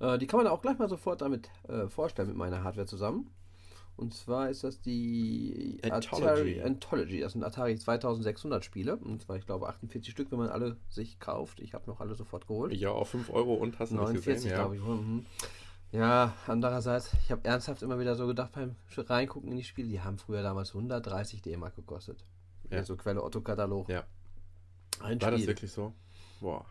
[0.00, 3.30] Äh, die kann man auch gleich mal sofort damit äh, vorstellen mit meiner Hardware zusammen.
[3.96, 6.60] Und zwar ist das die Anthology.
[6.60, 7.20] Atari Anthology.
[7.20, 8.96] Das sind Atari 2600 Spiele.
[8.96, 11.60] Und zwar, ich glaube, 48 Stück, wenn man alle sich kauft.
[11.60, 12.74] Ich habe noch alle sofort geholt.
[12.74, 14.50] Ja, auf 5 Euro und hast du das 49, gesehen?
[14.50, 14.56] Ja.
[14.56, 14.82] glaube ich.
[15.96, 16.02] Mhm.
[16.02, 20.00] Ja, andererseits, ich habe ernsthaft immer wieder so gedacht beim Reingucken in die Spiele, die
[20.00, 22.24] haben früher damals 130 D-Mark gekostet.
[22.70, 22.78] Ja.
[22.78, 23.88] Also Quelle Otto-Katalog.
[23.88, 24.04] Ja.
[25.00, 25.48] Ein War das Spiel.
[25.48, 25.94] wirklich so?
[26.40, 26.66] Boah.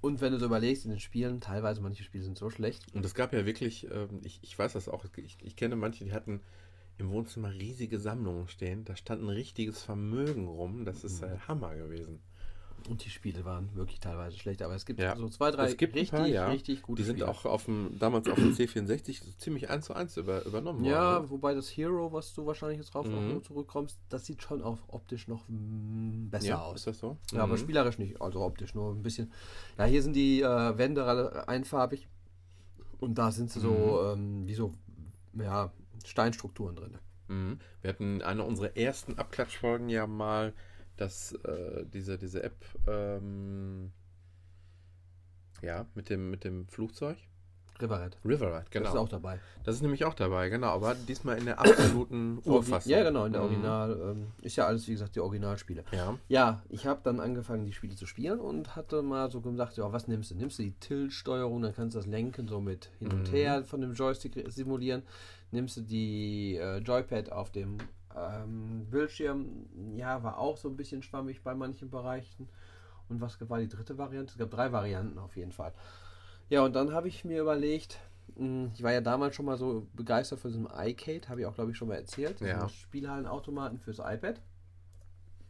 [0.00, 2.86] Und wenn du so überlegst, in den Spielen, teilweise manche Spiele sind so schlecht.
[2.94, 6.04] Und es gab ja wirklich, ähm, ich, ich weiß das auch, ich, ich kenne manche,
[6.04, 6.40] die hatten
[6.96, 8.84] im Wohnzimmer riesige Sammlungen stehen.
[8.84, 10.84] Da stand ein richtiges Vermögen rum.
[10.84, 12.20] Das ist äh, Hammer gewesen.
[12.88, 14.62] Und die Spiele waren wirklich teilweise schlecht.
[14.62, 15.16] Aber es gibt Ja.
[15.16, 16.48] so zwei, drei richtig, paar, ja.
[16.48, 17.28] richtig gute Die sind Spiele.
[17.30, 21.16] auch auf dem, damals auf dem C64 so ziemlich eins zu eins über, übernommen Ja,
[21.18, 21.30] worden.
[21.30, 23.42] wobei das Hero, was du wahrscheinlich jetzt drauf Mhm.
[23.42, 26.76] zurückkommst, das sieht schon auch optisch noch mm, besser ja, aus.
[26.80, 27.16] ist das so?
[27.32, 27.58] Ja, aber Mhm.
[27.58, 29.32] spielerisch nicht, also optisch nur ein bisschen.
[29.78, 32.08] Ja, hier sind die äh, Wände alle einfarbig
[32.98, 34.74] und da sind sie so, ähm, wie so,
[35.34, 35.72] ja,
[36.04, 36.98] Steinstrukturen drin.
[37.28, 37.58] Mhm.
[37.82, 40.52] Wir hatten in einer unserer ersten Abklatschfolgen ja mal
[41.00, 43.92] das, äh, diese, diese App, ähm,
[45.62, 47.16] ja, mit dem, mit dem Flugzeug.
[47.80, 48.18] Riverhead.
[48.26, 48.84] Riverhead, genau.
[48.84, 49.40] Das ist auch dabei.
[49.64, 50.66] Das ist nämlich auch dabei, genau.
[50.68, 52.92] Aber diesmal in der absoluten Urfassung.
[52.92, 53.46] Ja, genau, in der Mhm.
[53.48, 54.00] Original.
[54.10, 55.84] Ähm, ist ja alles, wie gesagt, die Originalspiele.
[55.92, 56.18] Ja.
[56.28, 59.90] Ja, ich habe dann angefangen, die Spiele zu spielen und hatte mal so gedacht, ja,
[59.92, 60.34] was nimmst du?
[60.34, 63.34] Nimmst du die Tilt-Steuerung, dann kannst du das Lenken so mit hin und Mhm.
[63.34, 65.02] her von dem Joystick simulieren.
[65.50, 67.78] Nimmst du die äh, Joypad auf dem
[68.16, 72.48] ähm, Bildschirm, ja, war auch so ein bisschen schwammig bei manchen Bereichen.
[73.08, 74.32] Und was war die dritte Variante?
[74.32, 75.72] Es gab drei Varianten auf jeden Fall.
[76.48, 77.98] Ja, und dann habe ich mir überlegt,
[78.36, 81.54] mh, ich war ja damals schon mal so begeistert von diesem iCade, habe ich auch,
[81.54, 82.40] glaube ich, schon mal erzählt.
[82.40, 82.68] Ja.
[82.68, 84.40] Spielhallenautomaten fürs iPad.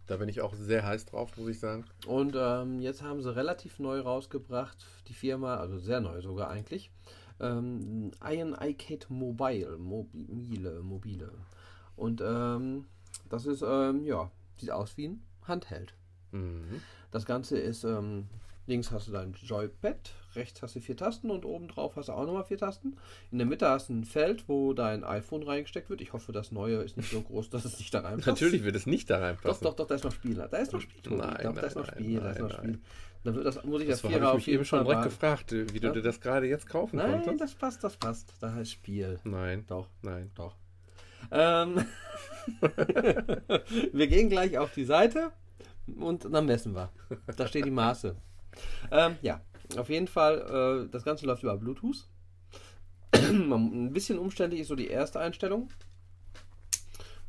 [0.06, 1.84] Da bin ich auch sehr heiß drauf, muss ich sagen.
[2.06, 6.90] Und ähm, jetzt haben sie relativ neu rausgebracht, die Firma, also sehr neu sogar eigentlich,
[7.38, 11.32] ähm, Iron iCade Mobile, mobile, mobile.
[12.00, 12.86] Und ähm,
[13.28, 15.94] das ist, ähm, ja, sieht aus wie ein Handheld.
[16.32, 16.80] Mhm.
[17.10, 18.26] Das Ganze ist, ähm,
[18.66, 22.12] links hast du dein Joypad, rechts hast du vier Tasten und oben drauf hast du
[22.12, 22.96] auch nochmal vier Tasten.
[23.30, 26.00] In der Mitte hast du ein Feld, wo dein iPhone reingesteckt wird.
[26.00, 28.28] Ich hoffe, das neue ist nicht so groß, dass es nicht da reinpasst.
[28.28, 29.64] Natürlich wird es nicht da Doch, reinpassen.
[29.64, 30.36] doch, doch, da ist noch Spiel.
[30.36, 31.02] Da ist noch Spiel.
[31.02, 31.16] Tobi.
[31.16, 32.64] Nein, doch, da ist nein, noch Spiel, da ist nein, noch nein.
[32.74, 32.80] Spiel.
[33.24, 35.52] Dann wird das, muss ich Das das, Vierer ich auf mich eben schon direkt gefragt,
[35.52, 35.92] wie du Ja?
[35.92, 37.40] dir das gerade jetzt kaufen Nein, konntest.
[37.40, 38.32] das passt, das passt.
[38.40, 39.18] Da heißt Spiel.
[39.24, 40.30] Nein, Doch, nein.
[40.34, 40.56] doch.
[41.30, 41.84] Ähm,
[43.92, 45.32] wir gehen gleich auf die Seite
[45.98, 46.90] und dann messen wir.
[47.36, 48.16] Da steht die Maße.
[48.90, 49.40] Ähm, ja,
[49.76, 52.06] auf jeden Fall, äh, das Ganze läuft über Bluetooth.
[53.14, 55.70] Ein bisschen umständlich ist so die erste Einstellung.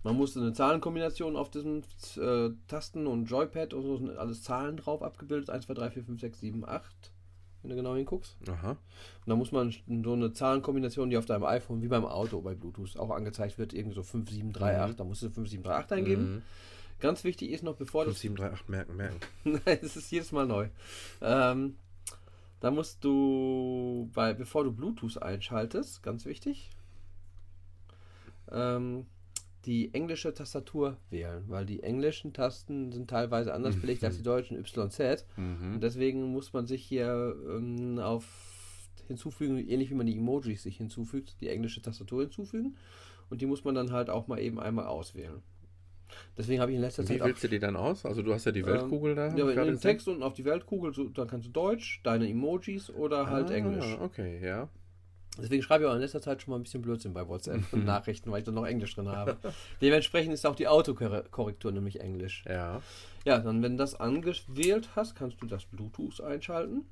[0.04, 1.84] Man musste eine Zahlenkombination auf diesen
[2.18, 5.52] äh, Tasten und Joypad und so sind alles Zahlen drauf abgebildet.
[5.52, 7.12] 1, 2, 3, 4, 5, 6, 7, 8.
[7.62, 8.36] Wenn du genau hinguckst.
[8.48, 8.72] Aha.
[8.72, 8.78] Und
[9.28, 9.72] da muss man
[10.04, 13.74] so eine Zahlenkombination, die auf deinem iPhone wie beim Auto bei Bluetooth auch angezeigt wird,
[13.74, 14.94] irgendwie so 5738.
[14.94, 14.98] Mhm.
[14.98, 16.36] Da musst du 5738 eingeben.
[16.36, 16.42] Mhm.
[17.00, 18.12] Ganz wichtig ist noch, bevor du.
[18.12, 19.20] 5738 merken, merken.
[19.66, 20.70] Nein, es ist jedes Mal neu.
[21.22, 21.76] Ähm,
[22.60, 26.70] da musst du, bei, bevor du Bluetooth einschaltest, ganz wichtig,
[28.52, 29.08] ähm,
[29.66, 33.82] die englische Tastatur wählen, weil die englischen Tasten sind teilweise anders Mhm.
[33.82, 35.26] belegt als die deutschen YZ.
[35.38, 35.76] Mhm.
[35.76, 38.26] Und deswegen muss man sich hier ähm, auf
[39.08, 42.76] hinzufügen, ähnlich wie man die Emojis sich hinzufügt, die englische Tastatur hinzufügen.
[43.30, 45.42] Und die muss man dann halt auch mal eben einmal auswählen.
[46.38, 48.06] Deswegen habe ich in letzter Wie Zeit wählst du die dann aus?
[48.06, 49.36] Also du hast ja die Weltkugel da.
[49.36, 49.80] ja, in den.
[49.80, 53.54] Text unten auf die Weltkugel, so, dann kannst du Deutsch, deine Emojis oder halt ah,
[53.54, 53.98] Englisch.
[54.00, 54.70] Okay, ja.
[55.38, 57.86] Deswegen schreibe ich auch in letzter Zeit schon mal ein bisschen Blödsinn bei WhatsApp und
[57.86, 59.38] Nachrichten, weil ich da noch Englisch drin habe.
[59.82, 62.44] Dementsprechend ist auch die Autokorrektur nämlich Englisch.
[62.48, 62.82] Ja.
[63.24, 66.86] Ja, dann wenn du das angewählt hast, kannst du das Bluetooth einschalten.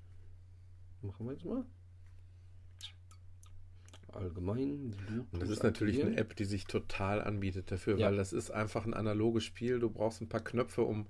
[1.01, 1.65] Machen wir jetzt mal.
[4.11, 4.91] Allgemein.
[4.91, 6.13] Bluetooth Und das ist natürlich aktivieren.
[6.17, 8.07] eine App, die sich total anbietet dafür, Ja.
[8.07, 9.79] weil das ist einfach ein analoges Spiel.
[9.79, 11.07] Du brauchst ein paar Knöpfe, um.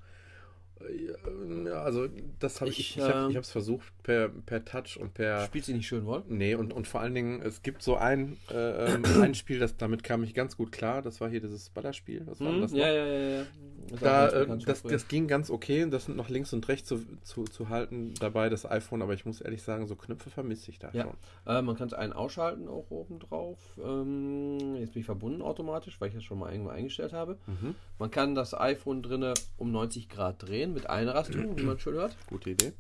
[0.88, 2.07] Äh, ja, Also,
[2.39, 2.80] das habe ich.
[2.80, 5.45] Ich, Ich, habe es versucht per, per Touch und per.
[5.45, 6.23] Spielt sie nicht schön wohl?
[6.27, 9.77] Nee, und, und vor allen Dingen, es gibt so ein, äh, ähm, ein Spiel, das,
[9.77, 11.01] damit kam ich ganz gut klar.
[11.01, 12.23] Das war hier dieses Ballerspiel.
[12.25, 12.80] Was war Mhm, das noch?
[12.80, 13.45] ja, ja, ja, ja.
[13.91, 17.45] Das Da, äh, das, das ging ganz okay, das nach links und rechts zu, zu,
[17.45, 20.91] zu halten dabei, das iPhone, aber ich muss ehrlich sagen, so Knöpfe vermisse ich da
[20.93, 21.03] Ja.
[21.05, 21.13] schon.
[21.47, 23.57] Äh, man kann es einen ausschalten auch oben drauf.
[23.84, 27.38] Ähm, jetzt bin ich verbunden automatisch, weil ich das schon mal irgendwo eingestellt habe.
[27.47, 27.73] Mhm.
[27.97, 32.15] Man kann das iPhone drinne um 90 Grad drehen mit Einrastung, wie man schön hört.
[32.28, 32.74] Gute Idee.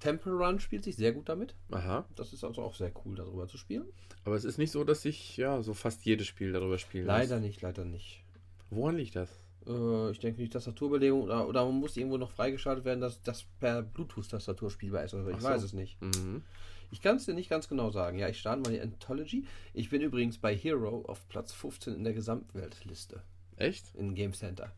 [0.00, 1.54] Temple Run spielt sich sehr gut damit.
[1.70, 2.04] Aha.
[2.14, 3.86] Das ist also auch sehr cool, darüber zu spielen.
[4.24, 7.36] Aber es ist nicht so, dass ich ja so fast jedes Spiel darüber spielen Leider
[7.36, 7.46] muss.
[7.46, 8.22] nicht, leider nicht.
[8.70, 9.30] Woran liegt das?
[9.66, 13.44] Äh, ich denke, die Tastaturbelegung oder, oder man muss irgendwo noch freigeschaltet werden, dass das
[13.60, 15.14] per Bluetooth-Tastatur spielbar ist.
[15.14, 15.48] Also ich so.
[15.48, 16.00] weiß es nicht.
[16.02, 16.42] Mhm.
[16.90, 18.18] Ich kann es dir nicht ganz genau sagen.
[18.18, 19.46] Ja, ich starte mal die Anthology.
[19.72, 23.22] Ich bin übrigens bei Hero auf Platz 15 in der Gesamtweltliste
[23.56, 23.94] Echt?
[23.94, 24.70] in Game Center.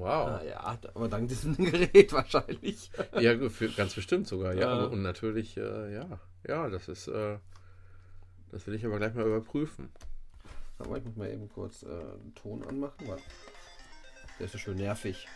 [0.00, 0.28] Wow.
[0.28, 2.90] Ah, ja, aber dank diesem Gerät wahrscheinlich.
[3.18, 4.60] Ja, ganz bestimmt sogar, ja.
[4.60, 4.84] Ja.
[4.84, 6.18] Und, und natürlich, äh, ja.
[6.48, 7.36] Ja, das ist, äh,
[8.50, 9.90] das will ich aber gleich mal überprüfen.
[10.78, 13.18] Aber ich muss mal eben kurz äh, den Ton anmachen, weil
[14.38, 15.28] der ist so schön nervig.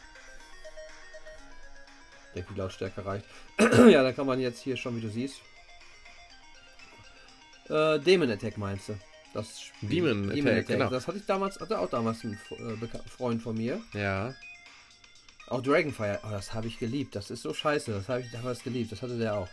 [2.29, 3.27] Ich denke, die Lautstärke reicht.
[3.59, 5.43] ja, da kann man jetzt hier schon, wie du siehst.
[7.69, 8.95] Äh, Demon Attack meinst du?
[9.35, 9.91] Das Spiel.
[9.91, 10.89] Demon Attack, genau.
[10.89, 13.83] Das hatte ich damals, hatte auch damals ein äh, Freund von mir.
[13.93, 14.35] Ja.
[15.47, 17.15] Auch Dragonfire, oh, das habe ich geliebt.
[17.17, 18.93] Das ist so scheiße, das habe ich damals geliebt.
[18.93, 19.49] Das hatte der auch.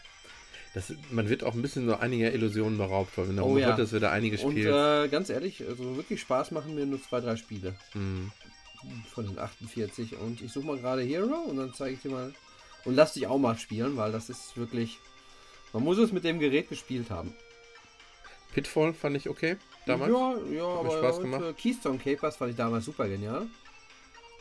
[0.74, 3.74] Das, man wird auch ein bisschen so einiger Illusionen beraubt, weil wenn du Oh ja.
[3.74, 4.70] heute wieder einige Und spielst.
[4.70, 7.76] äh, ganz ehrlich, also wirklich Spaß machen mir nur zwei, drei Spiele.
[7.92, 8.32] hm.
[9.14, 12.34] von den 48 und ich suche mal gerade Hero und dann zeige ich dir mal
[12.86, 14.98] und lass dich auch mal spielen, weil das ist wirklich
[15.74, 17.34] man muss es mit dem Gerät gespielt haben.
[18.54, 20.12] Pitfall fand ich okay damals.
[20.12, 21.58] Ja, ja, Hat aber Spaß gemacht.
[21.58, 23.48] Keystone Capers fand ich damals super genial.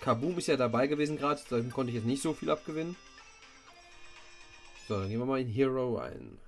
[0.01, 2.97] Kaboom ist ja dabei gewesen gerade, da konnte ich jetzt nicht so viel abgewinnen.
[4.89, 6.39] So, dann gehen wir mal in Hero ein.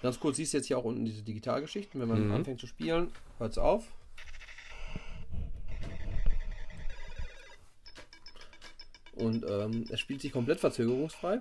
[0.00, 2.00] Ganz kurz siehst du jetzt hier auch unten diese Digitalgeschichten.
[2.00, 2.34] Wenn man Mhm.
[2.34, 3.84] anfängt zu spielen, hört es auf.
[9.14, 11.40] Und ähm, es spielt sich komplett verzögerungsfrei.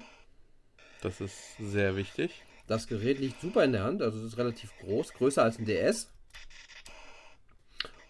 [1.01, 2.43] Das ist sehr wichtig.
[2.65, 5.65] Das Gerät liegt super in der Hand, also es ist relativ groß, größer als ein
[5.65, 6.09] DS.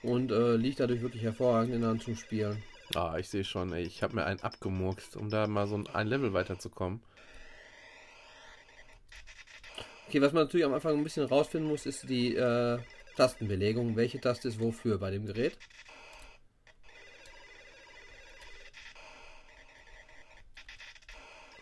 [0.03, 2.61] Und äh, liegt dadurch wirklich hervorragend in der Hand zum Spielen.
[2.95, 5.87] Ah, ich sehe schon, ey, ich habe mir einen abgemurkst, um da mal so ein,
[5.87, 7.01] ein Level weiterzukommen.
[10.07, 12.79] Okay, was man natürlich am Anfang ein bisschen rausfinden muss, ist die äh,
[13.17, 13.97] Tastenbelegung.
[13.97, 15.57] Welche Taste ist wofür bei dem Gerät?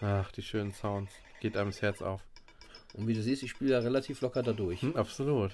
[0.01, 1.11] Ach, die schönen Sounds.
[1.39, 2.21] Geht einem das Herz auf.
[2.93, 4.81] Und wie du siehst, ich spiele da relativ locker dadurch.
[4.81, 5.51] Hm, absolut.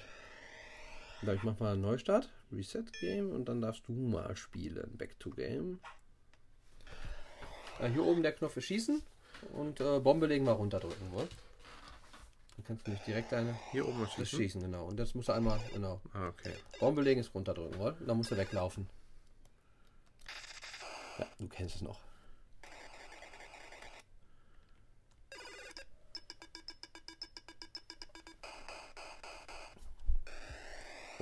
[1.24, 4.96] Ich mach mal einen Neustart, Reset Game und dann darfst du mal spielen.
[4.96, 5.78] Back to Game.
[7.78, 9.02] Äh, hier oben der Knopf für Schießen
[9.52, 11.12] und äh, Bombe legen mal runterdrücken.
[11.12, 11.28] Wohl.
[12.56, 14.38] Dann kannst du nicht direkt eine Hier oben schießen.
[14.38, 14.86] schießen, genau.
[14.86, 16.00] Und das musst du einmal, genau.
[16.12, 16.54] Ah, okay.
[16.80, 17.96] Bombe legen ist runterdrücken, wohl.
[17.98, 18.88] Und dann musst du weglaufen.
[21.18, 22.00] Ja, du kennst es noch.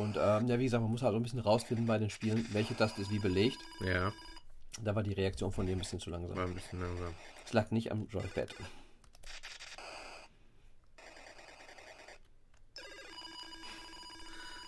[0.00, 2.46] Und ähm, ja, wie gesagt, man muss halt so ein bisschen rausfinden bei den Spielen,
[2.52, 3.58] welche Taste ist wie belegt.
[3.80, 4.12] Ja,
[4.82, 6.36] Da war die Reaktion von dem ein bisschen zu langsam.
[6.36, 7.14] war ein bisschen langsam.
[7.44, 8.54] Es lag nicht am Joypad.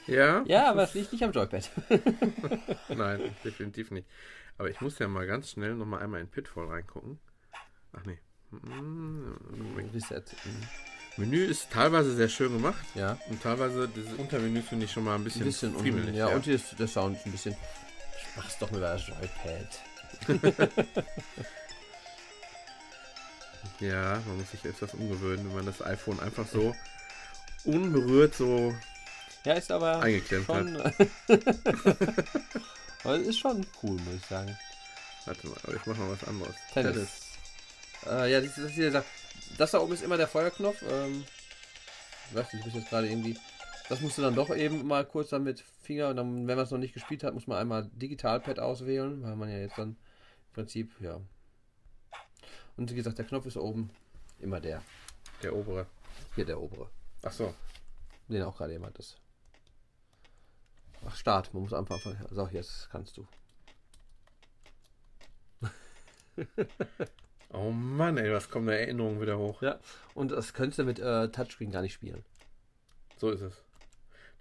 [0.06, 0.42] Ja?
[0.46, 1.70] Ja, aber es liegt nicht am Joypad.
[2.88, 4.06] Nein, definitiv nicht.
[4.58, 7.18] Aber ich muss ja mal ganz schnell noch mal einmal in Pitfall reingucken.
[7.92, 8.18] Ach nee.
[8.50, 9.34] Mm,
[9.94, 10.24] Reset.
[11.16, 15.14] Menü ist teilweise sehr schön gemacht Ja, und teilweise dieses Untermenü finde ich schon mal
[15.14, 16.04] ein bisschen, ein bisschen friemelig.
[16.08, 16.18] unruhig.
[16.18, 17.54] Ja, und hier ist der Sound ist ein bisschen.
[18.36, 19.80] Mach's doch mit das Joypad.
[23.80, 26.74] ja, man muss sich etwas umgewöhnen, wenn man das iPhone einfach so
[27.64, 28.74] unberührt so
[29.44, 30.56] Ja, ist aber eingeklemmt hat.
[30.56, 30.76] schon.
[33.04, 34.56] aber es ist schon cool, muss ich sagen.
[35.26, 36.54] Warte mal, aber ich mache mal was anderes.
[36.72, 37.08] Tennis.
[38.06, 38.90] Äh, ja, das, das, hier,
[39.58, 40.82] das, da oben ist immer der Feuerknopf.
[40.88, 41.24] Ähm,
[42.28, 43.36] ich weiß nicht, ich muss jetzt gerade irgendwie.
[43.88, 46.64] Das musst du dann doch eben mal kurz dann mit Finger und dann, wenn man
[46.64, 49.90] es noch nicht gespielt hat, muss man einmal Digitalpad auswählen, weil man ja jetzt dann
[49.90, 51.20] im Prinzip, ja.
[52.76, 53.90] Und wie gesagt, der Knopf ist oben
[54.38, 54.82] immer der.
[55.42, 55.86] Der obere.
[56.34, 56.88] Hier der obere.
[57.22, 57.54] Ach so.
[58.28, 59.20] Den auch gerade jemand ist.
[61.06, 61.52] Ach, Start.
[61.52, 61.98] Man muss Anfang.
[62.28, 63.26] Also, jetzt kannst du.
[67.52, 69.62] Oh Mann, ey, was kommen da Erinnerungen wieder hoch.
[69.62, 69.78] Ja.
[70.14, 72.24] Und das könntest du mit äh, Touchscreen gar nicht spielen.
[73.18, 73.62] So ist es.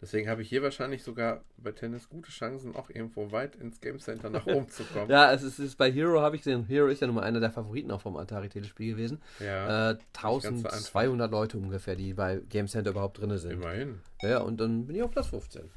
[0.01, 3.99] Deswegen habe ich hier wahrscheinlich sogar bei Tennis gute Chancen, auch irgendwo weit ins Game
[3.99, 5.07] Center nach oben zu kommen.
[5.11, 6.65] Ja, es ist, es ist bei Hero, habe ich gesehen.
[6.65, 9.21] Hero ist ja nun mal einer der Favoriten auch vom Atari-Telespiel gewesen.
[9.39, 13.51] Ja, Äh, 1200 Leute ungefähr, die bei Game Center überhaupt drin sind.
[13.51, 13.99] immerhin.
[14.23, 15.69] Ja, und dann bin ich auf Platz 15.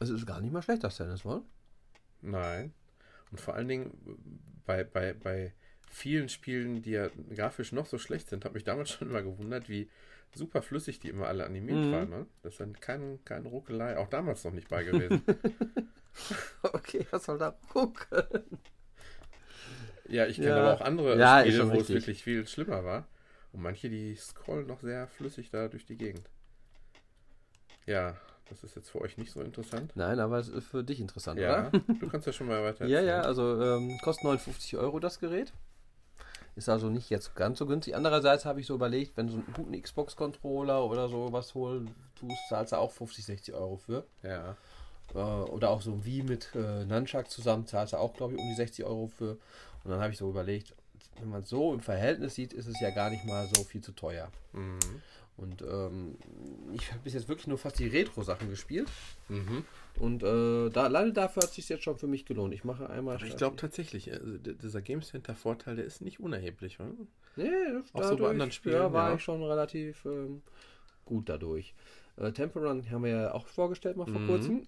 [0.00, 1.42] Es ist gar nicht mal schlecht, das Tennis, wohl?
[2.22, 2.72] Nein.
[3.30, 3.92] Und vor allen Dingen
[4.66, 5.52] bei, bei, bei
[5.90, 9.68] vielen Spielen, die ja grafisch noch so schlecht sind, habe mich damals schon immer gewundert,
[9.68, 9.90] wie
[10.34, 11.92] super flüssig die immer alle animiert Mhm.
[11.92, 12.10] waren.
[12.10, 12.26] Ne?
[12.42, 15.22] Das ist dann kein, keine Ruckelei, auch damals noch nicht bei gewesen.
[16.62, 18.60] Okay, was soll da gucken?
[20.08, 20.60] ja, ich kenne Ja.
[20.60, 23.08] aber auch andere Ja, Spiele, wo es wirklich viel schlimmer war.
[23.52, 26.28] Und manche, die scrollen noch sehr flüssig da durch die Gegend.
[27.86, 28.16] Ja,
[28.48, 29.92] das ist jetzt für euch nicht so interessant.
[29.94, 31.78] Nein, aber es ist für dich interessant, Ja, oder?
[32.00, 35.52] du kannst ja schon mal weiter Ja, ja, also ähm, kostet 59 Euro das Gerät.
[36.54, 37.94] Ist also nicht jetzt ganz so günstig.
[37.94, 41.94] Andererseits habe ich so überlegt, wenn du so einen guten Xbox-Controller oder so was holen
[42.18, 44.04] tust, zahlst du auch 50, 60 Euro für.
[44.22, 44.56] Ja,
[45.14, 48.48] Äh, oder auch so Wii mit äh, Nunchuck zusammen zahlst du auch, glaube ich, um
[48.48, 49.32] die 60 Euro für.
[49.84, 50.74] Und dann habe ich so überlegt,
[51.20, 53.82] wenn man es so im Verhältnis sieht, ist es ja gar nicht mal so viel
[53.82, 54.30] zu teuer.
[54.52, 54.78] mhm.
[55.36, 56.16] Und ähm,
[56.72, 58.88] ich habe bis jetzt wirklich nur fast die Retro-Sachen gespielt.
[59.28, 59.64] Mhm.
[59.98, 62.54] Und äh, da, alleine dafür hat es sich jetzt schon für mich gelohnt.
[62.54, 63.22] Ich mache einmal.
[63.22, 66.80] Ich glaube tatsächlich, also dieser Game Center Vorteil, der ist nicht unerheblich.
[66.80, 66.90] Oder?
[67.36, 69.16] Nee, Auch so bei dadurch, anderen Spielen, Ja, war ja.
[69.16, 70.42] ich schon relativ ähm,
[71.04, 71.74] gut dadurch.
[72.16, 74.26] Äh, Temple Run haben wir ja auch vorgestellt mal vor Mhm.
[74.26, 74.66] kurzem.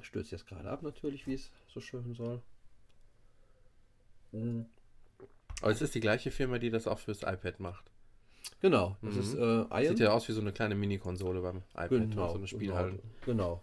[0.00, 2.40] Stürzt jetzt gerade ab natürlich, wie es so schön soll.
[4.32, 4.66] Mhm.
[5.60, 7.90] Aber es ist die gleiche Firma, die das auch fürs iPad macht.
[8.60, 9.20] Genau, das Mhm.
[9.20, 9.88] ist äh.
[9.88, 11.88] Sieht ja aus wie so eine kleine Mini-Konsole beim iPad.
[11.90, 12.98] genau, so eine Spielhalle.
[13.24, 13.60] Genau.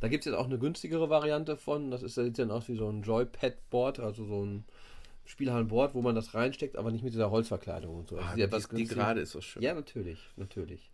[0.00, 1.90] Da gibt es jetzt auch eine günstigere Variante von.
[1.90, 4.64] Das ist, sieht dann aus wie so ein Joypad-Board, also so ein
[5.26, 8.18] Spielhallenboard, wo man das reinsteckt, aber nicht mit dieser Holzverkleidung und so.
[8.18, 9.62] Ah, die, die gerade ist so schön.
[9.62, 10.90] Ja, natürlich, natürlich.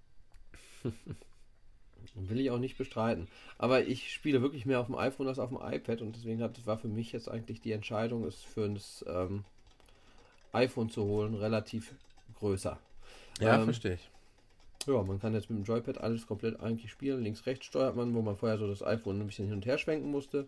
[2.14, 3.28] Will ich auch nicht bestreiten.
[3.58, 6.64] Aber ich spiele wirklich mehr auf dem iPhone als auf dem iPad und deswegen hat,
[6.66, 9.44] war für mich jetzt eigentlich die Entscheidung, es für das ähm,
[10.52, 11.94] iPhone zu holen, relativ
[12.38, 12.78] größer.
[13.40, 14.10] Ja, Ähm, verstehe ich.
[14.86, 17.22] Ja, man kann jetzt mit dem Joypad alles komplett eigentlich spielen.
[17.22, 20.10] Links-rechts steuert man, wo man vorher so das iPhone ein bisschen hin und her schwenken
[20.10, 20.46] musste.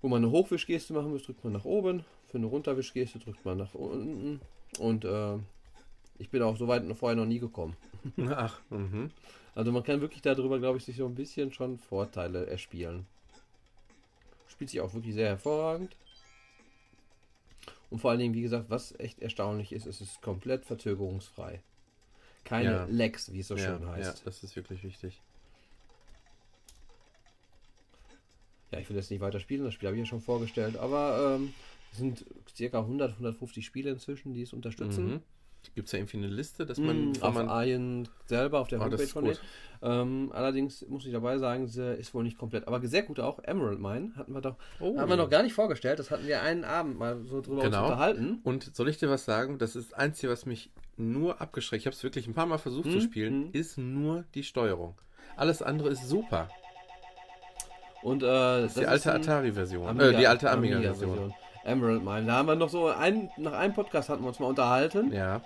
[0.00, 2.04] Wo man eine Hochwischgeste machen muss, drückt man nach oben.
[2.28, 4.40] Für eine Runterwischgeste drückt man nach unten.
[4.78, 5.36] Und äh,
[6.18, 7.76] ich bin auch so weit noch vorher noch nie gekommen.
[8.30, 9.10] Ach, mhm.
[9.54, 13.06] Also man kann wirklich darüber, glaube ich, sich so ein bisschen schon Vorteile erspielen.
[14.48, 15.94] Spielt sich auch wirklich sehr hervorragend.
[17.92, 21.60] Und vor allen Dingen, wie gesagt, was echt erstaunlich ist, es ist komplett verzögerungsfrei.
[22.42, 22.86] Keine Ja.
[22.88, 24.26] Lags, wie es so ja, schön ja, heißt.
[24.26, 25.20] das ist wirklich wichtig.
[28.70, 31.36] Ja, ich will jetzt nicht weiter spielen, das Spiel habe ich ja schon vorgestellt, aber
[31.36, 31.52] ähm,
[31.92, 32.24] es sind
[32.56, 35.06] circa 100, 150 Spiele inzwischen, die es unterstützen.
[35.06, 35.22] Mhm.
[35.74, 38.68] Gibt es ja irgendwie eine Liste, dass Man, man, wo auf man Iron selber auf
[38.68, 39.38] der Oh, Homepage von denen.
[39.84, 42.68] Ähm, allerdings muss ich dabei sagen, sie ist wohl nicht komplett.
[42.68, 43.38] Aber sehr gut auch.
[43.42, 44.98] Emerald Mine hatten wir doch Oh.
[44.98, 45.98] haben wir noch gar nicht vorgestellt.
[45.98, 47.84] Das hatten wir einen Abend mal so drüber Genau.
[47.84, 48.40] unterhalten.
[48.44, 49.58] Und soll ich dir was sagen?
[49.58, 51.80] Das ist das Einzige, was mich nur abgeschreckt.
[51.82, 53.32] Ich habe es wirklich ein paar Mal versucht zu Hm, spielen.
[53.46, 53.50] hm.
[53.52, 54.94] Ist nur die Steuerung.
[55.36, 56.48] Alles andere ist super.
[58.02, 59.86] Und äh, Das ist die alte Atari-Version.
[59.88, 61.08] Amiga- Äh, die alte Amiga-Version.
[61.10, 61.34] Amiga-Version.
[61.64, 62.26] Emerald Mine.
[62.26, 65.12] Da haben wir noch so ein, nach einem Podcast hatten wir uns mal unterhalten.
[65.12, 65.40] ja.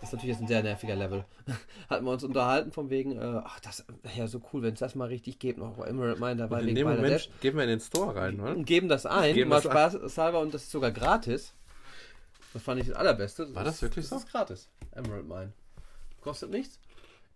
[0.00, 1.24] Das ist natürlich jetzt ein sehr nerviger Level.
[1.88, 3.84] hatten wir uns unterhalten von wegen, äh, ach, das
[4.16, 5.58] ja so cool, wenn es das mal richtig geht.
[5.58, 7.30] Noch Emerald Mine dabei Und in dem Moment Bangladesch.
[7.40, 8.50] gehen wir in den Store rein, oder?
[8.50, 11.54] und geben das ein, Geben mal das Spaß halber und das ist sogar gratis.
[12.52, 13.54] Das fand ich das allerbeste.
[13.54, 14.26] War das ist- wirklich das so?
[14.26, 14.68] ist gratis.
[14.90, 15.52] Emerald Mine.
[16.20, 16.80] Kostet nichts.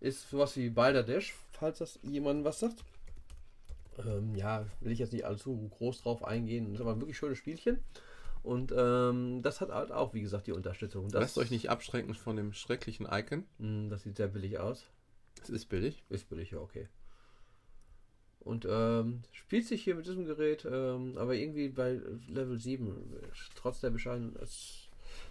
[0.01, 2.83] Ist sowas wie Balderdash, falls das jemandem was sagt.
[4.05, 6.73] Ähm, ja, will ich jetzt nicht allzu groß drauf eingehen.
[6.73, 7.79] Ist aber ein wirklich schönes Spielchen.
[8.43, 11.09] Und ähm, das hat halt auch, wie gesagt, die Unterstützung.
[11.09, 13.43] Das, Lasst euch nicht abschrecken von dem schrecklichen Icon.
[13.57, 14.85] Mh, Das sieht sehr billig aus.
[15.41, 16.03] Es ist billig.
[16.09, 16.87] Ist billig, ja, okay.
[18.39, 23.27] Und ähm, spielt sich hier mit diesem Gerät, ähm, aber irgendwie bei Level 7, äh,
[23.55, 24.87] trotz der Bescheinigung, es-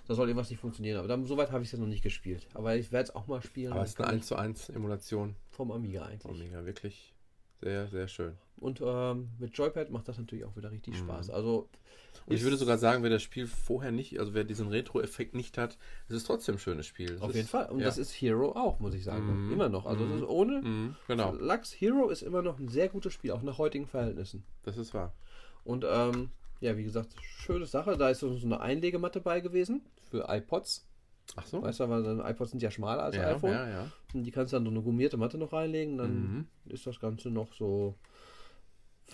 [0.06, 0.98] da soll irgendwas nicht funktionieren.
[0.98, 2.46] Aber dann, soweit habe ich es ja noch nicht gespielt.
[2.54, 3.72] Aber ich werde es auch mal spielen.
[3.72, 5.34] Aber es ist eine kann 1 zu 1 Emulation.
[5.50, 6.30] vom Amiga eigentlich.
[6.30, 7.14] Oh, mega, wirklich
[7.60, 8.34] sehr, sehr schön.
[8.58, 10.98] Und ähm, mit Joypad macht das natürlich auch wieder richtig Mhm.
[10.98, 11.30] Spaß.
[11.30, 11.68] Also
[12.26, 15.58] Und ich würde sogar sagen, wer das Spiel vorher nicht, also wer diesen Retro-Effekt nicht
[15.58, 15.76] hat,
[16.08, 17.12] es ist trotzdem ein schönes Spiel.
[17.12, 17.66] Es auf ist, jeden Fall.
[17.70, 17.84] Und ja.
[17.86, 19.46] das ist Hero auch, muss ich sagen.
[19.46, 19.52] Mhm.
[19.52, 19.84] Immer noch.
[19.86, 20.10] Also Mhm.
[20.10, 20.62] das ist ohne.
[20.62, 24.44] Mhm, genau, Lux Hero ist immer noch ein sehr gutes Spiel, auch nach heutigen Verhältnissen.
[24.62, 25.12] das ist wahr.
[25.64, 26.30] Und ähm,
[26.60, 27.98] ja, wie gesagt, schöne Sache.
[27.98, 30.85] Da ist so eine Einlegematte bei gewesen für iPods.
[31.34, 31.60] Ach so.
[31.62, 33.50] Weißt du, weil dann iPods sind ja schmaler als ja, iPhone.
[33.52, 33.90] ja, ja.
[34.14, 35.98] Und die kannst du dann so eine gummierte Matte noch reinlegen.
[35.98, 36.46] Dann Mhm.
[36.66, 37.94] ist das Ganze noch so.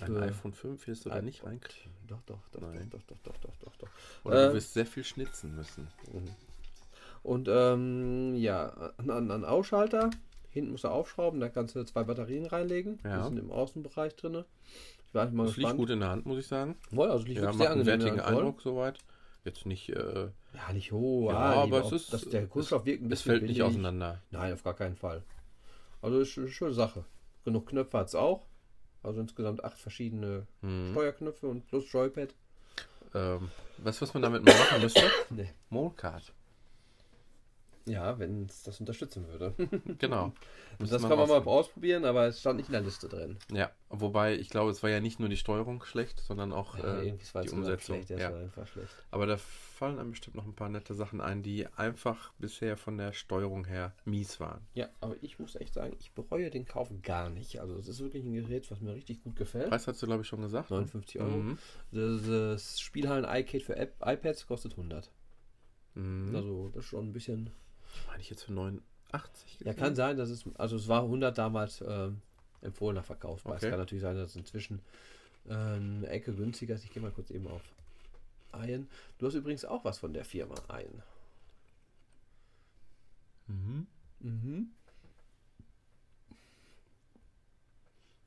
[0.00, 1.92] Ein für- iPhone 5 wirst du da nicht reinkriegen.
[2.06, 2.88] Doch, doch, doch, Nein.
[2.90, 3.88] doch, doch, doch, doch, doch, doch.
[4.24, 5.88] Oder Äh, du wirst sehr viel schnitzen müssen.
[7.22, 10.10] Und ähm, ja, an, an, an Ausschalter.
[10.50, 12.98] Hinten musst du aufschrauben, da kannst du zwei Batterien reinlegen.
[13.04, 13.18] Ja.
[13.18, 14.44] Die sind im Außenbereich drin.
[15.06, 15.78] Ich war mal Das liegt gespannt.
[15.78, 16.76] gut in der Hand, muss ich sagen.
[16.90, 18.00] Wohl, also liegt Ja, wirklich macht sehr einen angenehm.
[18.04, 18.36] wertigen voll.
[18.38, 18.98] Eindruck soweit.
[19.45, 21.30] Jetzt nicht, äh, Ja, nicht hoch.
[21.30, 23.62] Ja, ah, aber es ist- dass der Kunststoff wirkt ein es bisschen fällt nicht billig.
[23.62, 24.20] auseinander.
[24.30, 25.22] Nein, auf gar keinen Fall.
[26.01, 27.05] Also ist eine schöne Sache.
[27.45, 28.47] Genug Knöpfe hat es auch.
[29.03, 30.90] Also insgesamt acht verschiedene Hm.
[30.93, 32.34] Steuerknöpfe und plus Joypad.
[33.14, 35.03] Ähm, weißt du, was man damit mal machen müsste?
[35.30, 35.51] Nee.
[35.70, 36.32] Molcard.
[37.87, 39.55] Ja, wenn es das unterstützen würde.
[39.99, 40.33] Genau.
[40.78, 43.37] Müsste das kann man mal ausprobieren, aber es stand nicht in der Liste drin.
[43.53, 47.07] Ja, wobei ich glaube, es war ja nicht nur die Steuerung schlecht, sondern auch äh,
[47.07, 47.97] irgendwie war die Umsetzung.
[47.97, 48.18] Schlecht, ja.
[48.18, 48.28] Ja.
[48.28, 48.95] es war einfach schlecht.
[49.11, 52.97] Aber da fallen einem bestimmt noch ein paar nette Sachen ein, die einfach bisher von
[52.99, 54.66] der Steuerung her mies waren.
[54.74, 57.61] Ja, aber ich muss echt sagen, ich bereue den Kauf gar nicht.
[57.61, 59.70] Also es ist wirklich ein Gerät, was mir richtig gut gefällt.
[59.70, 60.70] Preis hast du, glaube ich, schon gesagt.
[60.70, 60.76] ne?
[60.76, 61.37] 59 Euro.
[61.37, 61.59] Mhm.
[61.91, 65.11] Das, das Spielhallen iCade für App iPads kostet 100.
[65.95, 66.35] Mhm.
[66.35, 67.51] Also das ist schon ein bisschen
[68.07, 69.61] meine ich jetzt für 89?
[69.61, 72.20] Ja, kann sein, dass es, also es war 100 damals ähm,
[72.61, 73.57] empfohlener Verkaufspreis.
[73.57, 73.66] Okay.
[73.66, 74.80] Es kann natürlich sein, dass es inzwischen
[75.49, 76.84] äh, eine Ecke günstiger ist.
[76.84, 77.62] Ich gehe mal kurz eben auf
[78.53, 78.88] Ein.
[79.18, 81.03] Du hast übrigens auch was von der Firma Ein.
[83.47, 83.86] Mhm.
[84.20, 84.70] Mhm.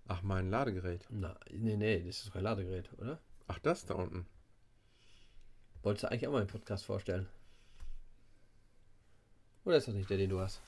[0.07, 1.07] Ach, mein Ladegerät.
[1.09, 3.19] Na, nee, nee, das ist kein Ladegerät, oder?
[3.47, 4.27] Ach, das da unten.
[5.81, 7.27] Wolltest du eigentlich auch mal einen Podcast vorstellen?
[9.65, 10.61] Oder ist das nicht der, den du hast?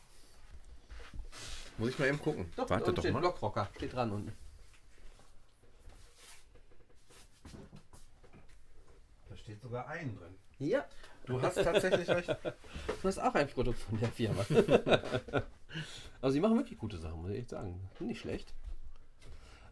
[1.77, 2.51] Muss ich mal eben gucken.
[2.55, 3.19] da Warte doch steht mal.
[3.19, 3.69] Blockrocker.
[3.75, 4.33] Steht dran unten.
[9.29, 10.35] Da steht sogar ein drin.
[10.59, 10.85] Ja,
[11.27, 12.29] Du hast tatsächlich recht.
[13.01, 14.45] du hast auch ein Produkt von der Firma.
[16.21, 17.81] also sie machen wirklich gute Sachen, muss ich echt sagen.
[17.99, 18.53] Nicht schlecht.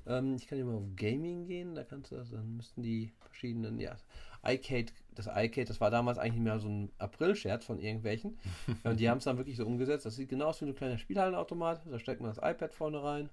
[0.05, 3.11] Ähm, ich kann hier mal auf Gaming gehen, da kannst du das, dann müssten die
[3.21, 3.95] verschiedenen, ja,
[4.43, 8.38] iCade, das iCade, das war damals eigentlich mehr so ein April-Scherz von irgendwelchen.
[8.84, 10.05] Und die haben es dann wirklich so umgesetzt.
[10.05, 11.82] Das sieht genau aus wie ein kleiner Spielhallenautomat.
[11.89, 13.30] Da steckt man das iPad vorne rein.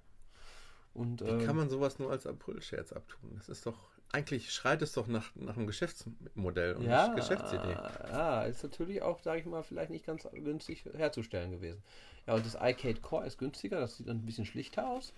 [0.93, 3.31] Und Wie ähm, kann man sowas nur als April-Scherz abtun?
[3.35, 3.77] Das ist doch
[4.13, 7.75] eigentlich schreit es doch nach, nach einem Geschäftsmodell und Ja, nicht Geschäftsidee.
[8.11, 11.81] ja, ist natürlich auch, sage ich mal, vielleicht nicht ganz günstig herzustellen gewesen.
[12.27, 15.13] Ja, und das iCade Core ist günstiger, das sieht dann ein bisschen schlichter aus.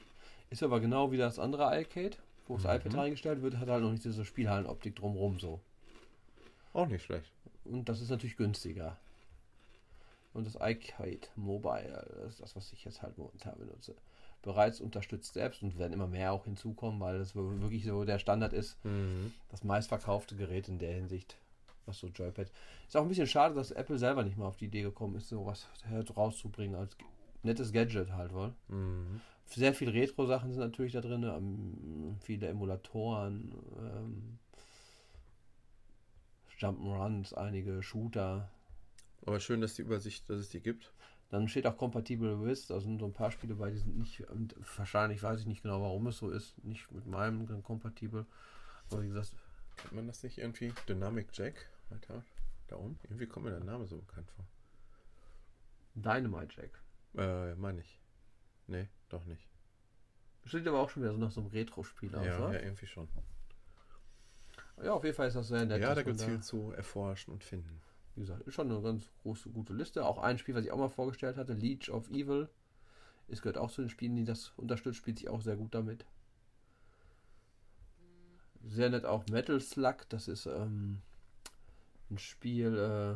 [0.50, 2.16] Ist aber genau wie das andere iCade,
[2.48, 5.60] wo das iPad reingestellt wird, hat halt noch nicht diese Spielhallenoptik drumrum so.
[6.76, 7.32] Auch nicht schlecht.
[7.64, 8.98] Und das ist natürlich günstiger.
[10.34, 13.96] Und das iCade Mobile, das ist das, was ich jetzt halt momentan benutze.
[14.42, 18.52] Bereits unterstützt selbst und werden immer mehr auch hinzukommen, weil das wirklich so der Standard
[18.52, 18.78] ist.
[18.84, 19.32] Mhm.
[19.50, 21.38] Das meistverkaufte Gerät in der Hinsicht,
[21.86, 22.52] was so Joypad.
[22.86, 25.30] Ist auch ein bisschen schade, dass Apple selber nicht mal auf die Idee gekommen ist,
[25.30, 25.68] sowas
[26.16, 26.98] rauszubringen als
[27.42, 28.54] nettes Gadget halt wohl.
[28.68, 29.22] Mhm.
[29.46, 34.40] Sehr viel Retro-Sachen sind natürlich da drin, ähm, viele Emulatoren, ähm,
[36.66, 38.50] Jump'n'Runs, einige Shooter.
[39.26, 40.92] Aber schön, dass die Übersicht, dass es die gibt.
[41.30, 44.24] Dann steht auch Compatible with, da sind so ein paar Spiele bei, die sind nicht,
[44.78, 48.26] wahrscheinlich weiß ich nicht genau, warum es so ist, nicht mit meinem dann kompatibel.
[48.92, 49.34] Aber wie gesagt,
[49.78, 50.74] Kennt man das nicht irgendwie?
[50.88, 51.70] Dynamic Jack?
[51.90, 52.24] Weiter
[52.68, 52.98] da oben?
[53.04, 54.46] Irgendwie kommt mir der Name so bekannt vor.
[55.96, 56.82] Dynamite Jack.
[57.16, 58.00] Äh, meine ich.
[58.68, 59.48] Nee, doch nicht.
[60.46, 62.54] Steht aber auch schon wieder so nach so einem Retro-Spiel aus, ja, oder?
[62.54, 63.08] ja, irgendwie schon.
[64.84, 65.82] Ja, auf jeden Fall ist das sehr nett.
[65.82, 67.82] ja, da gibt es viel zu erforschen und finden.
[68.16, 70.06] Wie gesagt, ist schon eine ganz große, gute Liste.
[70.06, 72.50] Auch ein Spiel, was ich auch mal vorgestellt hatte, Leech of Evil.
[73.28, 76.06] Es gehört auch zu den Spielen, die das unterstützt, spielt sich auch sehr gut damit.
[78.64, 81.02] Sehr nett auch Metal Slug, das ist ähm,
[82.10, 83.16] ein Spiel, äh,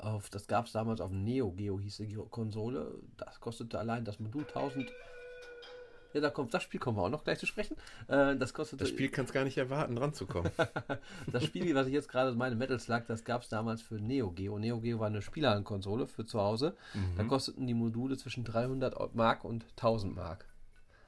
[0.00, 2.98] auf, das gab es damals auf dem Neo Geo, hieß die Konsole.
[3.16, 4.90] Das kostete allein das Modul 1000.
[6.12, 7.76] Ja, da kommt das Spiel, kommen wir auch noch gleich zu sprechen.
[8.08, 8.82] Äh, das kostete.
[8.84, 10.50] Das Spiel kann es gar nicht erwarten, dran zu kommen.
[11.32, 14.30] Das Spiel, was ich jetzt gerade meine, Metal Slug, das gab es damals für Neo
[14.30, 14.58] Geo.
[14.58, 16.74] Neo Geo war eine Spielhallenkonsole für zu Hause.
[17.16, 20.46] Da kosteten die Module zwischen 300 Mark und 1000 Mark.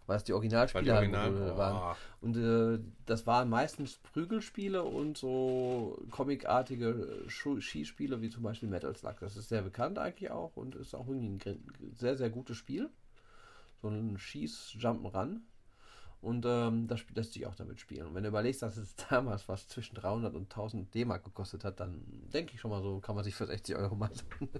[0.07, 1.97] Weil es die Originalspielhallenmodule Original- waren.
[2.21, 2.27] Oh.
[2.27, 9.17] Und äh, das waren meistens Prügelspiele und so comicartige Skispiele, wie zum Beispiel Metal Slug.
[9.21, 12.91] Das ist sehr bekannt eigentlich auch und ist auch irgendwie ein sehr, sehr gutes Spiel.
[13.83, 15.43] So ein Schieß-Jumpen-Run.
[16.23, 18.07] Und ähm, das lässt sich auch damit spielen.
[18.07, 21.81] Und wenn du überlegst, dass es damals was zwischen 300 und 1000 D-Mark gekostet hat,
[21.81, 22.01] dann
[22.33, 24.11] denke ich schon mal so, kann man sich für 60 Euro mal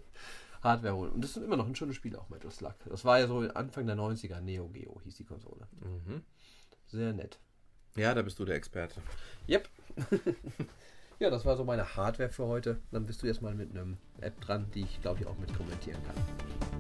[0.63, 1.13] Hardware holen.
[1.13, 2.75] Und das sind immer noch ein schönes Spiel, auch Metal Slug.
[2.87, 5.69] Das war ja so Anfang der 90er, Neo Geo hieß die Konsole.
[5.81, 6.23] Mhm.
[6.87, 7.39] Sehr nett.
[7.95, 9.01] Ja, da bist du der Experte.
[9.49, 9.69] Yep.
[11.21, 12.81] ja, das war so meine Hardware für heute.
[12.91, 15.55] Dann bist du jetzt mal mit einem App dran, die ich glaube ich auch mit
[15.57, 16.72] kommentieren kann.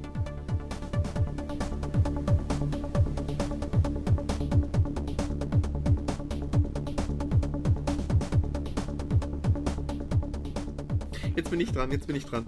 [11.53, 12.47] Bin ich dran, jetzt bin ich dran.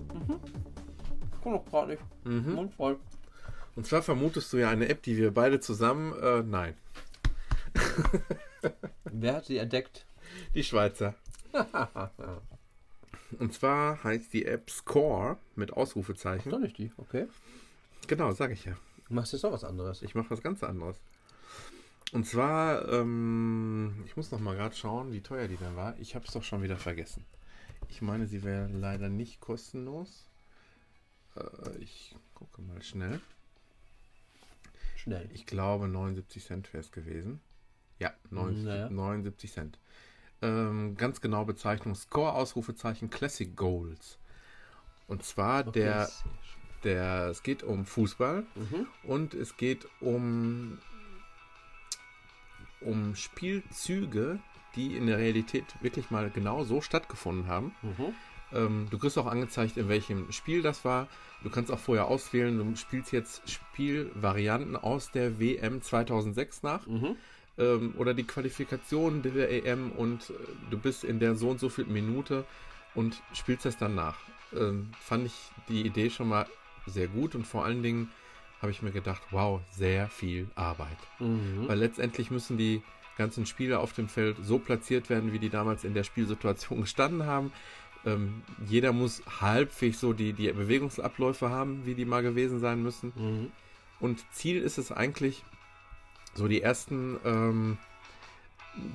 [1.43, 2.03] Komm noch gerade nicht.
[2.25, 2.55] Mhm.
[2.55, 2.99] Mund voll.
[3.77, 6.15] Und zwar vermutest du ja eine App, die wir beide zusammen.
[6.23, 6.75] Äh, nein,
[9.05, 10.07] Wer hat sie entdeckt?
[10.55, 11.15] die Schweizer.
[13.39, 16.51] Und zwar heißt die App Score mit Ausrufezeichen.
[16.51, 17.27] Doch nicht die, okay.
[18.07, 18.73] Genau, sage ich ja.
[19.09, 20.01] Du machst jetzt noch was anderes.
[20.01, 20.99] Ich mache was ganz anderes.
[22.13, 25.95] Und zwar, ähm, ich muss noch mal gerade schauen, wie teuer die denn war.
[25.99, 27.27] Ich habe es doch schon wieder vergessen.
[27.89, 30.29] Ich meine, sie wäre leider nicht kostenlos.
[31.37, 33.21] Äh, ich gucke mal schnell.
[34.97, 35.29] Schnell.
[35.33, 37.41] Ich glaube, 79 Cent wäre es gewesen.
[37.99, 38.91] Ja, 79, Naja.
[38.91, 39.79] 79 Cent.
[40.43, 44.19] Ähm, ganz genau Bezeichnung Score Ausrufezeichen Classic Goals.
[45.07, 46.11] Und zwar der,
[46.83, 48.87] der, es geht um Fußball Mhm.
[49.05, 50.79] und es geht um,
[52.81, 54.41] um Spielzüge,
[54.77, 57.75] die in der Realität wirklich mal genau so stattgefunden haben.
[57.83, 58.15] Mhm.
[58.53, 61.09] Ähm, du kriegst auch angezeigt, in welchem Spiel das war.
[61.43, 67.17] Du kannst auch vorher auswählen, du spielst jetzt Spielvarianten aus der WM 2006 nach Mhm.
[67.59, 70.35] ähm, oder die Qualifikation der EM und äh,
[70.71, 72.45] du bist in der so und so viel Minute
[72.95, 74.17] und spielst das dann nach.
[74.55, 75.35] Ähm, fand ich
[75.69, 76.47] die Idee schon mal
[76.87, 78.11] sehr gut und vor allen Dingen
[78.61, 80.97] habe ich mir gedacht, wow, sehr viel Arbeit.
[81.19, 81.65] Mhm.
[81.67, 82.83] Weil letztendlich müssen die
[83.17, 87.27] ganzen Spieler auf dem Feld so platziert werden, wie die damals in der Spielsituation gestanden
[87.27, 87.53] haben.
[88.07, 93.13] Ähm, jeder muss halbwegs so die, die Bewegungsabläufe haben, wie die mal gewesen sein müssen.
[93.17, 93.53] Mhm.
[94.01, 95.43] Und Ziel ist es eigentlich,
[96.35, 97.79] so die ersten, ähm,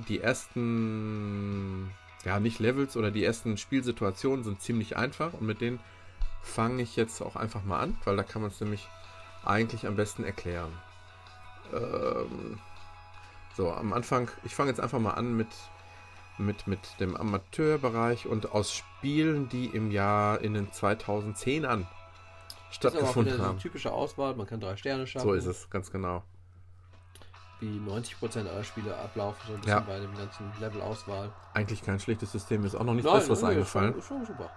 [0.07, 1.89] die ersten,
[2.26, 5.80] ja, nicht Levels oder die ersten Spielsituationen sind ziemlich einfach und mit denen
[6.43, 8.88] fange ich jetzt auch einfach mal an, weil da kann man es nämlich
[9.43, 10.72] eigentlich am besten erklären.
[11.74, 12.59] Ähm,
[13.56, 15.47] so, am Anfang, ich fange jetzt einfach mal an mit,
[16.38, 21.66] mit, mit dem Amateurbereich und aus Spielen, die im Jahr in den 2010ern Das ist
[21.66, 23.50] aber auch stattgefunden so haben.
[23.52, 24.36] eine typische Auswahl.
[24.36, 25.28] Man kann drei Sterne schaffen.
[25.28, 26.24] So ist es, ganz genau.
[27.60, 29.80] wie 90% aller Spiele ablaufen, so ein bisschen Ja.
[29.82, 31.30] bei dem ganzen Level-Auswahl.
[31.54, 33.97] Eigentlich kein schlechtes System, ist auch noch nichts Besseres eingefallen.
[33.97, 34.50] Ist schon, schon super.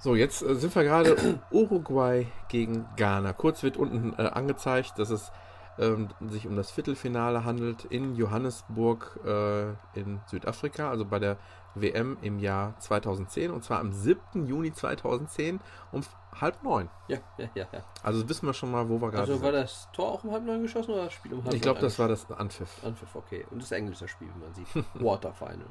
[0.00, 3.32] So, jetzt äh, sind wir gerade Uruguay gegen Ghana.
[3.34, 5.30] Kurz wird unten äh, angezeigt, dass es
[5.78, 11.36] ähm, sich um das Viertelfinale handelt in Johannesburg äh, in Südafrika, also bei der
[11.74, 14.46] WM im Jahr 2010 und zwar am 7.
[14.46, 15.60] Juni 2010
[15.90, 16.02] um
[16.38, 16.90] halb neun.
[17.08, 17.66] Ja, ja, ja.
[17.72, 17.80] ja.
[18.02, 19.62] Also wissen wir schon mal, wo wir gerade Also war sind.
[19.62, 21.84] das Tor auch um halb neun geschossen oder das Spiel um halb Ich glaube, neun
[21.88, 22.84] das war das Anpfiff.
[22.84, 23.46] Anpfiff, okay.
[23.50, 24.66] Und das ist englischer Spiel, wie man sieht.
[24.98, 25.66] Quarterfinal.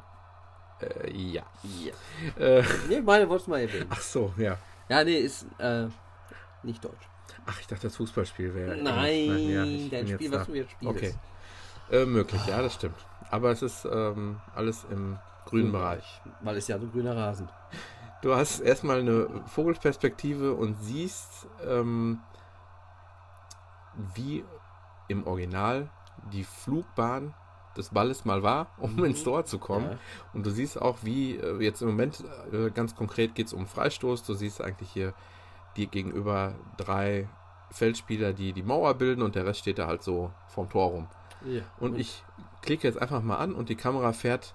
[0.82, 1.44] Äh, ja.
[1.64, 1.94] Ja.
[2.44, 3.88] Äh, Nee, meine wolltest du mal erwähnen.
[3.90, 4.58] ach so, ja.
[4.90, 5.88] Ja, nee, ist äh,
[6.64, 7.08] nicht deutsch.
[7.46, 8.78] Ach, ich dachte, das Fußballspiel wäre.
[8.78, 10.52] Nein, ja, ich dein Spiel, jetzt was da.
[10.52, 10.96] du jetzt spielst.
[10.96, 11.14] Okay.
[11.92, 12.96] Äh, möglich, ja, das stimmt.
[13.30, 16.22] Aber es ist ähm, alles im grünen Bereich.
[16.42, 17.50] Weil es ja so grüner Rasen.
[18.22, 22.20] Du hast erstmal eine Vogelperspektive und siehst, ähm,
[24.16, 24.44] wie
[25.08, 25.90] im Original
[26.32, 27.34] die Flugbahn
[27.76, 29.06] des Balles mal war, um Mhm.
[29.06, 29.92] ins Tor zu kommen.
[29.92, 29.98] Ja.
[30.34, 33.66] Und du siehst auch, wie äh, jetzt im Moment äh, ganz konkret geht es um
[33.66, 34.24] Freistoß.
[34.24, 35.14] Du siehst eigentlich hier
[35.78, 37.28] dir gegenüber drei
[37.72, 41.08] Feldspieler, die die Mauer bilden und der Rest steht da halt so vorm Tor rum.
[41.46, 41.62] Ja.
[41.80, 42.24] Und ich
[42.62, 44.54] klicke jetzt einfach mal an und die Kamera fährt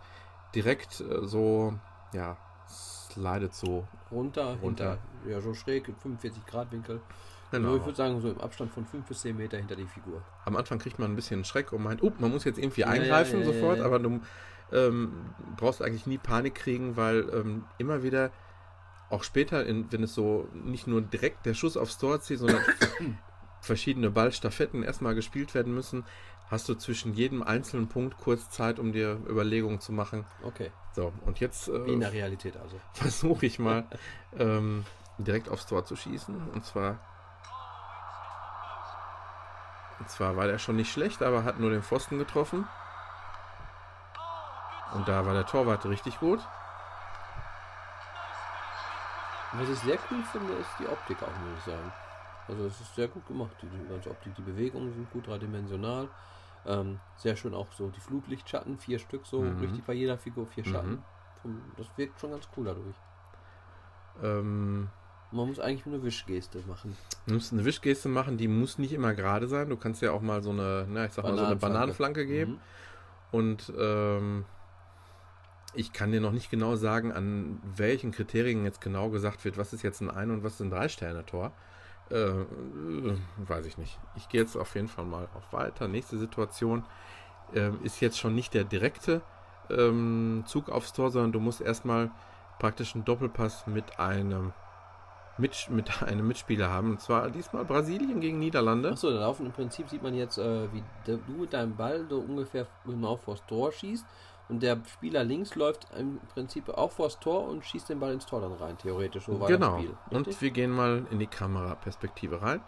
[0.54, 1.74] direkt äh, so,
[2.12, 2.36] ja,
[2.68, 3.86] slidet so.
[4.10, 4.98] runter, Runter.
[5.22, 7.00] Hinter, ja, so schräg, 45 Grad Winkel.
[7.50, 7.68] Genau.
[7.68, 10.22] Also ich würde sagen, so im Abstand von 5 bis 10 Meter hinter die Figur.
[10.44, 13.40] Am Anfang kriegt man ein bisschen Schreck und meint, oh, man muss jetzt irgendwie eingreifen
[13.40, 14.20] ja, ja, sofort, aber du
[14.72, 18.30] ähm, brauchst eigentlich nie Panik kriegen, weil ähm, immer wieder,
[19.10, 22.62] auch später, in, wenn es so nicht nur direkt der Schuss aufs Tor zieht, sondern
[23.60, 26.04] verschiedene Ballstaffetten erstmal gespielt werden müssen,
[26.50, 30.24] hast du zwischen jedem einzelnen Punkt kurz Zeit, um dir Überlegungen zu machen.
[30.42, 32.80] Okay, So, und jetzt wie in äh, der Realität also.
[32.92, 33.84] versuche ich mal
[34.38, 34.84] ähm,
[35.18, 36.50] direkt aufs Tor zu schießen.
[36.50, 36.98] Und zwar.
[39.98, 42.68] Und zwar war der schon nicht schlecht, aber hat nur den Pfosten getroffen.
[44.94, 46.40] Und da war der Torwart richtig gut.
[49.52, 51.92] Und Was ich sehr cool finde, ist die Optik auch, muss ich sagen.
[52.48, 54.34] Also es ist sehr gut gemacht, die, die ganze Optik.
[54.36, 56.08] Die Bewegungen sind gut dreidimensional.
[56.66, 59.58] Ähm, sehr schön auch so die Flutlichtschatten, vier Stück so, Mhm.
[59.60, 60.70] richtig bei jeder Figur vier Mhm.
[60.72, 61.04] Schatten.
[61.42, 62.94] Vom- Das wirkt schon ganz cool dadurch.
[64.22, 64.88] Ähm,
[65.32, 66.96] Man muss eigentlich nur eine Wischgeste machen.
[67.26, 69.68] du musst eine Wischgeste machen, die muss nicht immer gerade sein.
[69.68, 71.66] Du kannst ja auch mal so eine, na, ich sag mal, so eine Bananenflanke.
[71.66, 72.52] Bananenflanke geben.
[72.52, 72.58] Mhm.
[73.32, 74.44] Und ähm,
[75.74, 79.72] ich kann dir noch nicht genau sagen, an welchen Kriterien jetzt genau gesagt wird, was
[79.72, 81.52] ist jetzt ein Ein- und was ist ein Drei-Sterne-Tor.
[82.10, 83.98] Äh, äh, weiß ich nicht.
[84.16, 85.88] Ich gehe jetzt auf jeden Fall mal auf weiter.
[85.88, 86.84] Nächste Situation
[87.54, 89.22] ähm, ist jetzt schon nicht der direkte
[89.70, 92.10] ähm, Zug aufs Tor, sondern du musst erstmal
[92.58, 94.52] praktisch einen Doppelpass mit einem,
[95.36, 96.92] mit, mit einem Mitspieler haben.
[96.92, 98.92] Und zwar diesmal Brasilien gegen Niederlande.
[98.92, 102.20] Achso, da laufen im Prinzip sieht man jetzt, äh, wie du mit deinem Ball so
[102.20, 104.06] ungefähr genau vors Tor schießt
[104.48, 108.26] und der Spieler links läuft im Prinzip auch vors Tor und schießt den Ball ins
[108.26, 109.24] Tor dann rein, theoretisch.
[109.26, 109.72] So war genau.
[109.72, 109.96] das Spiel.
[110.10, 112.60] Und wir gehen mal in die Kameraperspektive rein.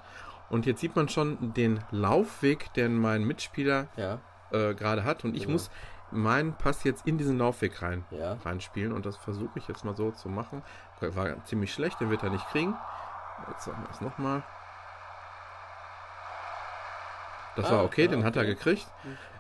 [0.51, 4.19] Und jetzt sieht man schon den Laufweg, den mein Mitspieler ja,
[4.51, 5.25] äh, gerade hat.
[5.25, 5.53] Und ich Genau.
[5.53, 5.71] muss
[6.11, 8.39] meinen Pass jetzt in diesen Laufweg rein, ja.
[8.45, 8.93] reinspielen.
[8.93, 10.63] Und das versuche ich jetzt mal so zu machen.
[11.01, 12.75] War ziemlich schlecht, den wird er nicht kriegen.
[13.51, 14.43] Jetzt sagen wir es nochmal.
[17.57, 18.55] Das Ah, war okay, ja, den hat er okay.
[18.55, 18.87] gekriegt.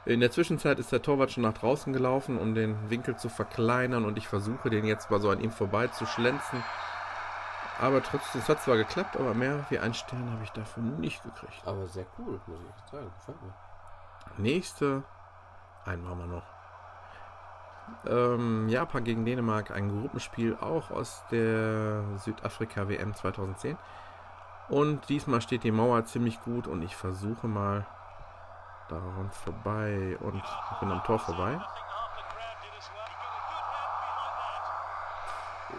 [0.08, 4.06] In der Zwischenzeit ist der Torwart schon nach draußen gelaufen, um den Winkel zu verkleinern
[4.06, 6.64] und ich versuche den jetzt mal so an ihm vorbei zu schlenzen.
[7.78, 11.22] Aber trotzdem, es hat zwar geklappt, aber mehr wie ein Stern habe ich dafür nicht
[11.22, 11.60] gekriegt.
[11.66, 13.12] Aber sehr cool, muss ich echt sagen.
[13.18, 13.54] Gefällt mir.
[14.38, 15.02] Nächste,
[15.84, 16.46] einen machen wir noch.
[18.06, 23.76] Ähm, Japan gegen Dänemark, ein Gruppenspiel auch aus der Südafrika WM 2010.
[24.70, 27.86] Und diesmal steht die Mauer ziemlich gut und ich versuche mal
[28.88, 30.42] daran vorbei und
[30.80, 31.60] bin am Tor vorbei.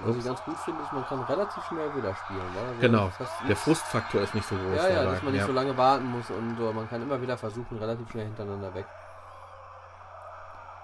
[0.03, 2.41] Was ich ganz gut finde, ist, man kann relativ schnell wieder spielen.
[2.57, 3.12] Also Genau,
[3.47, 4.78] der Frustfaktor ist nicht so groß.
[4.78, 5.12] Ja, ja, dabei.
[5.14, 5.47] dass man nicht Ja.
[5.47, 6.72] so lange warten muss und so.
[6.72, 8.86] Man kann immer wieder versuchen, relativ schnell hintereinander weg.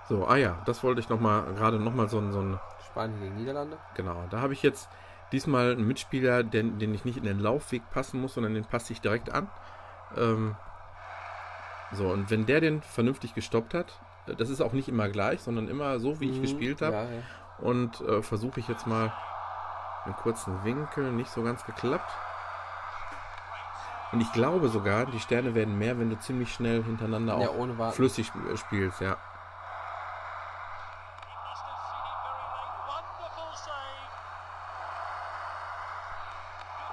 [0.10, 2.60] So, ah ja, das wollte ich noch mal gerade noch mal so ein, so ein
[2.88, 3.78] Spanien gegen Niederlande.
[3.96, 4.90] Genau, da habe ich jetzt
[5.32, 8.92] diesmal einen Mitspieler, den, den ich nicht in den Laufweg passen muss, sondern den passe
[8.94, 9.50] ich direkt an.
[10.18, 10.56] Ähm,
[11.92, 15.42] so, und wenn der den vernünftig gestoppt hat, äh, das ist auch nicht immer gleich,
[15.42, 16.96] sondern immer so, wie ich Mhm, gespielt habe.
[16.96, 17.22] Ja, ja.
[17.58, 19.12] Und äh, versuche ich jetzt mal
[20.06, 22.12] einen kurzen Winkel, nicht so ganz geklappt.
[24.12, 27.94] Und ich glaube sogar, die Sterne werden mehr, wenn du ziemlich schnell hintereinander ja, auch
[27.94, 29.18] flüssig sp- spielst, ja.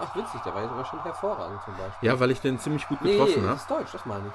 [0.01, 2.09] Ach, witzig, der war jetzt aber schon hervorragend zum Beispiel.
[2.09, 3.61] Ja, weil ich den ziemlich gut nee, getroffen das habe.
[3.61, 4.35] ist Deutsch, das meine ich.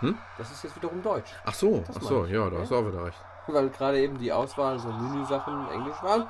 [0.00, 0.16] Hm?
[0.36, 1.32] Das ist jetzt wiederum Deutsch.
[1.44, 3.18] Ach so, Das ach so, ich, ja, da hast du auch wieder recht.
[3.48, 6.26] Weil gerade eben die Auswahl so Menü-Sachen Englisch waren.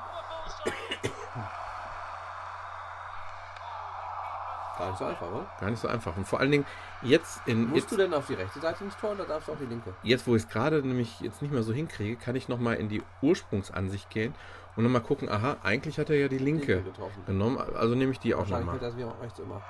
[4.79, 5.47] Gar nicht so einfach, oder?
[5.59, 6.17] Gar nicht so einfach.
[6.17, 6.65] Und vor allen Dingen,
[7.03, 9.53] jetzt, in, Musst jetzt, du denn auf die rechte Seite ins Tor oder darfst du
[9.53, 9.93] auf die linke?
[10.05, 12.89] jetzt wo ich es gerade nämlich jetzt nicht mehr so hinkriege, kann ich nochmal in
[12.89, 14.37] die Ursprungsansicht gehen
[14.77, 17.25] und nochmal gucken, aha, eigentlich hat er ja die linke getroffen.
[17.27, 18.81] genommen, also nehme ich die auch Wahrscheinlich nochmal.
[18.81, 19.61] wird das wie auch rechts immer.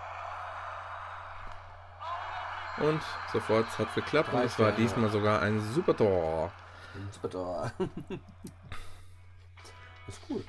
[2.80, 3.00] Und
[3.32, 6.52] sofort hat es geklappt und es war diesmal sogar ein super Tor.
[7.12, 7.72] Super Tor.
[10.08, 10.42] ist cool.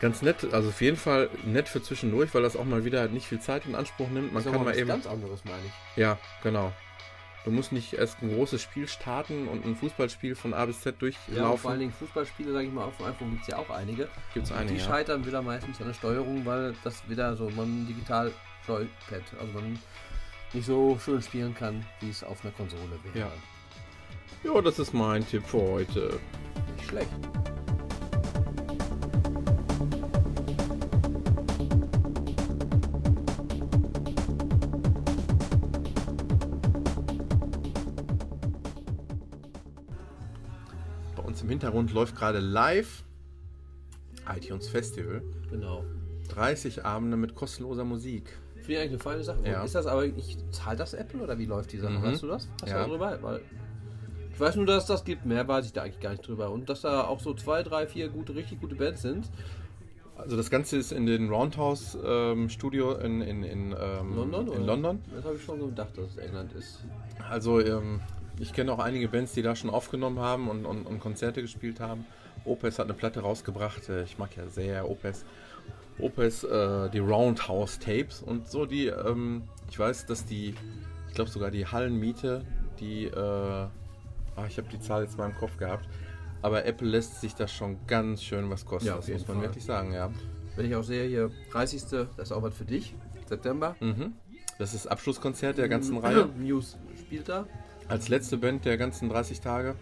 [0.00, 3.26] Ganz nett, also auf jeden Fall nett für zwischendurch, weil das auch mal wieder nicht
[3.26, 4.32] viel Zeit in Anspruch nimmt.
[4.32, 4.86] Man ist kann mal eben.
[4.88, 5.96] ganz anderes, meine ich.
[5.96, 6.72] Ja, genau.
[7.44, 10.96] Du musst nicht erst ein großes Spiel starten und ein Fußballspiel von A bis Z
[11.00, 11.12] Ja, und
[11.58, 11.78] vor allen durchlaufen.
[11.78, 14.08] Dingen Fußballspiele, sage ich mal, auf dem iPhone gibt es ja auch einige.
[14.34, 14.74] Gibt's Und einige.
[14.74, 14.86] die Ja.
[14.86, 18.32] scheitern wieder meistens an der Steuerung, weil das wieder so man digital
[18.66, 19.78] Joypad, also man
[20.54, 22.82] nicht so schön spielen kann, wie es auf einer Konsole
[23.12, 23.30] wäre.
[24.44, 24.52] Ja.
[24.54, 26.18] ja, das ist mein Tipp für heute.
[26.76, 27.10] Nicht schlecht.
[41.14, 43.04] Bei uns im Hintergrund läuft gerade live
[44.34, 45.22] iTunes Festival.
[45.50, 45.84] Genau.
[46.28, 48.38] 30 Abende mit kostenloser Musik.
[48.68, 49.38] Finde ich eigentlich eine feine Sache.
[49.46, 49.64] Ja.
[49.64, 51.94] Ist das aber nicht, zahlt das Apple oder wie läuft die Sache?
[51.94, 52.02] Mhm.
[52.02, 52.48] Weißt du das?
[52.60, 52.82] Hast Ja.
[52.84, 53.18] du darüber?
[53.22, 53.40] Weil
[54.30, 55.24] ich weiß nur, dass es das gibt.
[55.24, 56.50] Mehr weiß ich da eigentlich gar nicht drüber.
[56.50, 59.30] Und dass da auch so zwei, drei, vier gute, richtig gute Bands sind.
[60.18, 64.52] Also das Ganze ist in den Roundhouse ähm, Studio in, in, in, ähm, London?
[64.52, 64.66] in?
[64.66, 64.98] London.
[65.14, 66.84] Das habe ich schon gedacht, dass es England ist.
[67.30, 68.00] Also ähm,
[68.38, 71.80] ich kenne auch einige Bands, die da schon aufgenommen haben und, und, und Konzerte gespielt
[71.80, 72.04] haben.
[72.44, 73.88] Opus hat eine Platte rausgebracht.
[73.88, 75.24] Äh, Ich mag ja sehr Opus.
[76.00, 78.86] Opus, äh, die Roundhouse Tapes und so die.
[78.86, 80.54] Ähm, ich weiß, dass die,
[81.08, 82.44] ich glaube sogar die Hallenmiete,
[82.80, 83.70] die, äh, ah,
[84.46, 85.88] ich habe die Zahl jetzt mal im Kopf gehabt.
[86.40, 88.88] Aber Apple lässt sich das schon ganz schön was kosten.
[88.88, 89.46] Ja, das muss man Fall.
[89.46, 90.10] wirklich sagen, ja.
[90.56, 91.82] Wenn ich auch sehe, hier 30.
[91.90, 92.94] Das ist auch was für dich.
[93.28, 93.76] September.
[93.80, 94.14] Mhm.
[94.58, 96.26] Das ist das Abschlusskonzert der ganzen Reihe.
[96.36, 97.46] Muse spielt da.
[97.88, 99.74] Als letzte Band der ganzen 30 Tage.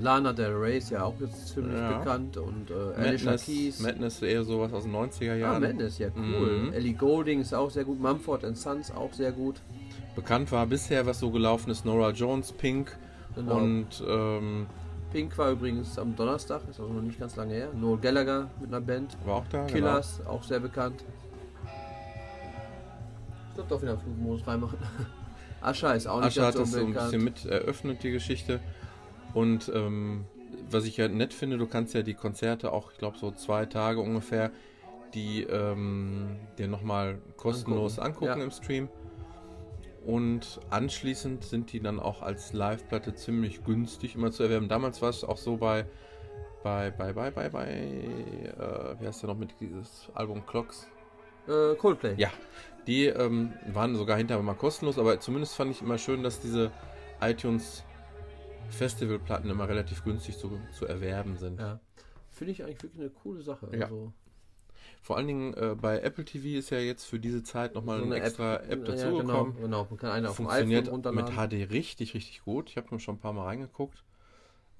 [0.00, 1.98] Lana Del Rey ist ja auch jetzt ziemlich Ja.
[1.98, 2.36] bekannt.
[2.36, 3.80] Und äh, Alicia Madness, Keys.
[3.80, 5.62] Madness eher sowas aus den 90er Ah, Jahren.
[5.62, 6.66] Madness, ja cool.
[6.66, 6.72] Mhm.
[6.72, 8.00] Ellie Golding ist auch sehr gut.
[8.00, 9.60] Mumford Sons auch sehr gut.
[10.14, 12.96] Bekannt war bisher, was so gelaufen ist, Nora Jones, Pink
[13.34, 13.56] Genau.
[13.56, 14.66] und ähm,
[15.12, 17.68] Pink war übrigens am Donnerstag, ist also noch nicht ganz lange her.
[17.74, 19.16] Noel Gallagher mit einer Band.
[19.24, 19.64] war auch da.
[19.66, 21.04] Killers, auch sehr bekannt.
[23.48, 24.78] Ich glaube doch wieder Flugmodus reinmachen.
[25.60, 26.26] Ascha ist auch Genau.
[26.26, 28.60] nicht Ascha hat das so ein bisschen mit eröffnet, die Geschichte.
[29.34, 30.24] Und ähm,
[30.70, 33.66] was ich ja nett finde, du kannst ja die Konzerte auch, ich glaube, so zwei
[33.66, 34.50] Tage ungefähr,
[35.14, 38.44] die ähm, dir nochmal kostenlos Angucken, angucken, ja.
[38.44, 38.88] im Stream.
[40.06, 44.68] Und anschließend sind die dann auch als Live-Platte ziemlich günstig immer zu erwerben.
[44.68, 45.84] Damals war es auch so bei,
[46.62, 50.88] bei, bei, bei, bei, bei, äh, wie heißt der noch mit dieses Album Clocks?
[51.46, 52.14] Äh, Coldplay.
[52.16, 52.30] Ja,
[52.86, 56.70] die ähm, waren sogar hinterher mal kostenlos, aber zumindest fand ich immer schön, dass diese
[57.20, 57.84] iTunes
[58.70, 61.58] Festivalplatten immer relativ günstig zu, zu erwerben sind.
[61.60, 61.80] Ja.
[62.30, 63.68] Finde ich eigentlich wirklich eine coole Sache.
[63.72, 63.86] Ja.
[63.86, 64.12] Also,
[65.02, 68.04] Vor allen Dingen äh, bei Apple TV ist ja jetzt für diese Zeit nochmal so
[68.04, 69.56] eine eine extra App, Ja, genau, dazugekommen.
[69.60, 69.86] genau.
[69.90, 71.30] Man kann eine auf dem Funktioniert mit.
[71.30, 72.70] HD richtig, richtig gut.
[72.70, 74.04] Ich habe mir schon ein paar Mal reingeguckt.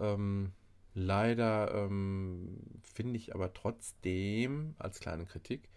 [0.01, 0.53] Ähm,
[0.95, 5.68] leider ähm, finde ich aber trotzdem, als kleine Kritik,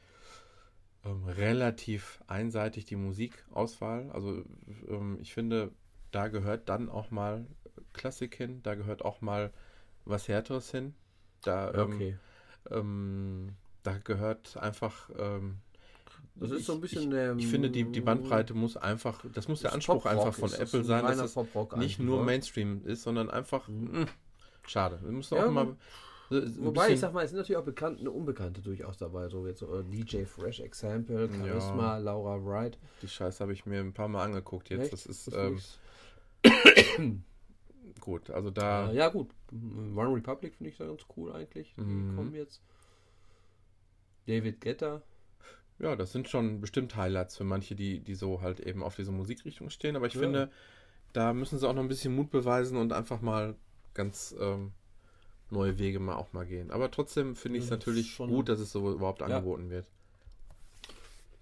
[1.04, 4.12] ähm, relativ einseitig die Musikauswahl.
[4.12, 4.44] Also
[4.88, 5.72] ähm, ich finde,
[6.12, 7.48] da gehört dann auch mal
[7.94, 9.52] Klassik hin, da gehört auch mal
[10.06, 10.94] was Härteres hin.
[11.44, 12.18] Da, ähm, Okay.
[12.70, 13.50] ähm,
[13.84, 15.10] da gehört einfach.
[15.18, 15.58] Ähm,
[16.36, 17.12] Das ist ich- so ein bisschen.
[17.40, 19.24] Ich, ich finde, die, die Bandbreite muss einfach.
[19.34, 22.26] Das muss der Anspruch einfach von Apple ein sein, dass es nicht nur oder?
[22.26, 23.68] Mainstream ist, sondern einfach.
[23.68, 24.06] Mh,
[24.68, 25.00] schade.
[25.04, 25.76] Wir müssen Ja, auch mal.
[26.30, 29.28] Wobei, ich sag mal, es sind natürlich auch bekannte, Unbekannte durchaus dabei.
[29.28, 31.46] So jetzt so, äh, DJ Fresh Example, Ja.
[31.46, 32.78] Charisma, Laura Wright.
[33.02, 34.84] die Scheiße habe ich mir ein paar Mal angeguckt jetzt.
[34.84, 34.94] Echt?
[34.94, 35.80] Das ist ähm, ist-
[38.02, 38.30] gut.
[38.30, 38.92] Also da.
[38.92, 39.30] Äh, ja, gut.
[39.52, 41.74] One Republic finde ich da ganz cool eigentlich.
[41.78, 42.16] Die Mhm.
[42.16, 42.62] kommen jetzt.
[44.28, 45.02] David Guetta.
[45.80, 49.12] Ja, das sind schon bestimmt Highlights für manche, die, die so halt eben auf diese
[49.12, 49.96] Musikrichtung stehen.
[49.96, 50.20] Aber ich Ja.
[50.22, 50.52] finde,
[51.14, 53.56] da müssen sie auch noch ein bisschen Mut beweisen und einfach mal
[53.94, 54.74] ganz ähm,
[55.50, 56.72] neue Wege mal auch mal gehen.
[56.72, 59.28] Aber trotzdem finde ich es natürlich schon- gut, dass es so überhaupt Ja.
[59.28, 59.86] angeboten wird.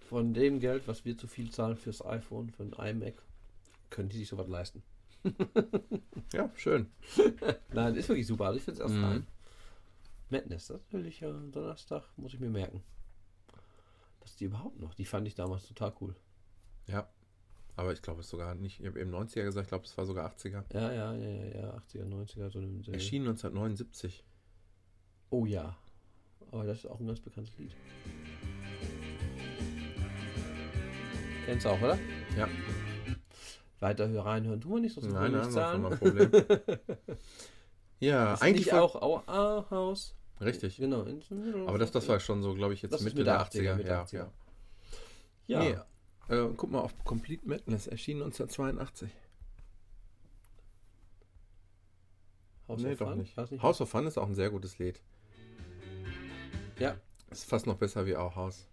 [0.07, 3.13] Von dem Geld, was wir zu viel zahlen fürs iPhone, für ein iMac,
[3.91, 4.81] können die sich sowas leisten.
[6.33, 6.87] Ja, schön.
[7.73, 8.45] Nein, ist wirklich super.
[8.45, 9.03] Also ich finde es erst Mhm.
[9.03, 9.27] rein.
[10.29, 12.83] Madness, das will ich ja Donnerstag, muss ich mir merken.
[14.19, 16.15] Dass die überhaupt noch, die fand ich damals total cool.
[16.87, 17.09] Ja.
[17.75, 18.79] Aber ich glaube es sogar nicht.
[18.79, 20.65] Ich habe eben 90er gesagt, ich glaube es war sogar 80er.
[20.73, 22.49] Ja, ja, ja, ja, ja 80er, 90er.
[22.51, 24.23] So eine, Erschien 1979.
[25.31, 25.77] Oh ja.
[26.51, 27.75] Aber das ist auch ein ganz bekanntes Lied.
[31.45, 31.97] Kennst du auch, oder?
[32.37, 32.47] Ja.
[33.79, 35.83] Weiter hör reinhören tun wir nicht, sonst Nein, nein, nicht zahlen.
[35.83, 36.31] Problem.
[37.99, 40.15] ja, Ist eigentlich war, auch Our Haus.
[40.41, 40.77] Richtig.
[40.77, 41.05] Genau.
[41.67, 43.75] Aber das, das war schon so, glaube ich, jetzt Das Mitte Mitte der 80er, 80er.
[43.75, 44.13] Mitte ja, 80er.
[44.15, 44.31] ja.
[45.47, 45.59] Ja.
[45.59, 49.09] Nee, äh, guck mal auf Complete Madness, erschien 1982.
[52.67, 53.17] House nee, of doch Fun?
[53.17, 53.35] nicht.
[53.35, 55.01] Nicht House of Fun ist auch ein sehr gutes Lied.
[56.77, 56.95] Ja.
[57.31, 58.67] Ist fast noch besser wie auch Haus.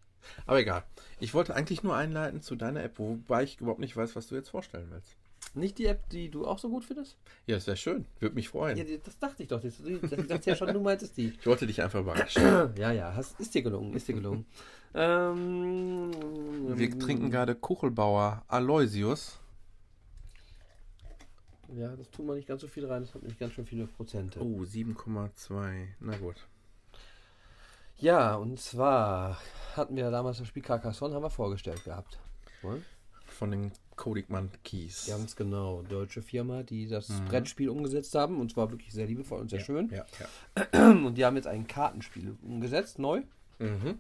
[0.47, 0.85] Aber egal.
[1.21, 4.35] Ich wollte eigentlich nur einleiten zu deiner App, wobei ich überhaupt nicht weiß, was du
[4.35, 5.17] jetzt vorstellen willst.
[5.55, 7.17] Nicht die App, die du auch so gut findest?
[7.47, 8.05] Ja, das wäre schön.
[8.21, 8.77] Würde mich freuen.
[8.77, 9.61] Ja, das dachte ich doch.
[9.61, 11.29] Das, das dachte ja schon, du meintest die.
[11.39, 12.43] Ich wollte dich einfach überraschen.
[12.77, 14.45] Ja, ja, hast, ist dir gelungen, ist dir gelungen.
[14.95, 16.11] ähm,
[16.77, 19.39] Wir trinken gerade Kuchelbauer Aloysius.
[21.75, 23.87] Ja, das tut man nicht ganz so viel rein, das hat nicht ganz schön viele
[23.87, 24.41] Prozente.
[24.41, 25.87] Oh, 7,2.
[26.01, 26.37] Na gut.
[27.99, 29.39] Ja, und zwar
[29.75, 32.19] hatten wir damals das Spiel Carcassonne, haben wir vorgestellt gehabt.
[32.63, 32.83] Wohl?
[33.27, 34.27] Von den Kodik
[34.65, 35.07] Keys.
[35.07, 37.25] Ganz genau, deutsche Firma, die das Mhm.
[37.27, 39.91] Brettspiel umgesetzt haben und zwar wirklich sehr liebevoll und sehr schön.
[39.91, 40.91] Ja, ja.
[40.91, 43.23] Und die haben jetzt ein Kartenspiel umgesetzt, neu,
[43.59, 43.99] Mhm.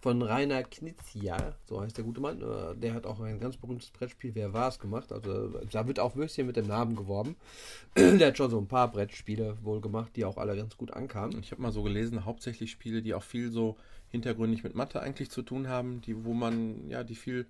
[0.00, 2.40] Von Rainer Knizia, so heißt der gute Mann.
[2.40, 5.12] Äh, Der hat auch ein ganz berühmtes Brettspiel, Wer war es gemacht.
[5.12, 7.36] Also da wird auch Würstchen mit dem Namen geworben.
[7.96, 11.38] Der hat schon so ein paar Brettspiele wohl gemacht, die auch alle ganz gut ankamen.
[11.40, 13.76] Ich habe mal so gelesen, hauptsächlich Spiele, die auch viel so
[14.10, 17.46] hintergründig mit Mathe eigentlich zu tun haben, die, wo man, ja, die viel,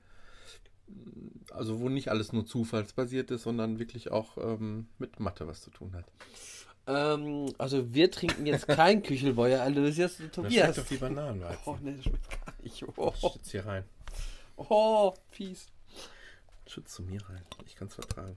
[1.51, 5.71] also wo nicht alles nur zufallsbasiert ist, sondern wirklich auch ähm, mit Mathe was zu
[5.71, 6.07] tun hat.
[6.87, 10.77] Ähm, also wir trinken jetzt kein Küchelbeuer Aloysius und Das schmeckt Tobias.
[10.77, 11.63] doch wie Bananenweizen.
[11.67, 12.85] Oh ne, das schmeckt gar nicht.
[12.97, 13.85] Oh, Das schützt hier rein.
[14.57, 15.67] oh fies.
[16.67, 17.43] Schützt zu mir rein.
[17.67, 18.37] Ich kann es vertragen.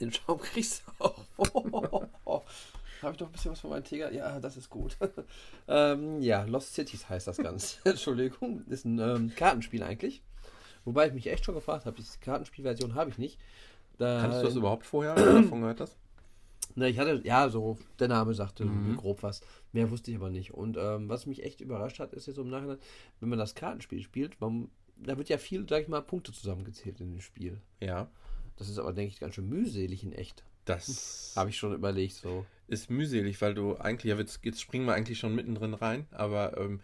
[0.00, 1.24] Den Schaum kriegst du auch.
[2.24, 2.42] Oh,
[3.02, 4.12] Habe ich doch ein bisschen was von meinem Tiger?
[4.12, 4.96] Ja, das ist gut.
[5.68, 7.78] ähm, ja, Lost Cities heißt das Ganze.
[7.84, 10.22] Entschuldigung, ist ein ähm, Kartenspiel eigentlich.
[10.84, 13.38] Wobei ich mich echt schon gefragt habe, die Kartenspielversion habe ich nicht.
[13.98, 15.96] Da, Kannst du das überhaupt vorher, davon gehört hast?
[16.74, 18.96] Ne, ich hatte, ja, so, der Name sagte Mhm.
[18.96, 19.42] grob was.
[19.72, 20.54] Mehr wusste ich aber nicht.
[20.54, 22.78] Und ähm, was mich echt überrascht hat, ist jetzt im Nachhinein,
[23.20, 27.00] wenn man das Kartenspiel spielt, man, da wird ja viel, sag ich mal, Punkte zusammengezählt
[27.00, 27.60] in dem Spiel.
[27.80, 28.08] Ja.
[28.56, 30.44] Das ist aber, denke ich, ganz schön mühselig in echt.
[30.64, 32.46] Das Habe ich schon überlegt, so.
[32.68, 36.56] ist mühselig, weil du eigentlich, ja, jetzt, jetzt springen wir eigentlich schon mittendrin rein, aber
[36.56, 36.80] ähm,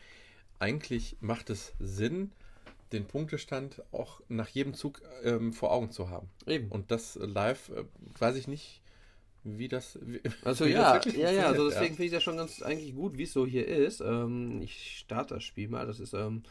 [0.58, 2.32] eigentlich macht es Sinn,
[2.92, 6.28] den Punktestand auch nach jedem Zug ähm, vor Augen zu haben.
[6.46, 6.68] Eben.
[6.70, 7.84] Und das live, äh,
[8.18, 8.80] weiß ich nicht,
[9.44, 9.98] wie das.
[10.02, 12.94] Wie, Also wie ja, das ja, ja, also deswegen finde ich das schon ganz eigentlich
[12.94, 14.00] gut, wie es so hier ist.
[14.00, 15.86] Ähm, ich starte das Spiel mal.
[15.86, 16.42] Das ist, ähm,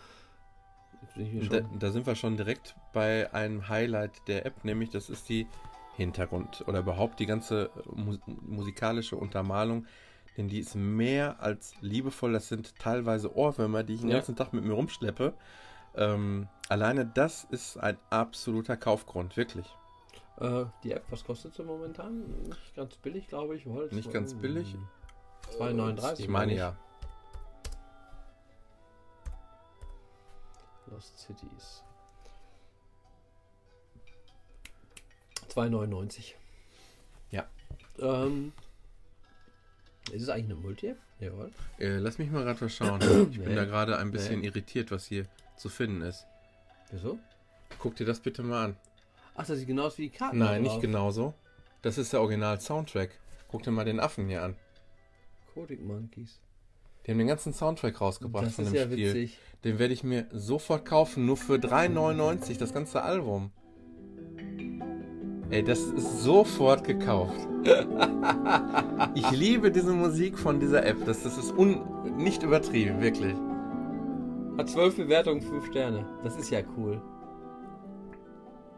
[1.16, 5.48] Da, da sind wir schon direkt bei einem Highlight der App, nämlich das ist die
[5.96, 9.86] Hintergrund oder überhaupt die ganze äh, mu musikalische Untermalung.
[10.38, 12.34] Denn die ist mehr als liebevoll.
[12.34, 14.18] Das sind teilweise Ohrwürmer, die ich den Ja.
[14.18, 15.34] ganzen Tag mit mir rumschleppe.
[15.96, 19.68] Ähm, alleine das ist ein absoluter Kaufgrund, wirklich.
[20.40, 22.26] Äh, die App, was kostet sie momentan?
[22.44, 23.66] Nicht ganz billig, glaube ich.
[23.66, 24.76] Wohl, Nicht ganz billig.
[25.58, 26.20] 2,39.
[26.20, 26.76] Ich meine ja.
[30.88, 31.84] Lost Cities.
[35.50, 36.34] 2,99.
[37.32, 37.46] Ja.
[38.00, 38.54] Ähm,
[40.12, 40.98] ist es eigentlich eine Multi-App?
[41.20, 41.52] Jawohl.
[41.80, 43.02] Äh, lass mich mal gerade was schauen.
[43.32, 43.56] Ich bin Nee.
[43.56, 44.48] da gerade ein bisschen Nee.
[44.48, 45.26] irritiert, was hier
[45.58, 46.26] zu finden ist.
[46.92, 47.18] Wieso?
[47.80, 48.78] Guck dir das bitte mal an.
[49.38, 51.36] Ach, das sieht genauso wie die Karten Nein, nicht genauso.
[51.84, 53.12] Das ist der Original-Soundtrack.
[53.48, 54.56] Guck dir mal den Affen hier an.
[55.54, 56.42] Coding Monkeys.
[57.06, 59.14] Die haben den ganzen Soundtrack rausgebracht Das von dem ja Spiel.
[59.14, 59.38] witzig.
[59.64, 63.52] Den werde ich mir sofort kaufen, nur für 3,99 das ganze Album.
[65.52, 67.48] Ey, das ist sofort gekauft.
[69.16, 71.06] ich liebe diese Musik von dieser App.
[71.06, 71.82] Das, das ist un
[72.18, 73.36] nicht übertrieben, wirklich.
[74.58, 76.06] Hat 12 Bewertungen, 5 Sterne.
[76.24, 77.02] Das ist ja cool.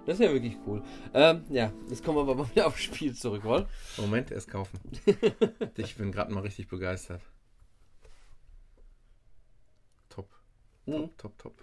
[0.09, 0.81] Das ist ja wirklich cool.
[1.13, 3.67] Ähm, ja, jetzt kommen wir aber mal wieder aufs Spiel zurück, wohl?
[3.95, 4.79] Moment, erst kaufen.
[5.77, 7.21] ich bin gerade mal richtig begeistert.
[10.09, 10.27] Top.
[10.87, 11.11] Mhm.
[11.15, 11.53] Top, top, top.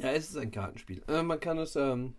[0.00, 1.02] Ja, es ist ein Kartenspiel.
[1.06, 2.14] Äh, man kann es ähm,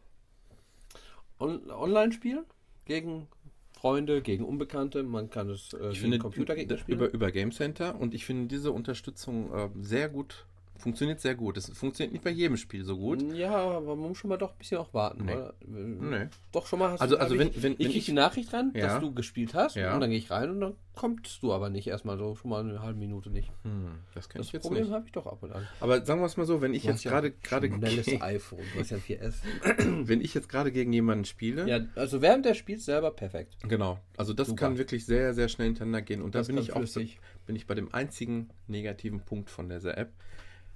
[1.39, 2.45] on online spielen.
[2.85, 3.27] Gegen
[3.71, 5.01] Freunde, gegen Unbekannte.
[5.01, 6.99] Man kann es äh, Ich gegen finde Computergegner spielen.
[6.99, 10.45] über, über Game Center und ich finde diese Unterstützung äh, sehr gut
[10.75, 11.55] Funktioniert sehr gut.
[11.55, 13.21] Das funktioniert nicht bei jedem Spiel so gut.
[13.33, 15.25] Ja, aber man muss schon mal doch ein bisschen auch warten.
[15.25, 15.33] Nee.
[15.33, 15.53] Oder?
[15.65, 16.27] Nee.
[16.51, 18.05] Doch schon mal hast Also- du, also hab wenn- ich, wenn- ich wenn krieg ich-
[18.05, 18.87] die Nachricht ran, Ja.
[18.87, 19.93] dass du gespielt hast Ja.
[19.93, 22.61] und dann gehe ich rein und dann kommst du aber nicht erstmal so schon mal
[22.63, 23.49] eine halbe Minute nicht.
[23.63, 25.65] Hm, das Das ich jetzt Problem habe ich doch ab und an.
[25.79, 28.59] Aber sagen wir es mal so, wenn ich jetzt hast ja gerade gerade schnelles iPhone,
[28.73, 29.41] du hast ja ein 4S.
[30.07, 33.57] wenn ich jetzt gerade gegen jemanden spiele, Ja, also während der spielt selber perfekt.
[33.67, 33.99] genau.
[34.17, 34.59] Also das Super.
[34.67, 37.19] kann wirklich sehr sehr schnell hintereinander gehen und da Das bin kann ich auch flüssig.
[37.45, 40.11] bin ich bei dem einzigen negativen Punkt von dieser App.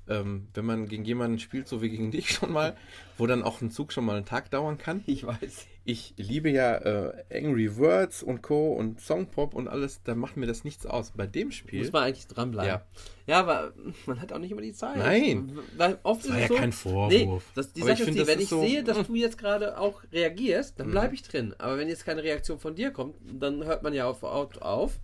[0.10, 2.76] Ähm, wenn man gegen jemanden spielt, so wie gegen dich schon mal,
[3.18, 5.04] wo dann auch ein Zug schon mal einen Tag dauern kann.
[5.06, 5.66] Ich weiß.
[5.90, 8.74] Ich liebe ja äh, Angry Words und Co.
[8.74, 11.12] und Songpop und alles, da macht mir das nichts aus.
[11.16, 11.80] Bei dem Spiel.
[11.80, 12.68] Muss man eigentlich dranbleiben.
[12.70, 12.82] Ja.
[13.26, 13.40] Ja.
[13.40, 13.74] aber
[14.06, 14.98] man hat auch nicht immer die Zeit.
[14.98, 15.58] Nein.
[15.78, 17.10] Weil oft Das war ist ja so, kein Vorwurf.
[17.12, 19.08] Nee, das, die Aber ich Sache ist finde, die, wenn ist ich so- sehe, dass
[19.08, 20.78] du jetzt gerade auch reagierst, Mhm.
[20.84, 21.56] dann bleibe ich drin.
[21.58, 24.24] Aber wenn jetzt keine Reaktion von dir kommt, dann hört man ja auf.
[24.24, 25.00] auf, auf.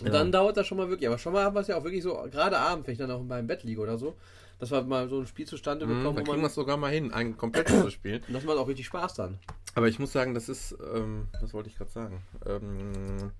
[0.00, 0.12] Und Ja.
[0.12, 1.08] dann dauert das schon mal wirklich.
[1.08, 3.10] Aber schon mal haben wir es ja auch wirklich so, gerade abends, wenn ich dann
[3.10, 4.14] auch in meinem Bett liege oder so,
[4.58, 6.76] dass wir mal so ein Spiel zustande Mhm, bekommen, da wo kriegen wir es sogar
[6.76, 8.22] mal hin, ein komplettes zu spielen.
[8.28, 9.38] und das macht auch richtig Spaß dann.
[9.74, 12.22] Aber ich muss sagen, das ist, ähm, was wollte ich gerade sagen?
[12.46, 13.30] Ähm,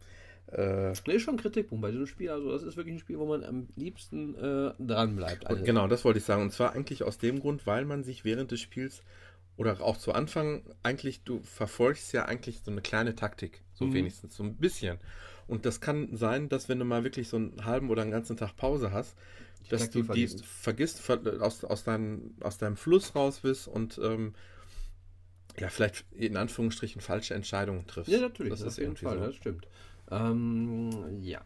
[0.48, 2.30] äh, Das ist schon ein Kritikpunkt bei diesem Spiel.
[2.30, 5.48] Also, das ist wirklich ein Spiel, wo man am liebsten äh, dran bleibt.
[5.50, 6.42] Und genau, das wollte ich sagen.
[6.42, 9.02] Und zwar eigentlich aus dem Grund, weil man sich während des Spiels
[9.56, 13.62] oder auch zu Anfang eigentlich, du verfolgst ja eigentlich so eine kleine Taktik.
[13.74, 13.94] So Mhm.
[13.94, 14.98] wenigstens, so ein bisschen.
[15.48, 18.36] Und das kann sein, dass wenn du mal wirklich so einen halben oder einen ganzen
[18.36, 19.16] Tag Pause hast,
[19.68, 20.44] dass Taktik du die vergisst.
[20.44, 24.34] vergisst, ver aus, aus, deinem, aus deinem Fluss raus bist und ähm,
[25.58, 28.12] ja, vielleicht in Anführungsstrichen falsche Entscheidungen triffst.
[28.12, 29.26] Ja, natürlich, Das ist irgendwie Fall, so.
[29.26, 29.66] das stimmt.
[30.10, 31.40] Ähm, ja.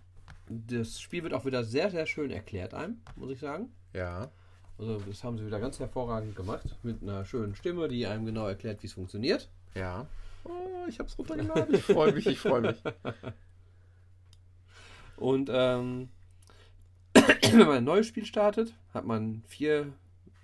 [0.48, 3.70] Das Spiel wird auch wieder sehr, sehr schön erklärt einem, muss ich sagen.
[3.94, 4.30] Ja.
[4.78, 8.48] Also das haben sie wieder ganz hervorragend gemacht, mit einer schönen Stimme, die einem genau
[8.48, 9.48] erklärt, wie es funktioniert.
[9.74, 10.06] Ja.
[10.44, 11.74] Oh, ich hab's runtergeladen.
[11.74, 12.82] Ich freue mich, ich freue mich.
[15.20, 16.08] Und ähm,
[17.14, 19.92] wenn man ein neues Spiel startet, hat man vier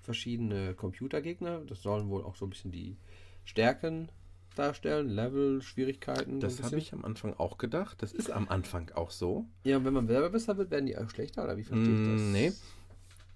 [0.03, 1.61] verschiedene Computergegner.
[1.67, 2.97] Das sollen wohl auch so ein bisschen die
[3.45, 4.09] Stärken
[4.55, 6.41] darstellen, Level, Schwierigkeiten.
[6.41, 8.03] Das habe ich am Anfang auch gedacht.
[8.03, 9.47] Das ist am Anfang auch so.
[9.65, 12.09] Ja, und wenn man selber besser wird, werden die auch schlechter, oder wie verstehe ich
[12.13, 12.21] das?
[12.23, 12.53] Mm, nee.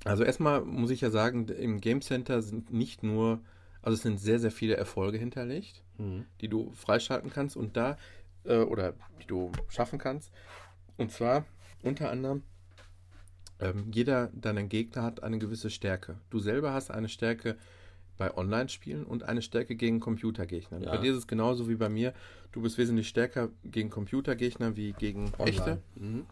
[0.04, 3.40] Also erstmal muss ich ja sagen, im Game Center sind nicht nur,
[3.82, 6.24] also es sind sehr, sehr viele Erfolge hinterlegt, Hm.
[6.40, 7.98] die du freischalten kannst und da,
[8.44, 10.32] äh, oder die du schaffen kannst.
[11.00, 11.46] Und zwar
[11.82, 12.42] unter anderem,
[13.58, 16.16] ähm, jeder deiner Gegner hat eine gewisse Stärke.
[16.28, 17.56] Du selber hast eine Stärke
[18.18, 20.82] bei Online-Spielen und eine Stärke gegen Computergegner.
[20.82, 20.90] Ja.
[20.90, 22.12] Bei dir ist es genauso wie bei mir.
[22.52, 25.62] Du bist wesentlich stärker gegen Computergegner wie gegen echte.
[25.62, 25.82] Online.
[25.94, 26.26] Mhm.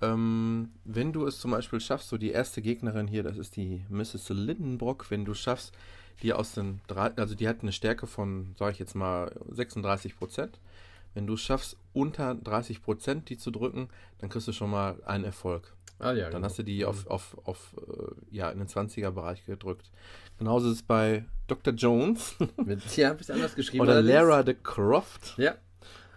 [0.00, 3.84] Ähm, wenn du es zum Beispiel schaffst, so die erste Gegnerin hier, das ist die
[3.88, 4.30] Mrs.
[4.30, 5.72] Lindenbrock, wenn du schaffst,
[6.22, 10.16] die aus den drei, also die hat eine Stärke von, sag ich jetzt mal, 36
[10.16, 10.58] Prozent.
[11.14, 15.02] Wenn du es schaffst, unter 30 Prozent die zu drücken, dann kriegst du schon mal
[15.04, 15.74] einen Erfolg.
[16.00, 16.44] Ah, ja, Dann genau.
[16.44, 19.90] hast du die auf, auf, auf äh, ja, in den 20er-Bereich gedrückt.
[20.38, 21.74] Genauso ist es bei Dr.
[21.74, 23.82] Jones Mit, ja, ein bisschen anders geschrieben.
[23.82, 24.00] oder.
[24.00, 25.56] Lara de Croft Ja.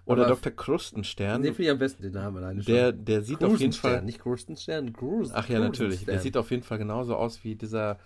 [0.05, 0.51] oder Aber- Dr.
[0.51, 1.41] Krustenstern.
[1.41, 2.71] Den finde ich am besten, den Namen alleine schon.
[2.75, 4.03] Der, der sieht auf jeden Fall.
[4.03, 5.31] Nicht Krustenstern, Grus.
[5.33, 6.05] Ach ja, natürlich.
[6.05, 7.97] Der sieht auf jeden Fall genauso aus wie dieser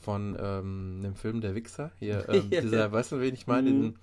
[0.00, 1.90] von ähm, dem Film Der Wichser.
[1.98, 2.62] Hier, ähm, Ja.
[2.62, 3.68] dieser, weißt du, wen ich meine?
[3.70, 3.94] Mhm.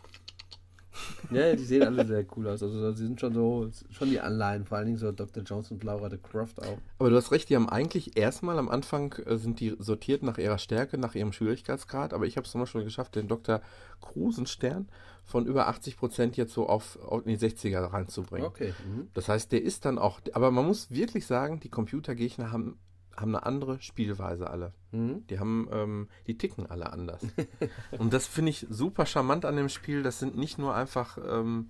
[1.32, 2.62] Ja, ja, die sehen alle sehr cool aus.
[2.64, 5.44] Also sie sind schon so, schon die Anleihen, vor allen Dingen so Dr.
[5.44, 6.78] Jones und Laura de Croft auch.
[7.00, 10.38] Aber du hast recht, die haben eigentlich erstmal am Anfang äh, sind die sortiert nach
[10.38, 12.14] ihrer Stärke, nach ihrem Schwierigkeitsgrad.
[12.14, 13.62] Aber ich habe es zum Beispiel geschafft, den Dr.
[14.02, 14.88] Krusenstern
[15.24, 18.48] von über 80 Prozent jetzt so auf, auf in die 60er reinzubringen.
[18.48, 18.74] Okay.
[18.86, 19.10] Mhm.
[19.14, 20.20] Das heißt, der ist dann auch.
[20.34, 22.78] Aber man muss wirklich sagen, die Computergegner haben,
[23.18, 24.74] haben eine andere Spielweise alle.
[24.92, 25.26] Mhm.
[25.28, 27.22] Die haben, ähm, die ticken alle anders.
[27.98, 30.04] Und das finde ich super charmant an dem Spiel.
[30.04, 31.70] Das sind nicht nur einfach, ähm,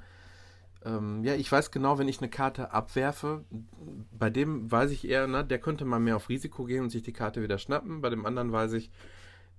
[0.83, 3.43] ähm, ja, ich weiß genau, wenn ich eine Karte abwerfe,
[4.11, 7.03] bei dem weiß ich eher, na, der könnte mal mehr auf Risiko gehen und sich
[7.03, 8.01] die Karte wieder schnappen.
[8.01, 8.91] Bei dem anderen weiß ich,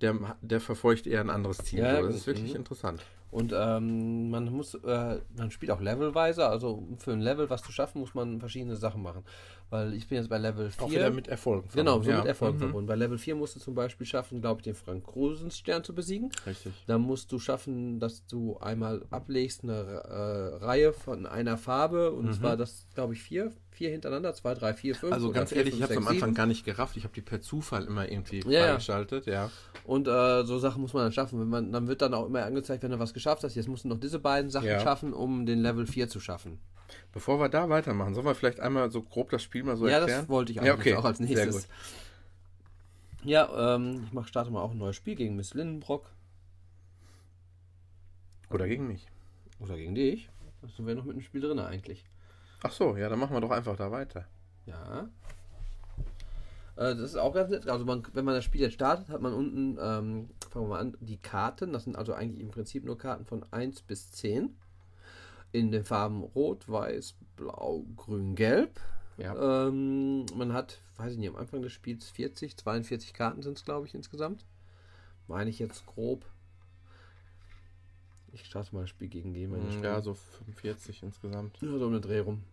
[0.01, 1.79] der, der verfolgt eher ein anderes Ziel.
[1.79, 2.57] Ja, so, das ist wirklich Mhm.
[2.57, 3.03] interessant.
[3.29, 7.71] Und ähm, man muss, äh, man spielt auch levelweise, also für ein Level was zu
[7.71, 9.23] schaffen, muss man verschiedene Sachen machen.
[9.69, 10.83] Weil ich bin jetzt bei Level 4.
[10.85, 11.67] Auch wieder mit Erfolgen.
[11.75, 12.17] Genau, so ja.
[12.19, 12.59] mit Erfolg Mhm.
[12.59, 12.87] verbunden.
[12.87, 16.31] Bei Level 4 musst du zum Beispiel schaffen, glaube ich, den Frank Krusensstern zu besiegen.
[16.45, 16.71] Richtig.
[16.87, 22.11] Dann musst du schaffen, dass du einmal ablegst eine äh, Reihe von einer Farbe.
[22.13, 25.11] Und zwar das, glaube ich, vier, vier hintereinander, zwei, drei, vier, fünf.
[25.11, 26.35] Also ganz vier, ehrlich, fünf, ich habe es am Anfang sieben.
[26.35, 26.95] gar nicht gerafft.
[26.95, 28.65] Ich habe die per Zufall immer irgendwie Ja, ja.
[28.67, 29.25] freigeschaltet.
[29.25, 29.51] Ja.
[29.83, 31.41] Und äh, so Sachen muss man dann schaffen.
[31.41, 33.55] Wenn man, dann wird dann auch immer angezeigt, wenn du was geschafft hast.
[33.55, 34.79] Jetzt musst du noch diese beiden Sachen Ja.
[34.79, 36.59] schaffen, um den Level 4 zu schaffen.
[37.11, 39.97] Bevor wir da weitermachen, sollen wir vielleicht einmal so grob das Spiel mal so ja,
[39.97, 40.21] erklären?
[40.21, 40.95] das wollte ich Ja, eigentlich okay.
[40.95, 41.67] auch als nächstes.
[43.23, 46.09] Ja, ähm, ich mach, starte mal auch ein neues Spiel gegen Miss Lindenbrock.
[48.49, 49.05] Oder gegen mich.
[49.59, 50.29] Oder gegen dich.
[50.75, 52.05] Sind wir noch mit dem Spiel drin eigentlich.
[52.63, 54.25] Ach so, ja, dann machen wir doch einfach da weiter.
[54.65, 55.09] Ja.
[56.77, 57.67] Äh, das ist auch ganz nett.
[57.67, 60.79] Also man, wenn man das Spiel jetzt startet, hat man unten, ähm, fangen wir mal
[60.79, 61.73] an, die Karten.
[61.73, 64.55] Das sind also eigentlich im Prinzip nur Karten von 1 bis 10.
[65.53, 68.79] In den Farben Rot, Weiß, Blau, Grün, Gelb.
[69.17, 69.67] Ja.
[69.67, 73.65] Ähm, man hat, weiß ich nicht, am Anfang des Spiels 40, 42 Karten sind es,
[73.65, 74.45] glaube ich, insgesamt.
[75.27, 76.25] Meine ich jetzt grob.
[78.33, 79.81] Ich starte mal das Spiel gegen Mm, ich.
[79.81, 81.57] Ja, so 45 insgesamt.
[81.61, 82.43] Ja, so um den Dreh rum.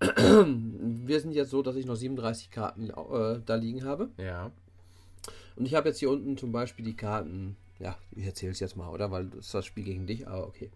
[0.00, 4.10] Wir sind jetzt so, dass ich noch 37 Karten äh, da liegen habe.
[4.18, 4.50] Ja.
[5.56, 7.56] Und ich habe jetzt hier unten zum Beispiel die Karten.
[7.78, 9.10] Ja, ich erzähle es jetzt mal, oder?
[9.10, 10.70] Weil das ist das Spiel gegen dich, aber okay.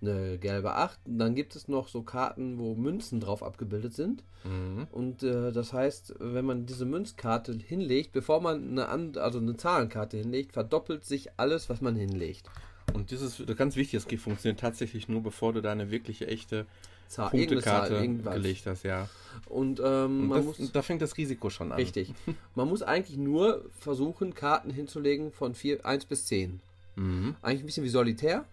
[0.00, 1.00] Eine gelbe 8.
[1.06, 4.22] Und dann gibt es noch so Karten, wo Münzen drauf abgebildet sind.
[4.44, 4.86] Mhm.
[4.92, 10.18] Und äh, das heißt, wenn man diese Münzkarte hinlegt, bevor man eine, also eine Zahlenkarte
[10.18, 12.50] hinlegt, verdoppelt sich alles, was man hinlegt.
[12.92, 16.66] Und dieses ganz wichtig, das funktioniert tatsächlich nur, bevor du deine wirkliche echte
[17.08, 19.08] Zahl, Punktekarte Zahl, gelegt hast, ja.
[19.48, 20.72] Und, ähm, Und das, muss.
[20.72, 21.76] da fängt das Risiko schon an.
[21.78, 22.12] Richtig.
[22.54, 26.60] Man muss eigentlich nur versuchen, Karten hinzulegen von 4, 1 bis 10.
[26.96, 27.36] Mhm.
[27.42, 28.44] Eigentlich ein bisschen wie solitär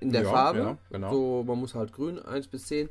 [0.00, 0.58] in der Ja, Farbe.
[0.58, 1.12] ja, genau.
[1.12, 2.88] So, man muss halt grün 1 bis 10.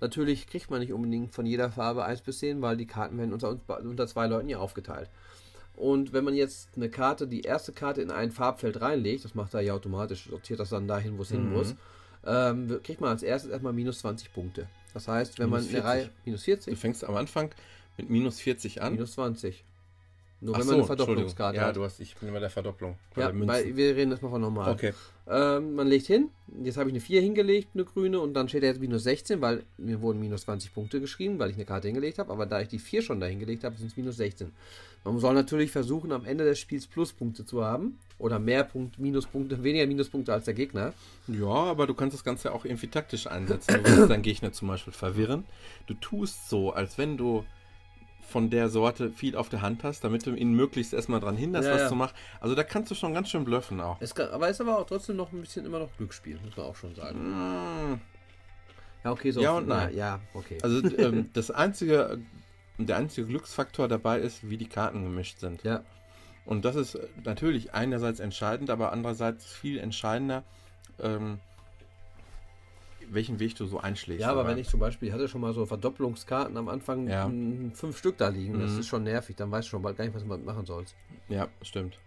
[0.00, 3.32] Natürlich kriegt man nicht unbedingt von jeder Farbe 1 bis 10, weil die Karten werden
[3.32, 5.08] unter, unter zwei Leuten hier aufgeteilt.
[5.76, 9.54] Und wenn man jetzt eine Karte, die erste Karte in ein Farbfeld reinlegt, das macht
[9.54, 11.52] er ja automatisch, sortiert das dann dahin, wo es hin Mhm.
[11.52, 11.74] muss,
[12.26, 14.68] ähm, kriegt man als erstes erstmal minus 20 Punkte.
[14.94, 15.84] Das heißt, wenn Minus man eine 40.
[15.84, 16.10] Reihe.
[16.24, 16.74] Minus 40?
[16.74, 17.50] Du fängst am Anfang
[17.96, 18.92] mit minus 40 an.
[18.92, 19.64] Minus 20.
[20.40, 20.86] Nur Ach wenn so, man eine.
[20.86, 21.76] Verdopplungskarte Ja, hat.
[21.76, 22.96] du hast, ich bin bei der Verdopplung.
[23.14, 24.72] Bei Ja, der weil wir reden erstmal von normal.
[24.72, 24.92] okay.
[25.28, 26.30] Ähm, man legt hin.
[26.64, 29.40] Jetzt habe ich eine 4 hingelegt, eine grüne, und dann steht da jetzt minus 16,
[29.40, 32.32] weil mir wurden minus 20 Punkte geschrieben, weil ich eine Karte hingelegt habe.
[32.32, 34.52] Aber da ich die 4 schon da hingelegt habe, sind es minus 16.
[35.04, 37.98] Man soll natürlich versuchen, am Ende des Spiels Pluspunkte zu haben.
[38.18, 40.92] Oder mehr Punkt, Minuspunkte, weniger Minuspunkte als der Gegner.
[41.26, 43.82] Ja, aber du kannst das Ganze auch irgendwie taktisch einsetzen.
[43.82, 45.44] Du willst deinen Gegner zum Beispiel verwirren.
[45.88, 47.44] Du tust so, als wenn du
[48.28, 51.66] von der Sorte viel auf der Hand hast, damit du ihn möglichst erstmal dran hinderst,
[51.68, 51.88] Ja, was ja.
[51.88, 52.14] zu machen.
[52.40, 53.96] Also da kannst du schon ganz schön bluffen auch.
[54.00, 56.56] Es kann, aber es ist aber auch trotzdem noch ein bisschen immer noch Glücksspiel, muss
[56.56, 57.18] man auch schon sagen.
[57.94, 58.00] Mm,
[59.04, 59.40] Ja, okay, so.
[59.42, 59.94] Ja und nein.
[59.96, 60.58] Ja, okay.
[60.62, 62.20] Also ähm, das einzige,
[62.86, 65.62] der einzige Glücksfaktor dabei ist, wie die Karten gemischt sind.
[65.64, 65.82] ja.
[66.44, 70.42] Und das ist natürlich einerseits entscheidend, aber andererseits viel entscheidender,
[70.98, 71.38] ähm,
[73.08, 74.22] welchen Weg du so einschlägst.
[74.22, 74.50] Ja, aber dabei.
[74.54, 77.26] wenn ich zum Beispiel, ich hatte schon mal so Verdopplungskarten am Anfang Ja.
[77.26, 78.80] m, fünf Stück da liegen, das Mhm.
[78.80, 80.96] ist schon nervig, dann weißt du schon bald gar nicht, was du machen sollst.
[81.28, 81.98] Ja, stimmt.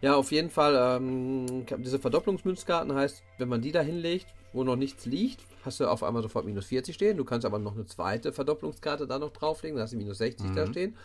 [0.00, 4.76] Ja, auf jeden Fall, ähm, diese Verdopplungsmünzkarten heißt, wenn man die da hinlegt, wo noch
[4.76, 7.16] nichts liegt, hast du auf einmal sofort minus 40 stehen.
[7.16, 10.52] Du kannst aber noch eine zweite Verdopplungskarte da noch drauflegen, da hast du minus 60
[10.54, 10.70] da Mhm.
[10.70, 10.96] stehen.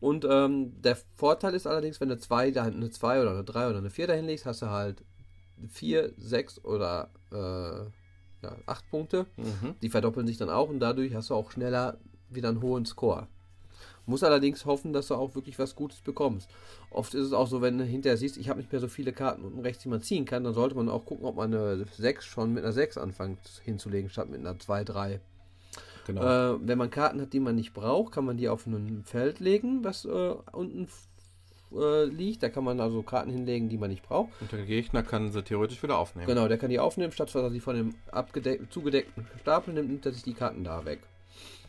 [0.00, 3.68] Und ähm, der Vorteil ist allerdings, wenn du zwei, da eine 2 oder eine 3
[3.68, 5.02] oder eine 4 da hinlegst, hast du halt
[5.68, 7.36] 4, 6 oder äh,
[8.46, 9.26] ja, 8 Punkte.
[9.36, 9.74] Mhm.
[9.82, 11.98] Die verdoppeln sich dann auch und dadurch hast du auch schneller
[12.30, 13.26] wieder einen hohen Score.
[14.08, 16.48] Muss allerdings hoffen, dass du auch wirklich was Gutes bekommst.
[16.90, 19.12] Oft ist es auch so, wenn du hinterher siehst, ich habe nicht mehr so viele
[19.12, 21.84] Karten unten rechts, die man ziehen kann, dann sollte man auch gucken, ob man eine
[21.84, 25.20] 6 schon mit einer 6 anfängt hinzulegen, statt mit einer 2, 3.
[26.06, 26.54] Genau.
[26.54, 29.40] Äh, wenn man Karten hat, die man nicht braucht, kann man die auf ein Feld
[29.40, 30.88] legen, was äh, unten
[31.76, 32.42] äh, liegt.
[32.42, 34.30] Da kann man also Karten hinlegen, die man nicht braucht.
[34.40, 36.26] Und der Gegner kann sie theoretisch wieder aufnehmen.
[36.26, 37.94] Genau, der kann die aufnehmen, statt dass er sie von dem
[38.70, 41.00] zugedeckten Stapel nimmt, nimmt er sich die Karten da weg.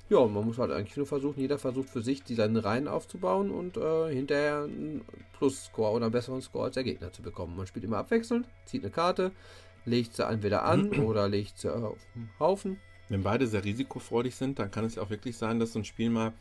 [0.10, 2.88] Ja, und man muss halt eigentlich nur versuchen, jeder versucht für sich die seine Reihen
[2.88, 7.56] aufzubauen und äh, hinterher einen Plus-Score oder einen besseren Score als der Gegner zu bekommen.
[7.56, 9.32] Man spielt immer abwechselnd, zieht eine Karte,
[9.86, 12.80] legt sie entweder an oder legt sie auf den Haufen.
[13.08, 15.86] Wenn beide sehr risikofreudig sind, dann kann es ja auch wirklich sein, dass so ein
[15.86, 16.34] Spiel mal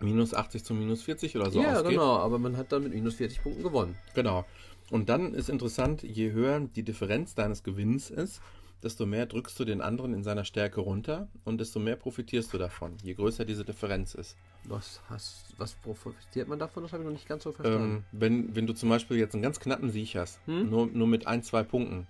[0.00, 1.90] minus 80 zu minus 40 oder so ja, ausgeht.
[1.90, 3.96] genau, aber man hat dann mit minus 40 Punkten gewonnen.
[4.14, 4.44] Genau.
[4.90, 8.40] Und dann ist interessant, je höher die Differenz deines Gewinns ist,
[8.82, 12.58] desto mehr drückst du den anderen in seiner Stärke runter und desto mehr profitierst du
[12.58, 14.36] davon, je größer diese Differenz ist.
[14.64, 16.82] Was, hast, was profitiert man davon?
[16.82, 17.96] Das habe ich noch nicht ganz so verstanden.
[17.98, 20.68] Ähm, wenn, wenn du zum Beispiel jetzt einen ganz knappen Sieg hast, Hm?
[20.70, 22.06] nur, nur mit ein, zwei Punkten,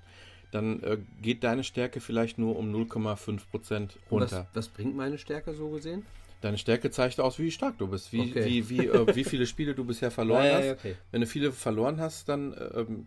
[0.50, 4.48] dann äh, geht deine Stärke vielleicht nur um 0,5 Prozent Und was, runter.
[4.54, 6.04] was bringt meine Stärke so gesehen?
[6.40, 8.44] Deine Stärke zeigt aus, wie stark du bist, wie, Okay.
[8.44, 10.78] wie, wie, äh, wie viele Spiele du bisher verloren Ja, ja, hast.
[10.78, 10.94] okay.
[11.10, 13.06] Wenn du viele verloren hast, dann ähm,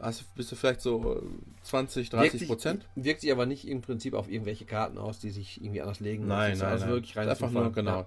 [0.00, 1.22] hast, bist du vielleicht so äh,
[1.62, 2.82] 20, 30 Prozent.
[2.94, 6.00] Wirkt, wirkt sich aber nicht im Prinzip auf irgendwelche Karten aus, die sich irgendwie anders
[6.00, 6.26] legen.
[6.26, 6.94] Nein, Das nein, also nein.
[6.94, 7.62] wirklich rein Einfach Zufall.
[7.64, 7.96] nur, genau.
[8.00, 8.06] Ja.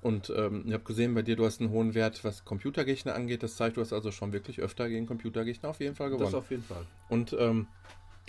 [0.00, 3.42] Und ähm, ich habe gesehen, bei dir, du hast einen hohen Wert, was Computergegner angeht.
[3.42, 6.34] Das zeigt, du hast also schon wirklich öfter gegen Computergegner auf jeden Fall Das gewonnen.
[6.36, 6.86] auf jeden Fall.
[7.08, 7.66] Und ähm,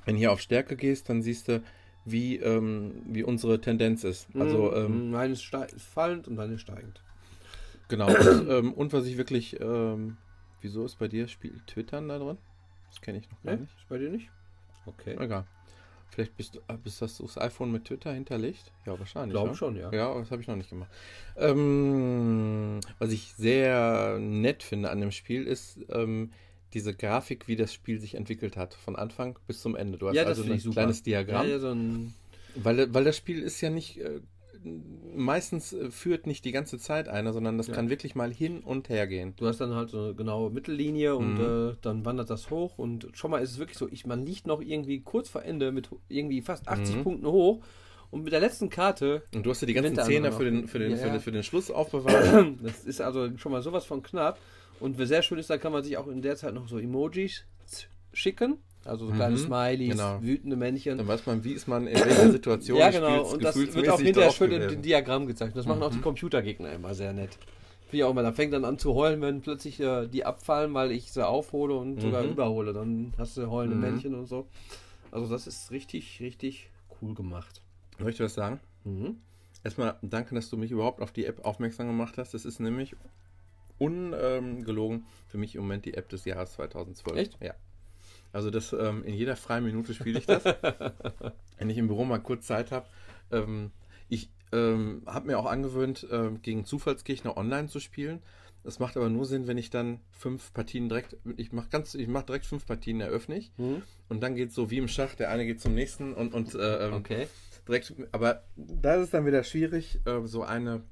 [0.06, 1.62] wenn du hier auf Stärke gehst, dann siehst du,
[2.06, 4.28] wie, ähm, wie unsere Tendenz ist.
[4.34, 5.44] Also, ähm, Mhm, meine ist
[5.78, 7.04] fallend und meine ist steigend.
[7.88, 8.08] genau.
[8.08, 10.18] Und, ähm, und was ich wirklich, ähm,
[10.62, 12.38] wieso ist bei dir Spiel Twittern da drin?
[12.90, 13.62] Das kenne ich noch gar Ne?
[13.62, 13.72] nicht.
[13.78, 14.30] Ist bei dir nicht?
[14.86, 15.16] Okay.
[15.20, 15.46] Egal.
[16.12, 18.72] Vielleicht bist du, ah, bist das, das iPhone mit Twitter hinterlegt?
[18.86, 19.34] Ja, wahrscheinlich.
[19.34, 19.56] Glaub ne?
[19.56, 19.92] schon, ja.
[19.92, 20.90] Ja, aber das habe ich noch nicht gemacht.
[21.38, 26.32] Ähm, was ich sehr nett finde an dem Spiel ist ähm,
[26.74, 28.74] diese Grafik, wie das Spiel sich entwickelt hat.
[28.74, 29.98] Von Anfang bis zum Ende.
[29.98, 31.46] Du hast Ja, also ein kleines Diagramm.
[31.46, 32.14] Ja, ja, so ein,
[32.56, 34.00] Weil, weil das Spiel ist ja nicht.
[34.00, 34.22] Äh,
[35.16, 37.74] meistens äh, führt nicht die ganze Zeit einer, sondern das Ja.
[37.74, 39.34] kann wirklich mal hin und her gehen.
[39.38, 41.72] du hast dann halt so eine genaue Mittellinie und Mhm.
[41.72, 44.48] äh, dann wandert das hoch und schon mal ist es wirklich so, ich, man liegt
[44.48, 47.04] noch irgendwie kurz vor Ende mit irgendwie fast 80 Mhm.
[47.04, 47.64] Punkten hoch
[48.12, 50.80] und mit der letzten Karte, Und du hast ja die ganzen Zehner für den, für,
[50.80, 52.58] den, Ja, für, den, für den Schluss aufbewahrt.
[52.64, 54.40] das ist also schon mal sowas von knapp
[54.80, 56.78] und was sehr schön ist, da kann man sich auch in der Zeit noch so
[56.80, 57.46] Emojis
[58.14, 59.40] schicken, also so kleine Mhm.
[59.40, 60.22] Smileys, Genau.
[60.22, 60.98] wütende Männchen.
[60.98, 63.24] Dann weiß man, wie ist man in welcher Situation Ja, genau.
[63.34, 64.76] Und das wird auch hinterher schön in gewesen.
[64.78, 65.56] dem Diagramm gezeigt.
[65.56, 67.38] Das machen auch die Computergegner immer sehr nett.
[67.88, 68.22] Finde ich auch immer.
[68.24, 71.74] Da fängt dann an zu heulen, wenn plötzlich äh, die abfallen, weil ich sie aufhole
[71.76, 72.32] und sogar Mhm.
[72.32, 72.72] überhole.
[72.74, 73.82] Dann hast du heulende Mhm.
[73.82, 74.48] Männchen und so.
[75.12, 76.70] Also das ist richtig, richtig
[77.02, 77.62] cool gemacht.
[78.08, 78.60] Ich dir was sagen?
[78.86, 79.18] Mhm.
[79.64, 82.34] Erstmal danke, dass du mich überhaupt auf die App aufmerksam gemacht hast.
[82.34, 82.96] Das ist nämlich
[83.78, 87.18] ungelogen für mich im Moment die App des Jahres 2012.
[87.18, 87.38] Echt?
[87.42, 87.54] Ja.
[88.32, 90.44] Also das ähm, in jeder freien Minute spiele ich das.
[91.58, 92.86] Wenn ich im Büro mal kurz Zeit habe.
[93.32, 93.72] Ähm,
[94.08, 98.22] ich ähm, habe mir auch angewöhnt, ähm, gegen Zufallsgegner online zu spielen.
[98.64, 102.08] Das macht aber nur Sinn, wenn ich dann fünf Partien direkt, ich mache ganz, ich
[102.08, 103.52] mache direkt fünf Partien, eröffne ich.
[103.58, 103.84] Mhm.
[104.10, 106.56] Und dann geht es so wie im Schach, der eine geht zum nächsten und, und
[106.56, 107.28] äh, ähm, Okay.
[107.68, 110.84] direkt, aber da ist es dann wieder schwierig, äh, so eine,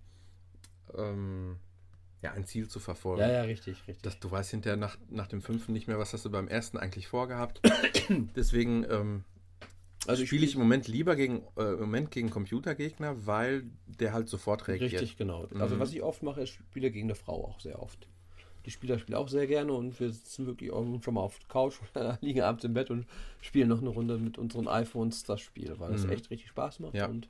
[0.97, 1.57] ähm,
[2.21, 3.21] ja, ein Ziel zu verfolgen.
[3.21, 4.01] Ja, ja, richtig, richtig.
[4.01, 6.77] Das, du weißt hinterher nach, nach dem fünften nicht mehr, was hast du beim ersten
[6.77, 7.61] eigentlich vorgehabt.
[8.35, 9.23] Deswegen ähm,
[10.07, 14.13] Also ich spiele ich im Moment lieber gegen, äh, im Moment gegen Computergegner, weil der
[14.13, 14.93] halt sofort reagiert.
[14.93, 15.47] Richtig, genau.
[15.59, 15.79] Also Mhm.
[15.79, 18.07] was ich oft mache, ist spiele gegen eine Frau auch sehr oft.
[18.65, 21.47] Die Spieler spielen auch sehr gerne und wir sitzen wirklich auch schon mal auf der
[21.47, 23.05] Couch oder liegen abends im Bett und
[23.41, 26.09] spielen noch eine Runde mit unseren iPhones das Spiel, weil es Mhm.
[26.11, 26.95] echt richtig Spaß macht.
[26.95, 27.05] Ja.
[27.07, 27.29] Und,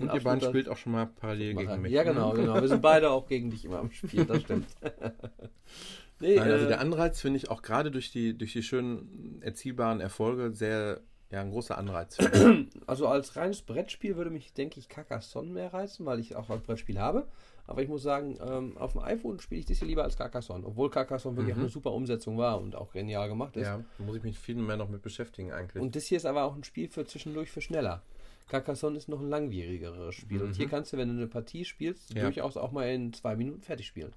[0.00, 1.92] Und ihr beiden spielt auch schon mal parallel gegen mich.
[1.92, 2.36] Ja, genau, Mhm.
[2.36, 2.60] genau.
[2.60, 4.66] Wir sind beide auch gegen dich immer am Spiel, das stimmt.
[6.20, 9.40] nee, Nein, also äh, der Anreiz finde ich auch gerade durch die, durch die schönen
[9.42, 11.00] erzielbaren Erfolge sehr,
[11.30, 12.16] ja, ein großer Anreiz.
[12.86, 16.62] Also als reines Brettspiel würde mich, denke ich, Carcassonne mehr reizen, weil ich auch ein
[16.62, 17.28] Brettspiel habe.
[17.66, 20.64] Aber ich muss sagen, ähm, auf dem iPhone spiele ich das hier lieber als Carcassonne.
[20.66, 21.60] Obwohl Carcassonne wirklich Mhm.
[21.60, 23.66] auch eine super Umsetzung war und auch genial gemacht ist.
[23.66, 25.82] ja, da muss ich mich viel mehr noch mit beschäftigen eigentlich.
[25.82, 28.00] Und das hier ist aber auch ein Spiel für zwischendurch für schneller.
[28.48, 30.42] Carcassonne ist noch ein langwierigeres Spiel.
[30.42, 30.54] Und Mhm.
[30.54, 32.22] hier kannst du, wenn du eine Partie spielst, Ja.
[32.24, 34.12] durchaus auch mal in zwei Minuten fertig spielen.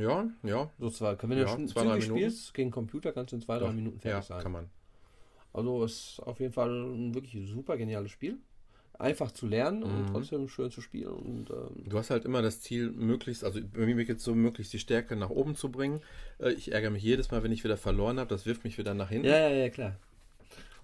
[0.00, 3.42] ja, ja, So zwar, wenn Ja, du schon zwei, spielst, gegen Computer kannst du in
[3.42, 4.42] zwei, drei Minuten ja, fertig sein.
[4.42, 4.70] kann man.
[5.52, 8.38] Also es ist auf jeden Fall ein wirklich super geniales Spiel.
[8.96, 10.06] Einfach zu lernen und Mhm.
[10.06, 11.08] trotzdem schön zu spielen.
[11.12, 14.36] Und ähm, Du hast halt immer das Ziel, möglichst, also bei mir geht es so,
[14.36, 16.00] möglichst die Stärke nach oben zu bringen.
[16.38, 18.28] Äh, Ich ärgere mich jedes Mal, wenn ich wieder verloren habe.
[18.30, 19.26] Das wirft mich wieder nach hinten.
[19.26, 19.96] ja, ja, ja, klar.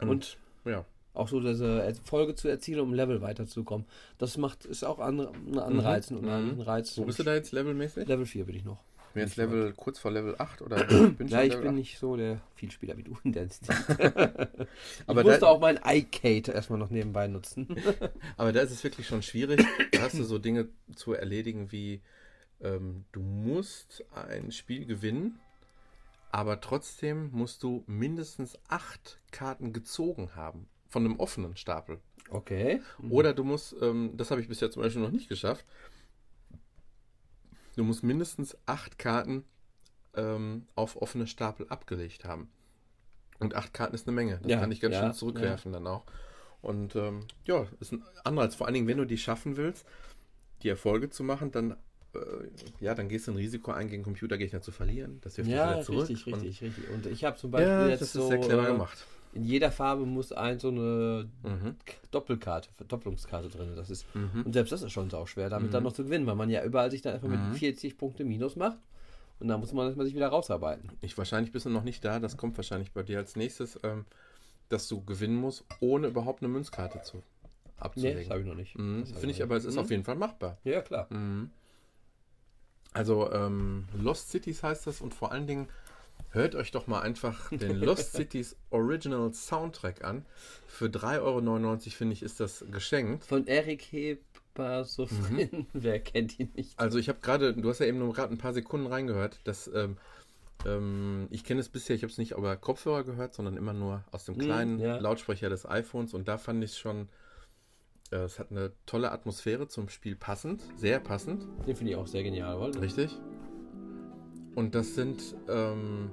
[0.01, 0.85] und, und- ja.
[1.12, 3.87] Auch so diese Erfolge zu erzielen, um Level weiterzukommen.
[4.19, 6.11] Das macht, ist auch an, ein Anreiz.
[6.11, 6.66] und ein Mhm.
[6.66, 8.07] Wo bist du da jetzt levelmäßig?
[8.07, 8.78] Level 4 bin ich noch.
[9.09, 11.74] Ich bin jetzt Level, kurz vor Level 8 oder bin schon Ja, ich bin 8?
[11.74, 13.70] nicht so der Vielspieler wie du in der Hinsicht.
[15.09, 17.66] Aber ich musste auch mein iCade erstmal noch nebenbei nutzen.
[18.37, 19.66] Aber da ist es wirklich schon schwierig.
[19.91, 22.03] Da hast du so Dinge zu erledigen wie,
[22.61, 25.41] ähm, du musst ein Spiel gewinnen,
[26.31, 30.69] aber trotzdem musst du mindestens acht Karten gezogen haben.
[30.91, 31.99] Von einem offenen Stapel.
[32.31, 32.81] Okay.
[33.09, 35.65] Oder du musst, ähm, das habe ich bisher zum Beispiel noch nicht geschafft,
[37.77, 39.45] du musst mindestens acht Karten
[40.15, 42.51] ähm, auf offene Stapel abgelegt haben.
[43.39, 44.39] Und acht Karten ist eine Menge.
[44.43, 46.05] Das Ja, kann ich ganz ja, schön zurückwerfen dann auch.
[46.61, 48.55] Und ähm, ja, ist ein Anreiz.
[48.55, 49.87] Vor allen Dingen, wenn du die schaffen willst,
[50.62, 51.73] die Erfolge zu machen, dann,
[52.15, 52.19] äh,
[52.81, 55.21] ja, dann gehst du ein Risiko ein, gegen Computergegner zu verlieren.
[55.23, 56.09] Das wirft dich Ja, wieder zurück.
[56.11, 56.89] richtig, Und, richtig, richtig.
[56.91, 58.21] Und ich habe zum Beispiel ja, jetzt das so.
[58.21, 59.07] ist sehr clever äh, gemacht.
[59.32, 61.77] In jeder Farbe muss ein so eine Mhm.
[62.11, 63.77] Doppelkarte, Verdopplungskarte drin.
[63.77, 64.43] Das ist, Mhm.
[64.44, 65.73] und selbst das ist schon sau schwer, damit Mhm.
[65.73, 67.51] dann noch zu gewinnen, weil man ja überall sich dann einfach Mhm.
[67.51, 68.78] mit 40 Punkte Minus macht.
[69.39, 70.90] Und dann muss man erstmal sich wieder rausarbeiten.
[71.01, 74.05] Ich wahrscheinlich bist du noch nicht da, das kommt wahrscheinlich bei dir als nächstes, ähm,
[74.69, 77.23] dass du gewinnen musst, ohne überhaupt eine Münzkarte zu Nee,
[77.78, 78.19] abzulegen.
[78.23, 78.77] das habe ich noch nicht.
[78.78, 79.81] Mhm, Finde ich aber, es ist Mhm.
[79.81, 80.59] auf jeden Fall machbar.
[80.65, 81.07] Ja, klar.
[81.11, 81.51] Mhm.
[82.93, 85.69] Also ähm, Lost Cities heißt das und vor allen Dingen
[86.31, 90.24] hört euch doch mal einfach den Lost Cities Original Soundtrack an.
[90.66, 93.24] Für 3,99 Euro finde ich, ist das geschenkt.
[93.24, 96.78] Von Erik Heber Sofrin, wer kennt ihn nicht?
[96.78, 99.69] Also ich habe gerade, du hast ja eben nur gerade ein paar Sekunden reingehört, dass
[99.74, 99.97] ähm,
[100.66, 104.05] ähm, ich kenne es bisher, ich habe es nicht über Kopfhörer gehört, sondern immer nur
[104.12, 104.98] aus dem Hm, kleinen ja.
[104.98, 107.09] Lautsprecher des iPhones und da fand ich es schon,
[108.11, 112.07] äh, es hat eine tolle Atmosphäre zum Spiel passend, sehr passend, Den finde ich auch
[112.07, 112.81] sehr genial, oder?
[112.81, 113.19] richtig.
[114.55, 116.11] Und das sind, ähm,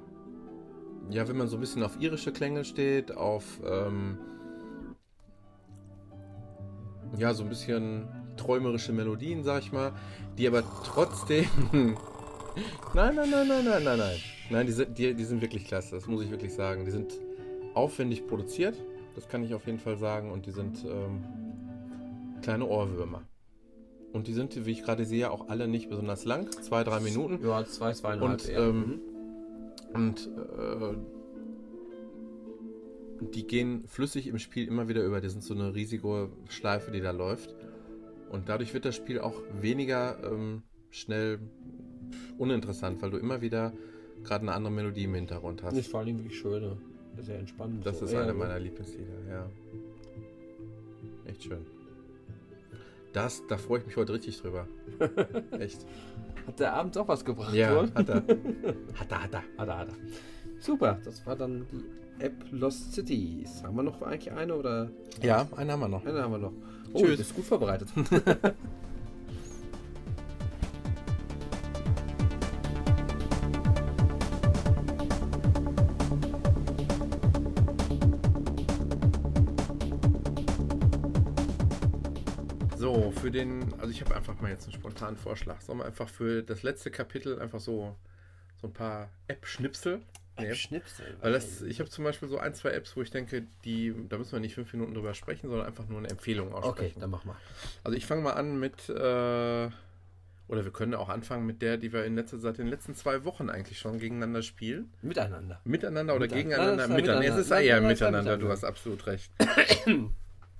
[1.10, 4.18] ja, wenn man so ein bisschen auf irische Klänge steht, auf, ähm,
[7.16, 9.92] ja, so ein bisschen träumerische Melodien, sag ich mal,
[10.36, 11.46] die aber trotzdem.
[12.94, 14.16] nein, nein, nein, nein, nein, nein, nein.
[14.50, 16.84] Nein, die sind, die, die sind wirklich klasse, das muss ich wirklich sagen.
[16.84, 17.12] Die sind
[17.74, 18.76] aufwendig produziert,
[19.14, 21.24] das kann ich auf jeden Fall sagen, und die sind ähm,
[22.42, 23.22] kleine Ohrwürmer.
[24.12, 27.44] Und die sind, wie ich gerade sehe, auch alle nicht besonders lang, zwei, drei Minuten.
[27.44, 28.30] Ja, zwei, zweieinhalb.
[28.30, 29.00] Und, ähm, Mhm.
[29.94, 30.96] Und äh,
[33.32, 35.20] die gehen flüssig im Spiel immer wieder über.
[35.20, 37.54] Die sind so eine riesige Schleife, die da läuft.
[38.30, 41.38] Und dadurch wird das Spiel auch weniger ähm, schnell
[42.36, 43.72] uninteressant, weil du immer wieder
[44.24, 45.72] gerade eine andere Melodie im Hintergrund hast.
[45.72, 46.60] Das ist vor allem wirklich schön.
[46.62, 46.76] ne?
[47.20, 47.84] Sehr entspannend.
[47.86, 48.04] Das so.
[48.04, 48.34] ist Ja, eine ja.
[48.34, 49.50] meiner Lieblingslieder, ja.
[51.26, 51.64] Echt schön.
[53.12, 54.66] Das, da freue ich mich heute richtig drüber.
[55.58, 55.86] Echt.
[56.46, 57.54] Hat der Abend auch was gebracht?
[57.54, 57.90] Ja, wohl?
[57.94, 58.16] hat er.
[58.94, 59.42] Hat er, hat er.
[59.58, 59.94] Hat er, hat er.
[60.60, 63.62] Super, das war dann die App Lost Cities.
[63.62, 64.90] Haben wir noch eigentlich eine oder?
[65.22, 66.04] Ja, einen haben wir noch.
[66.04, 66.52] Eine haben wir noch.
[66.92, 67.10] Oh, Tschüss.
[67.10, 67.88] du bist gut vorbereitet.
[83.88, 85.62] also ich habe einfach mal jetzt einen spontanen Vorschlag.
[85.62, 87.96] Sollen wir einfach für das letzte Kapitel einfach so,
[88.60, 90.02] so ein paar App-Schnipsel
[90.38, 90.54] nehmen?
[90.54, 91.16] Schnipsel.
[91.22, 94.18] Weil das, ich habe zum Beispiel so ein, zwei Apps, wo ich denke, die, da
[94.18, 97.00] müssen wir nicht fünf Minuten drüber sprechen, sondern einfach nur eine Empfehlung Okay, aussprechen.
[97.00, 97.36] dann mach mal.
[97.82, 98.92] Also ich fange mal an mit, äh,
[100.48, 103.24] oder wir können auch anfangen mit der, die wir in letzter, seit den letzten zwei
[103.24, 104.92] Wochen eigentlich schon gegeneinander spielen.
[105.00, 105.62] Miteinander.
[105.64, 106.76] Miteinander oder Miteinander.
[106.76, 106.88] gegeneinander?
[106.88, 107.28] Nein, ja Miteinander.
[107.28, 107.66] Es ist miteinander.
[107.66, 108.52] eher Nein, ja miteinander, du miteinander.
[108.52, 109.32] hast absolut recht.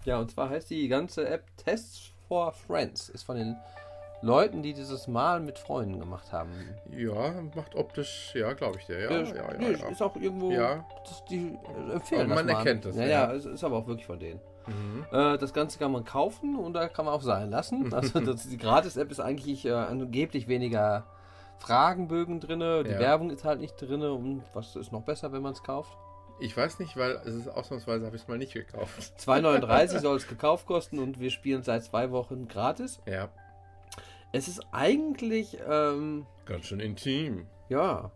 [0.04, 3.08] Ja, und zwar heißt die ganze App Tests for Friends.
[3.08, 3.56] Ist von den
[4.20, 6.50] Leuten, die dieses Mal mit Freunden gemacht haben.
[6.90, 9.00] Ja, macht optisch, ja, glaube ich dir.
[9.00, 9.88] Ja, ja, ja, nee, ja.
[9.88, 10.50] Ist auch irgendwo.
[10.50, 10.84] Ja.
[11.04, 11.56] Das, die
[11.92, 13.08] empfehlen man das erkennt es, Ja, ja.
[13.08, 14.40] ja, es ist aber auch wirklich von denen.
[14.66, 15.06] Mhm.
[15.12, 17.90] Äh, das Ganze kann man kaufen und da kann man auch sein lassen.
[17.94, 21.04] Also das, die Gratis-App ist eigentlich äh, angeblich weniger
[21.58, 22.60] Fragenbögen drin.
[22.60, 22.98] Die Ja.
[22.98, 24.02] Werbung ist halt nicht drin.
[24.02, 25.96] Und was ist noch besser, wenn man es kauft?
[26.40, 29.12] Ich weiß nicht, weil es ist ausnahmsweise, habe ich es mal nicht gekauft.
[29.18, 33.00] 2,39 soll es gekauft kosten und wir spielen seit zwei Wochen gratis.
[33.06, 33.28] Ja,
[34.32, 37.46] Es ist eigentlich, ähm, ganz schön intim.
[37.68, 38.10] ja,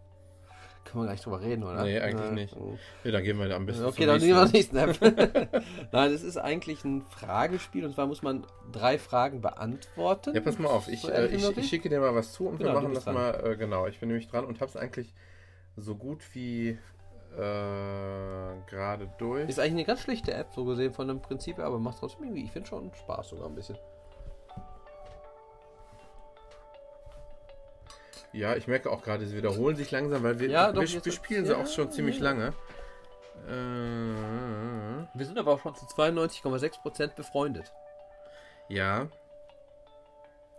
[0.94, 1.82] man gar nicht drüber reden, oder?
[1.84, 2.34] Nee, eigentlich Ja.
[2.34, 2.56] nicht.
[3.04, 4.76] Ja, dann gehen wir am besten Okay, dann nehmen wir nächsten.
[4.76, 4.98] App.
[5.92, 10.34] Nein, es ist eigentlich ein Fragespiel und zwar muss man drei Fragen beantworten.
[10.34, 12.58] Ja, pass mal auf, ich, So äh, ich, ich schicke dir mal was zu und
[12.58, 15.14] Genau, wir machen das mal, äh, genau, ich bin nämlich dran und habe es eigentlich
[15.76, 16.78] so gut wie
[17.36, 19.48] äh, gerade durch.
[19.48, 22.24] Ist eigentlich eine ganz schlichte App, so gesehen von dem Prinzip her, aber macht trotzdem
[22.24, 23.78] irgendwie, ich finde schon Spaß sogar ein bisschen.
[28.32, 31.12] Ja, ich merke auch gerade, sie wiederholen sich langsam, weil wir, Ja, doch, wir, wir
[31.12, 32.24] spielen sie ja, auch schon ziemlich ja.
[32.24, 32.54] lange.
[33.46, 37.72] Äh, Wir sind aber auch schon zu 92,6% befreundet.
[38.68, 39.08] Ja.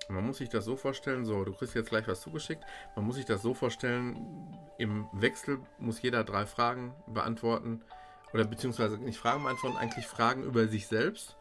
[0.09, 2.63] Man muss sich das so vorstellen, so, du kriegst jetzt gleich was zugeschickt.
[2.95, 7.81] Man muss sich das so vorstellen, im Wechsel muss jeder drei Fragen beantworten.
[8.33, 11.37] Oder beziehungsweise nicht Fragen beantworten, eigentlich Fragen über sich selbst.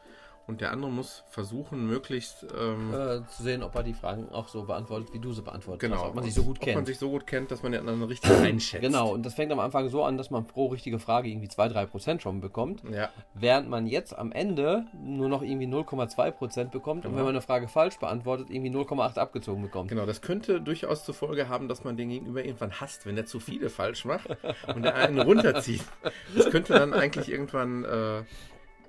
[0.48, 2.44] Und der andere muss versuchen, möglichst.
[2.58, 5.80] Ähm, Äh, zu sehen, ob er die Fragen auch so beantwortet, wie du sie beantwortet
[5.80, 6.02] genau.
[6.02, 6.08] hast.
[6.08, 6.86] Ob man sich so gut ob man kennt.
[6.88, 8.82] sich so gut kennt, dass man den anderen richtig einschätzt.
[8.82, 12.20] Genau, und das fängt am Anfang so an, dass man pro richtige Frage irgendwie 2-3%
[12.20, 12.82] schon bekommt.
[12.92, 17.16] Ja, Während man jetzt am Ende nur noch irgendwie 0,2% bekommt und Genau.
[17.18, 19.88] wenn man eine Frage falsch beantwortet, irgendwie 0,8 abgezogen bekommt.
[19.90, 20.06] genau.
[20.06, 23.38] Das könnte durchaus zur Folge haben, dass man den Gegenüber irgendwann hasst, wenn der zu
[23.40, 24.28] viele falsch macht
[24.74, 25.82] und der einen runterzieht.
[26.34, 27.84] Das könnte dann eigentlich irgendwann.
[27.84, 28.22] Äh,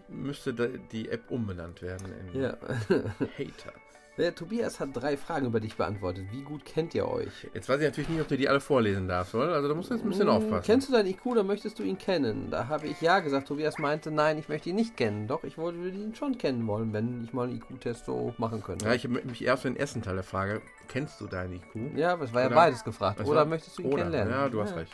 [0.10, 0.54] müsste
[0.92, 2.50] die App umbenannt werden in Ja.
[2.50, 3.74] Hater.
[4.16, 6.26] Der Tobias hat drei Fragen über dich beantwortet.
[6.32, 7.48] Wie gut kennt ihr euch?
[7.52, 9.54] Jetzt weiß ich natürlich nicht, ob du die alle vorlesen darfst, oder?
[9.56, 10.66] Also da musst du jetzt ein bisschen Hm, aufpassen.
[10.68, 12.52] Kennst du deinen IQ oder möchtest du ihn kennen?
[12.52, 13.48] Da habe ich ja gesagt.
[13.48, 15.26] Tobias meinte, nein, ich möchte ihn nicht kennen.
[15.28, 18.86] Doch, ich wollte ihn schon kennen wollen, wenn ich mal einen IQ-Test so machen könnte.
[18.86, 21.98] Ja, ich habe mich erst für den ersten Teil der Frage, kennst du deinen IQ?
[21.98, 23.20] Ja, aber es war ja Oder- beides gefragt.
[23.22, 23.98] Oder war- möchtest du ihn Oder?
[24.04, 24.32] kennenlernen?
[24.32, 24.94] Ja, du hast recht.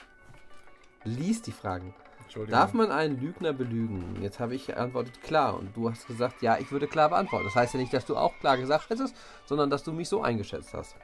[1.03, 1.94] Lies die Fragen.
[2.30, 2.60] Entschuldigung.
[2.60, 4.22] Darf man einen Lügner belügen?
[4.22, 7.46] Jetzt habe ich geantwortet klar und du hast gesagt, ja, ich würde klar beantworten.
[7.46, 9.16] Das heißt ja nicht, dass du auch klar gesagt hättest,
[9.46, 10.96] sondern dass du mich so eingeschätzt hast.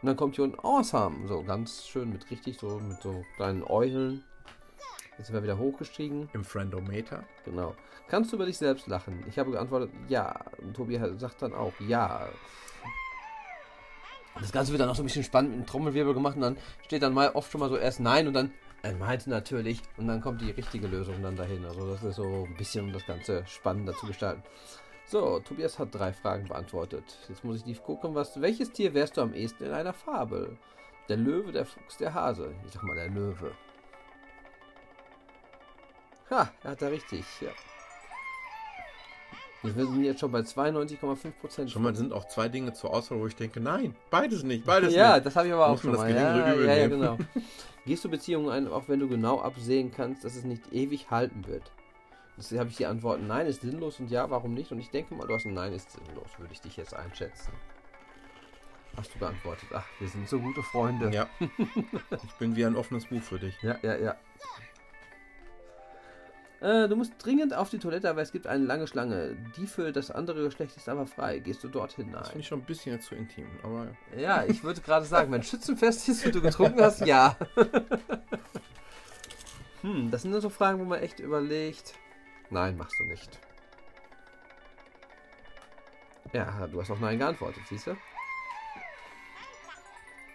[0.00, 3.62] Und dann kommt hier ein Awesome, so ganz schön mit richtig so mit so kleinen
[3.64, 4.24] Eulen.
[5.18, 6.30] Jetzt sind wir wieder hochgestiegen.
[6.32, 7.24] Im Friendometer.
[7.44, 7.74] Genau.
[8.08, 9.22] Kannst du über dich selbst lachen?
[9.28, 10.40] Ich habe geantwortet, ja.
[10.56, 12.30] Und Tobi sagt dann auch, ja.
[14.40, 16.56] Das Ganze wird dann auch so ein bisschen spannend mit einem Trommelwirbel gemacht und dann
[16.86, 20.08] steht dann mal oft schon mal so erst Nein und dann er meinte natürlich und
[20.08, 21.64] dann kommt die richtige Lösung dann dahin.
[21.64, 24.42] Also das ist so ein bisschen, um das Ganze spannender zu gestalten.
[25.06, 27.04] So, Tobias hat drei Fragen beantwortet.
[27.28, 30.56] Jetzt muss ich die gucken, was, welches Tier wärst du am ehesten in einer Fabel?
[31.08, 32.54] Der Löwe, der Fuchs, der Hase.
[32.64, 33.52] Ich sag mal, der Löwe.
[36.30, 37.50] Ha, er hat da richtig, ja.
[39.62, 41.70] Wir sind jetzt schon bei 92,5 Prozent.
[41.70, 44.94] Schon mal sind auch zwei Dinge zur Auswahl, wo ich denke, nein, beides nicht, beides
[44.94, 45.26] Ja, nicht.
[45.26, 46.10] das habe ich aber auch schon mal.
[46.10, 47.18] Ja, ja, ja, genau.
[47.86, 51.46] Gehst du Beziehungen ein, auch wenn du genau absehen kannst, dass es nicht ewig halten
[51.46, 51.70] wird?
[52.36, 54.72] Das habe ich die Antwort, nein ist sinnlos und ja, warum nicht?
[54.72, 57.52] Und ich denke mal, du hast ein Nein ist sinnlos, würde ich dich jetzt einschätzen.
[58.96, 59.68] Hast du beantwortet.
[59.74, 61.10] Ach, wir sind so gute Freunde.
[61.10, 61.26] Ja.
[62.24, 63.54] Ich bin wie ein offenes Buch für dich.
[63.62, 64.16] Ja, ja, ja.
[66.60, 69.36] Äh, du musst dringend auf die Toilette, aber es gibt eine lange Schlange.
[69.56, 71.38] Die für das andere Geschlecht ist aber frei.
[71.38, 72.12] Gehst du dorthin?
[72.12, 72.40] Das finde Nein.
[72.40, 73.46] ich schon ein bisschen zu intim.
[73.62, 77.36] Aber Ja, ich würde gerade sagen, wenn Schützenfest ist und du getrunken hast, ja.
[79.80, 81.94] hm, das sind nur so Fragen, wo man echt überlegt.
[82.50, 83.38] Nein, machst du nicht.
[86.32, 87.96] Ja, du hast auf Nein geantwortet, siehst du?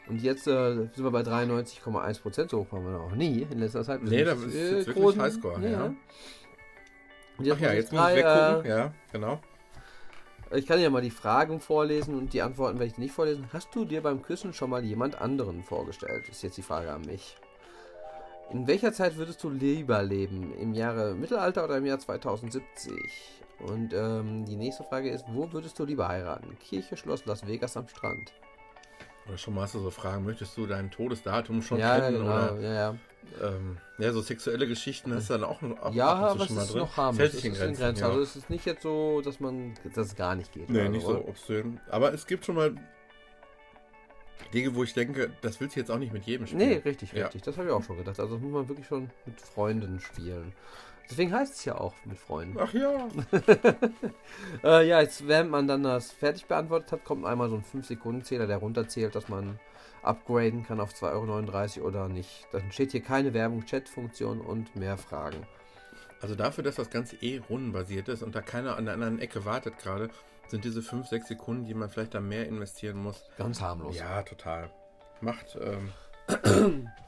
[0.08, 2.50] Und jetzt äh, sind wir bei 93,1%.
[2.50, 4.04] So hoch waren wir noch nie in letzter Zeit.
[4.04, 5.86] Nee, sind, da ist jetzt wirklich großen- Highscore, ja.
[7.38, 8.66] Und Ach ja, jetzt muss ich weggucken.
[8.66, 9.40] äh, ja, genau.
[10.54, 13.50] ich kann ja mal die Fragen vorlesen und die Antworten werde ich nicht vorlesen.
[13.52, 16.30] Hast du dir beim Küssen schon mal jemand anderen vorgestellt?
[16.30, 17.36] Ist jetzt die Frage an mich.
[18.52, 20.54] In welcher Zeit würdest du lieber leben?
[20.60, 22.94] Im Jahre Mittelalter oder im Jahr 2070?
[23.68, 26.56] Und ähm, die nächste Frage ist, wo würdest du lieber heiraten?
[26.60, 28.32] Kirche, Schloss, Las Vegas am Strand?
[29.28, 32.20] Oder schon mal hast du so Fragen, möchtest du dein Todesdatum schon ja, kennen?
[32.20, 32.26] genau.
[32.32, 32.96] Oder, Ja, ja.
[33.42, 36.48] ähm, ja, so sexuelle Geschichten hast du dann auch noch ab, ja, ab aber es
[36.48, 36.80] schon mal ist drin.
[36.80, 37.28] noch harmlos.
[37.28, 37.82] Es ist in Grenzen.
[37.82, 38.02] Grenzen.
[38.02, 38.08] ja.
[38.10, 40.70] Also es ist nicht jetzt so, dass man, dass es gar nicht geht.
[40.70, 41.20] Nee, nicht oder?
[41.20, 41.80] so obszön.
[41.90, 42.76] Aber es gibt schon mal
[44.54, 46.70] Dinge, wo ich denke, das willst du jetzt auch nicht mit jedem spielen.
[46.70, 47.24] Nee, richtig, Ja.
[47.26, 47.42] richtig.
[47.42, 48.20] Das habe ich auch schon gedacht.
[48.20, 50.54] Also das muss man wirklich schon mit Freunden spielen.
[51.10, 52.58] Deswegen heißt es ja auch mit Freunden.
[52.60, 53.08] Ach ja.
[54.64, 58.48] Äh, ja, jetzt, wenn man dann das fertig beantwortet hat, kommt einmal so ein 5-Sekunden-Zähler,
[58.48, 59.60] der runterzählt, dass man
[60.02, 62.48] upgraden kann auf 2,39 Euro oder nicht.
[62.52, 65.46] Dann steht hier keine Werbung, Chat-Funktion und mehr Fragen.
[66.22, 69.46] Also dafür, dass das Ganze eh rundenbasiert ist und da keiner an der anderen Ecke
[69.46, 70.10] wartet gerade,
[70.48, 73.24] sind diese 5, 6 Sekunden, die man vielleicht da mehr investieren muss.
[73.38, 73.98] Ganz harmlos.
[73.98, 74.72] Ja, total.
[75.22, 75.92] Macht, ähm,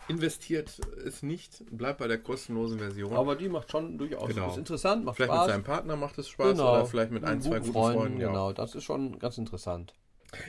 [0.08, 3.14] investiert es nicht, bleibt bei der kostenlosen Version.
[3.14, 4.30] Aber die macht schon durchaus.
[4.30, 4.50] Genau.
[4.52, 5.52] Ist interessant, macht vielleicht mit Spaß.
[5.52, 6.74] seinem Partner macht es Spaß Genau.
[6.74, 8.20] oder vielleicht mit ein, zwei guten Freunden.
[8.20, 8.28] ja.
[8.28, 9.94] Genau, das ist schon ganz interessant.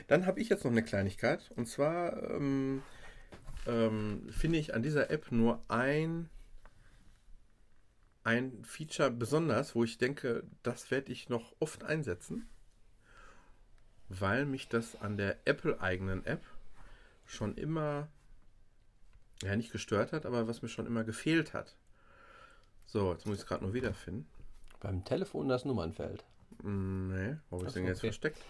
[0.07, 1.51] Dann habe ich jetzt noch eine Kleinigkeit.
[1.55, 2.81] Und zwar ähm,
[3.67, 6.29] ähm, finde ich an dieser App nur ein,
[8.23, 12.49] ein Feature besonders, wo ich denke, das werde ich noch oft einsetzen,
[14.09, 16.43] weil mich das an der Apple-eigenen App
[17.25, 18.07] schon immer,
[19.43, 21.75] ja nicht gestört hat, aber was mir schon immer gefehlt hat.
[22.85, 24.27] So, jetzt muss ich es gerade nur wiederfinden.
[24.79, 26.23] Beim Telefon das Nummernfeld.
[26.61, 28.07] Hm, Nee, wo habe ich Ach denn so, jetzt okay.
[28.07, 28.41] versteckt?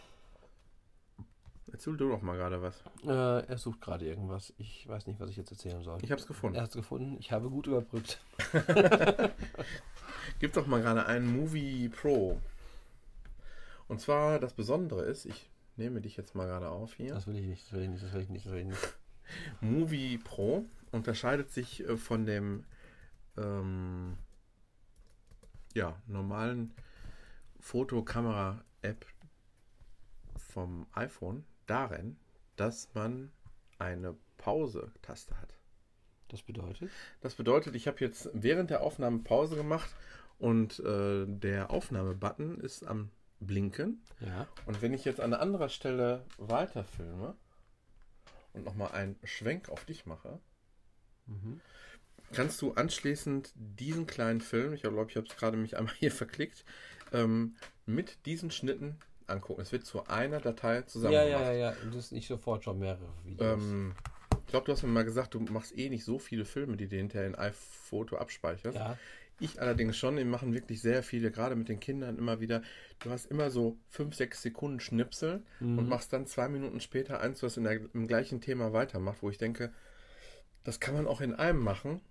[1.72, 2.82] Erzähl du doch mal gerade was.
[3.06, 4.54] Äh, er sucht gerade irgendwas.
[4.58, 6.00] Ich weiß nicht, was ich jetzt erzählen soll.
[6.02, 6.56] Ich habe es gefunden.
[6.56, 7.18] Er hat es gefunden.
[7.20, 8.20] Ich habe gut überbrückt.
[10.40, 12.40] Gib doch mal gerade einen Movie Pro.
[13.88, 17.14] Und zwar das Besondere ist, ich nehme dich jetzt mal gerade auf hier.
[17.14, 18.68] Das will ich nicht, das will ich nicht, das will ich nicht, das will ich
[18.68, 18.96] nicht.
[19.62, 22.66] Movie Pro unterscheidet sich äh, von dem
[23.38, 24.18] ähm,
[25.74, 26.74] ja, normalen
[27.60, 29.06] Fotokamera-App
[30.38, 32.18] vom iPhone darin,
[32.56, 33.32] dass man
[33.78, 35.54] eine Pause-Taste hat.
[36.30, 36.90] Das bedeutet?
[37.22, 39.90] Das bedeutet, ich habe jetzt während der Aufnahme Pause gemacht
[40.38, 44.02] und äh, der Aufnahmebutton ist am Blinken.
[44.20, 44.48] Ja.
[44.66, 47.36] Und wenn ich jetzt an anderer Stelle weiterfilme
[48.54, 50.40] und nochmal einen Schwenk auf dich mache,
[51.28, 51.62] Mhm.
[52.32, 56.12] kannst du anschließend diesen kleinen Film, ich glaube, ich habe es gerade mich einmal hier
[56.12, 56.66] verklickt,
[57.12, 57.56] ähm,
[57.86, 58.98] mit diesen Schnitten
[59.28, 59.62] angucken.
[59.62, 61.44] Es wird zu einer Datei zusammen Ja, gemacht.
[61.44, 61.82] ja, ja, ja.
[61.84, 63.62] Und das ist nicht sofort schon mehrere Videos.
[63.62, 63.94] Ähm,
[64.46, 66.88] ich glaube, du hast mir mal gesagt, du machst eh nicht so viele Filme, die
[66.88, 68.78] du hinterher in iPhoto abspeicherst.
[68.78, 68.98] ja.
[69.40, 72.62] Ich allerdings schon, die machen wirklich sehr viele, gerade mit den Kindern immer wieder.
[73.00, 75.78] Du hast immer so 5, 6 Sekunden Schnipsel Mhm.
[75.80, 79.30] und machst dann zwei Minuten später eins, was in der, im gleichen Thema weitermacht, wo
[79.30, 79.72] ich denke,
[80.64, 82.02] das kann man auch in einem machen.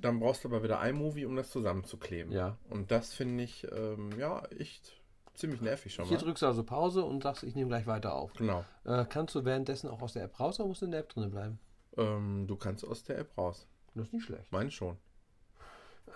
[0.00, 2.32] Dann brauchst du aber wieder iMovie, um das zusammenzukleben.
[2.32, 2.58] Ja.
[2.68, 4.92] Und das finde ich, ähm, ja, echt
[5.34, 6.24] ziemlich nervig schon Hier mal.
[6.24, 8.32] drückst du also Pause und sagst, ich nehme gleich weiter auf.
[8.34, 8.64] Genau.
[8.84, 11.08] Äh, kannst du währenddessen auch aus der App raus oder musst du in der App
[11.10, 11.58] drin bleiben?
[11.96, 13.66] Ähm, du kannst aus der App raus.
[13.94, 14.50] Das ist nicht schlecht.
[14.52, 14.98] Mein schon.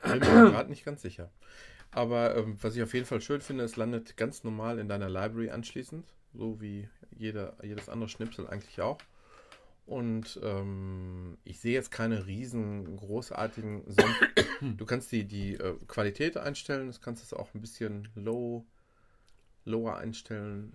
[0.02, 1.30] Bin mir gerade nicht ganz sicher.
[1.92, 5.08] Aber ähm, was ich auf jeden Fall schön finde, es landet ganz normal in deiner
[5.08, 8.98] Library anschließend, so wie jeder, jedes andere Schnipsel eigentlich auch.
[9.86, 14.14] Und ähm, ich sehe jetzt keine riesen großartigen Son
[14.76, 18.64] Du kannst die, die äh, Qualität einstellen, das kannst du auch ein bisschen low,
[19.64, 20.74] lower einstellen.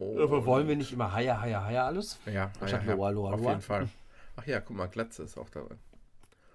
[0.00, 2.18] Aber wollen wir nicht immer Haya, Haya, Haya alles?
[2.26, 3.88] Ja, ja, ja, Loa, Loa, auf jeden Fall.
[4.36, 5.78] Ach ja, guck mal, Glatze ist auch da drin.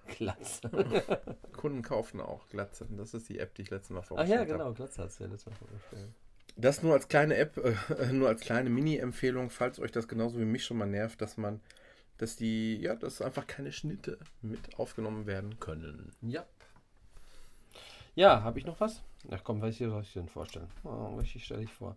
[0.06, 0.70] Glatze.
[1.52, 2.86] Kunden kaufen auch Glatze.
[2.90, 4.58] Das ist die App, die ich letztes Mal Ach vorgestellt ja, habe.
[4.58, 6.12] genau, Glatze hat es ja letztes Mal vorgestellt.
[6.56, 10.44] Das nur als kleine App, äh, nur als kleine Mini-Empfehlung, falls euch das genauso wie
[10.44, 11.60] mich schon mal nervt, dass man,
[12.18, 16.12] dass die, ja, dass einfach keine Schnitte mit aufgenommen werden können.
[16.22, 16.44] Ja.
[18.14, 19.02] Ja, habe ich noch was?
[19.30, 20.68] Ach komm, welche soll ich denn vorstellen?
[20.84, 21.96] Oh, welche stelle ich vor?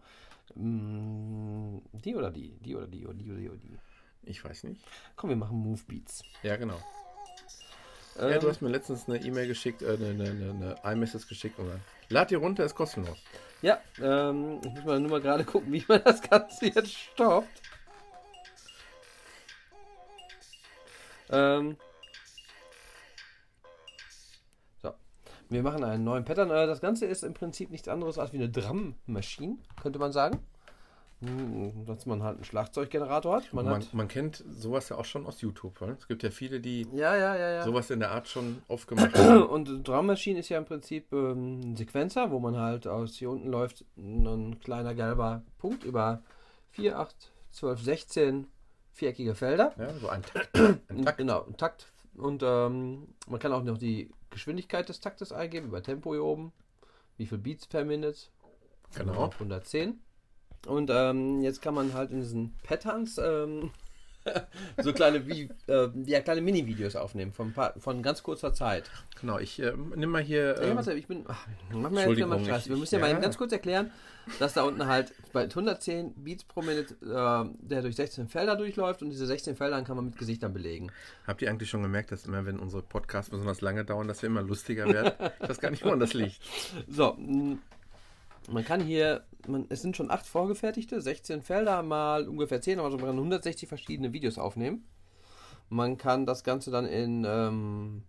[0.56, 2.58] Mm, die oder die?
[2.60, 3.78] Die oder die oder die oder die oder die?
[4.24, 4.82] Ich weiß nicht.
[5.16, 6.24] Komm, wir machen Move Beats.
[6.42, 6.80] Ja, genau.
[8.20, 11.60] Ähm, ja, du hast mir letztens eine E-Mail geschickt, äh, eine, eine, eine, iMessage geschickt
[11.60, 13.18] dann, lad dir runter, ist kostenlos.
[13.62, 17.62] ja, ähm, ich muss mal nur mal gerade gucken, wie man das Ganze jetzt stoppt.
[21.30, 21.78] Ähm,
[24.82, 24.94] so,
[25.50, 26.50] wir machen einen neuen Pattern.
[26.50, 30.40] Äh, Das Ganze ist im Prinzip nichts anderes als wie eine Drum-Maschine, könnte man sagen.
[31.20, 33.52] Hm, Dass man halt einen Schlagzeuggenerator hat.
[33.52, 35.82] Man Man, hat man kennt sowas ja auch schon aus YouTube.
[35.82, 35.96] Ne?
[36.00, 39.14] Es gibt ja viele, die ja, ja, ja, sowas in der Art schon oft gemacht
[39.18, 39.44] haben.
[39.44, 43.32] Und Drum Machine ist ja im Prinzip ähm, ein Sequenzer, wo man halt aus hier
[43.32, 46.22] unten läuft ein kleiner gelber Punkt über
[46.72, 48.48] 4, 8, 12, 16
[48.94, 49.74] viereckige Felder.
[49.78, 50.50] Ja, so ein Takt.
[50.90, 51.18] Ein Takt.
[51.18, 51.88] Genau, ein Takt.
[52.16, 56.52] Und ähm, man kann auch noch die Geschwindigkeit des Taktes eingeben, über Tempo hier oben.
[57.18, 58.18] Wie viel Beats per Minute?
[58.96, 59.26] Genau.
[59.26, 60.00] 110.
[60.66, 63.72] Und ähm, jetzt kann man halt in diesen Patterns ähm,
[64.84, 68.90] so kleine, wie, äh, ja, kleine Mini-Videos aufnehmen von, paar, von ganz kurzer Zeit.
[69.20, 70.56] Genau, ich äh, nimm mal hier.
[70.56, 71.26] Ja, ähm, warte, ich bin.
[71.28, 72.70] Ach, mach mir jetzt mal Stress.
[72.70, 73.14] Wir müssen ja, ja.
[73.14, 73.92] mal ganz kurz erklären,
[74.40, 79.02] dass da unten halt bei 110 Beats pro Minute äh, der durch 16 Felder durchläuft
[79.02, 80.92] und diese 16 Felder kann man mit Gesichtern belegen.
[81.26, 84.28] Habt ihr eigentlich schon gemerkt, dass immer, wenn unsere Podcasts besonders lange dauern, dass wir
[84.28, 85.14] immer lustiger werden?
[85.42, 86.40] ich weiß gar nicht, woran das liegt.
[86.88, 87.18] So,
[88.48, 92.98] man kann hier, man, es sind schon 8 vorgefertigte, 16 Felder mal ungefähr 10, also
[92.98, 94.86] man kann 160 verschiedene Videos aufnehmen.
[95.70, 98.04] Man kann das Ganze dann in ähm,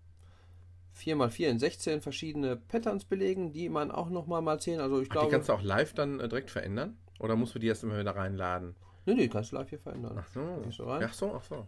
[0.97, 5.12] 4x4 in 16 verschiedene Patterns belegen, die man auch nochmal mal 10, also ich Ach,
[5.15, 5.31] die glaube.
[5.31, 6.97] kannst du auch live dann äh, direkt verändern?
[7.19, 8.77] Oder musst du die erst immer wieder reinladen?
[9.06, 10.19] Nee, nee, kannst du live hier verändern.
[10.20, 10.62] Ach so.
[10.65, 11.02] Gehst du rein?
[11.05, 11.66] Ach so, ach so.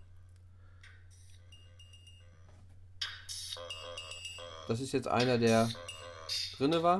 [4.68, 5.68] Das ist jetzt einer, der
[6.56, 6.98] drinne war.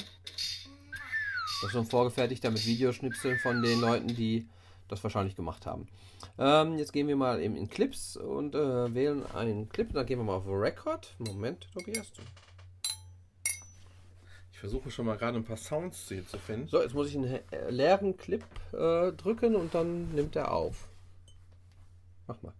[1.60, 4.48] Das ist so ein vorgefertigter mit Videoschnipseln von den Leuten, die
[4.88, 5.88] das wahrscheinlich gemacht haben.
[6.38, 9.92] Ähm, jetzt gehen wir mal eben in Clips und äh, wählen einen Clip.
[9.92, 11.14] Dann gehen wir mal auf Record.
[11.18, 12.10] Moment, Tobias.
[14.52, 16.68] Ich versuche schon mal gerade ein paar Sounds hier zu finden.
[16.68, 20.88] So, jetzt muss ich einen äh, leeren Clip äh, drücken und dann nimmt er auf.
[22.26, 22.52] Mach mal.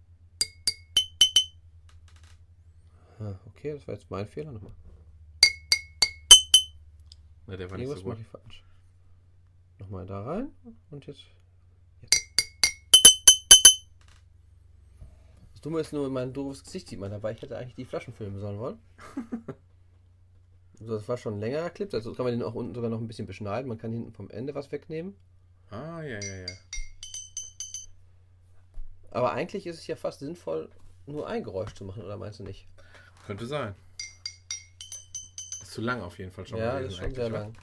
[3.19, 4.51] Ah, Okay, das war jetzt mein Fehler.
[4.51, 4.71] Nochmal.
[7.47, 8.13] Ne, der war nicht so Irgendwas gut.
[8.13, 8.63] mache ich falsch.
[9.81, 10.51] Nochmal da rein
[10.91, 11.23] und jetzt.
[12.03, 12.15] jetzt.
[15.53, 17.31] Das Dumme ist nur, mein doofes Gesicht sieht man dabei.
[17.31, 18.79] Ich hätte eigentlich die Flaschen filmen sollen wollen.
[20.75, 21.91] so, das war schon ein längerer Clip.
[21.95, 23.67] Also kann man den auch unten sogar noch ein bisschen beschneiden.
[23.67, 25.15] Man kann hinten vom Ende was wegnehmen.
[25.71, 26.55] Ah, ja, ja, ja.
[29.09, 30.69] Aber eigentlich ist es ja fast sinnvoll,
[31.07, 32.67] nur ein Geräusch zu machen, oder meinst du nicht?
[33.25, 33.73] Könnte sein.
[35.63, 36.59] Ist zu lang auf jeden Fall schon.
[36.59, 37.55] ja, gewesen ist schon sehr lang.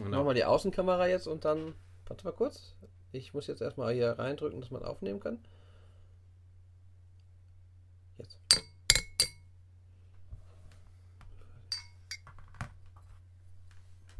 [0.00, 0.08] Wa?
[0.08, 0.26] Machen Genau.
[0.26, 1.74] wir die Außenkamera jetzt und dann.
[2.06, 2.74] Warte mal kurz.
[3.12, 5.38] Ich muss jetzt erstmal hier reindrücken, dass man aufnehmen kann.
[8.18, 8.38] Jetzt.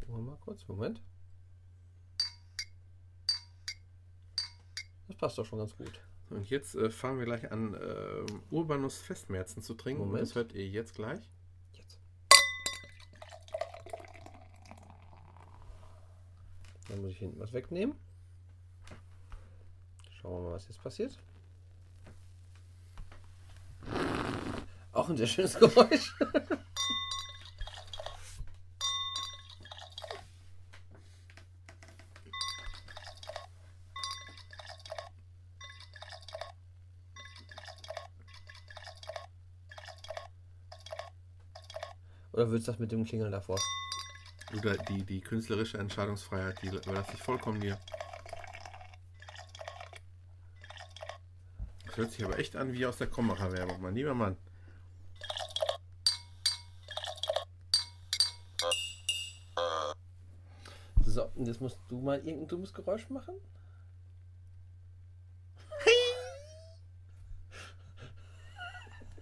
[0.07, 0.67] Mal kurz.
[0.67, 1.01] Moment.
[5.07, 5.99] Das passt doch schon ganz gut.
[6.29, 10.03] Und jetzt äh, fangen wir gleich an, äh, Urbanus Festmärzen zu trinken.
[10.05, 10.21] Moment.
[10.21, 11.19] Das hört ihr jetzt gleich.
[11.73, 11.99] Jetzt.
[16.91, 17.95] Dann muss ich hinten was wegnehmen.
[20.11, 21.17] Schauen wir mal, was jetzt passiert.
[24.91, 26.13] Auch ein sehr schönes Geräusch.
[42.33, 43.57] Oder willst du das mit dem Klingeln davor?
[44.57, 47.79] Oder die, die künstlerische Entscheidungsfreiheit, die überlasse ich vollkommen dir.
[51.85, 54.37] Das hört sich aber echt an wie aus der Krombacher-Werbung, mein lieber Mann.
[61.05, 63.35] So, und jetzt musst du mal irgendein dummes Geräusch machen.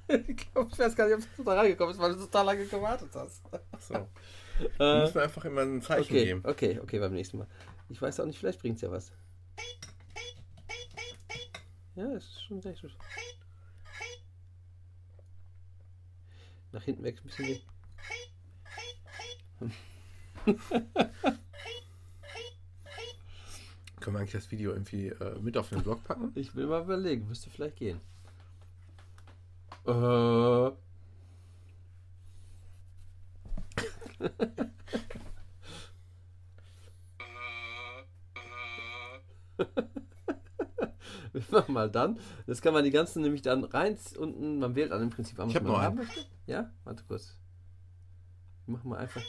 [0.27, 2.65] ich glaube, ich weiß gar nicht, ob du da reingekommen bist, weil du total lange
[2.65, 3.41] gewartet hast.
[3.80, 4.07] So.
[4.80, 6.41] Äh, musst mir einfach immer ein Zeichen okay, geben.
[6.44, 7.48] okay, okay, beim nächsten Mal.
[7.90, 9.11] Ich weiß auch nicht, vielleicht bringt es ja was.
[11.95, 12.95] Ja, es ist schon sehr gut.
[16.72, 17.61] Nach hinten weg, ein bisschen weg.
[23.99, 26.31] Können wir eigentlich das Video irgendwie äh, mit auf den Blog packen?
[26.36, 27.99] Ich will mal überlegen, müsste vielleicht gehen.
[29.86, 30.72] Äh.
[41.32, 42.20] Wir machen mal dann.
[42.48, 45.50] Das kann man die ganzen nämlich dann rein unten, man wählt an im Prinzip an,
[45.50, 46.26] Ich hab man noch haben möchte.
[46.48, 47.38] Ja, warte kurz.
[48.66, 49.22] Machen wir einfach.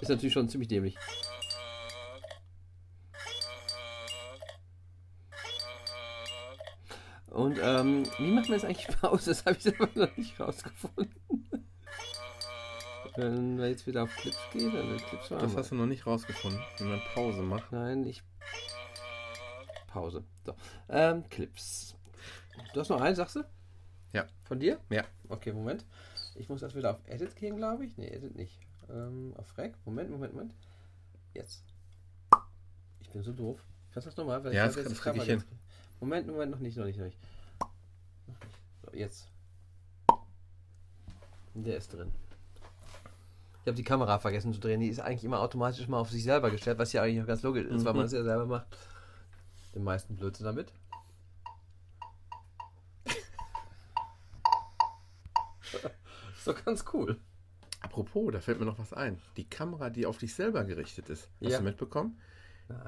[0.00, 0.96] Ist natürlich schon ziemlich dämlich.
[7.30, 9.30] Und ähm, wie macht man das eigentlich Pause?
[9.30, 11.14] Das habe ich selber noch nicht rausgefunden.
[13.16, 16.06] Wenn wir jetzt wieder auf Clips gehen, dann Clips waren Das hast du noch nicht
[16.06, 17.72] rausgefunden, wenn man Pause macht.
[17.72, 18.22] Nein, ich.
[19.88, 20.24] Pause.
[20.44, 20.54] So.
[20.88, 21.96] Ähm, Clips.
[22.72, 23.44] Du hast noch einen, sagst du?
[24.12, 24.26] Ja.
[24.44, 24.78] Von dir?
[24.90, 25.04] Ja.
[25.28, 25.84] Okay, Moment.
[26.36, 27.96] Ich muss erst wieder auf Edit gehen, glaube ich.
[27.96, 28.58] Nee, Edit nicht.
[28.92, 29.74] Ähm, auf Rec.
[29.84, 30.54] Moment, Moment, Moment.
[31.34, 31.64] Jetzt.
[33.00, 33.62] Ich bin so doof.
[33.92, 34.38] Kannst du das nochmal?
[34.52, 35.44] Ja, das- jetzt das ich hin.
[36.00, 37.18] Moment, Moment, noch nicht, noch nicht, noch nicht.
[38.84, 39.28] So, jetzt.
[41.54, 42.10] Der ist drin.
[43.62, 44.80] Ich habe die Kamera vergessen zu drehen.
[44.80, 47.42] Die ist eigentlich immer automatisch mal auf sich selber gestellt, was ja eigentlich auch ganz
[47.42, 48.66] logisch ist, weil man es ja selber macht.
[49.74, 50.72] Den meisten Blödsinn damit.
[56.44, 57.20] doch ganz cool.
[57.90, 59.20] Apropos, da fällt mir noch was ein.
[59.36, 61.58] Die Kamera, die auf dich selber gerichtet ist, hast Ja.
[61.58, 62.20] du mitbekommen?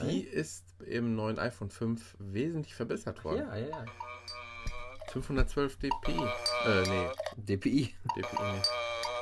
[0.02, 3.38] Die ist im neuen iPhone 5 wesentlich verbessert worden.
[3.48, 3.84] ja, ja, ja.
[5.10, 6.12] 512 dpi.
[6.12, 7.94] Äh, nee, DPI.
[8.14, 8.36] dpi.
[8.40, 8.62] Nee.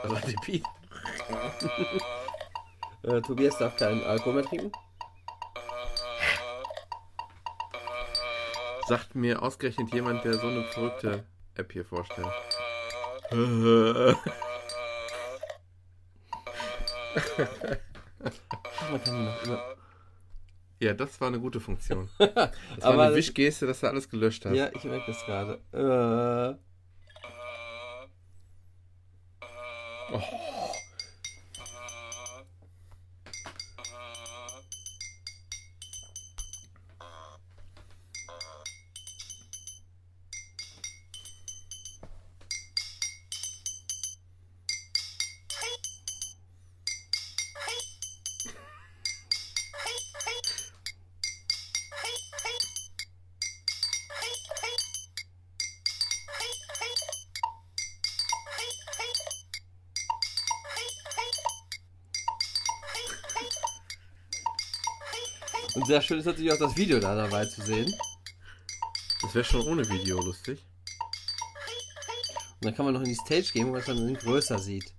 [0.03, 0.63] Also dpi.
[3.03, 4.71] Äh, Tobias darf keinen Alkohol mehr trinken.
[8.87, 11.25] Sagt mir ausgerechnet jemand, der so eine verrückte
[11.55, 12.29] App hier vorstellt.
[18.91, 19.63] Man kann die noch immer.
[20.81, 22.09] Ja, das war eine gute Funktion.
[22.19, 24.55] Das war Aber eine Wischgeste, dass du alles gelöscht hast.
[24.55, 25.61] Ja, ich merke das gerade.
[25.73, 26.57] Äh,
[30.15, 30.23] Und
[65.91, 67.93] sehr schön ist natürlich auch das Video da dabei zu sehen.
[69.23, 70.65] Das wäre schon ohne Video lustig.
[72.61, 74.93] Und dann kann man noch in die Stage gehen, wo man es dann größer sieht.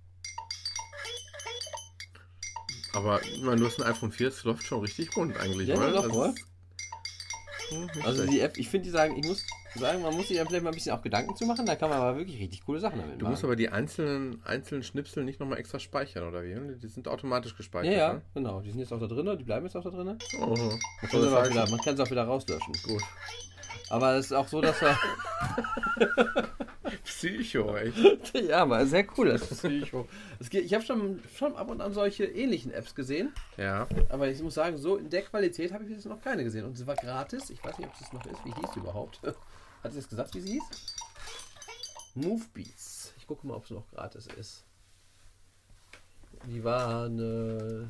[2.93, 5.75] Aber ich meine, du hast ein iPhone 4, das läuft schon richtig rund eigentlich, Ja,
[5.77, 5.91] oder?
[5.91, 6.29] doch, Das oder?
[6.33, 6.45] ist-
[7.69, 9.45] Hm, Also die App, ich finde die sagen, ich muss
[9.79, 11.89] sagen, man muss sich ja vielleicht mal ein bisschen auch Gedanken zu machen, da kann
[11.89, 13.31] man aber wirklich richtig coole Sachen damit Du machen.
[13.31, 16.55] musst aber die einzelnen, einzelnen Schnipsel nicht nochmal extra speichern, oder wie?
[16.77, 17.93] Die sind automatisch gespeichert.
[17.93, 18.21] ja, ja, Ne?
[18.33, 18.61] genau.
[18.61, 20.05] Die sind jetzt auch da drin, die bleiben jetzt auch da drin.
[20.07, 20.53] Man Oh.
[20.55, 22.73] kann das auch heißt- wieder, man kann sie auch wieder rauslöschen.
[22.83, 23.01] Gut.
[23.89, 24.97] Aber es ist auch so, dass er.
[27.03, 28.33] Psycho, echt.
[28.49, 30.07] ja, aber sehr cool, das Psycho.
[30.49, 33.87] Geht, ich habe schon, schon ab und an solche ähnlichen Apps gesehen, Ja.
[34.09, 36.65] aber ich muss sagen, so in der Qualität habe ich jetzt noch keine gesehen.
[36.65, 37.49] Und sie war gratis.
[37.49, 38.43] Ich weiß nicht, ob es das noch ist.
[38.45, 39.19] Wie hieß sie überhaupt?
[39.83, 40.63] Hat sie jetzt gesagt, wie sie hieß?
[42.15, 43.13] Movebeats.
[43.17, 44.63] Ich gucke mal, ob es noch gratis ist.
[46.47, 47.89] Die war eine,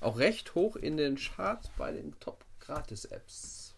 [0.00, 3.74] auch recht hoch in den Charts bei den Top-Gratis-Apps.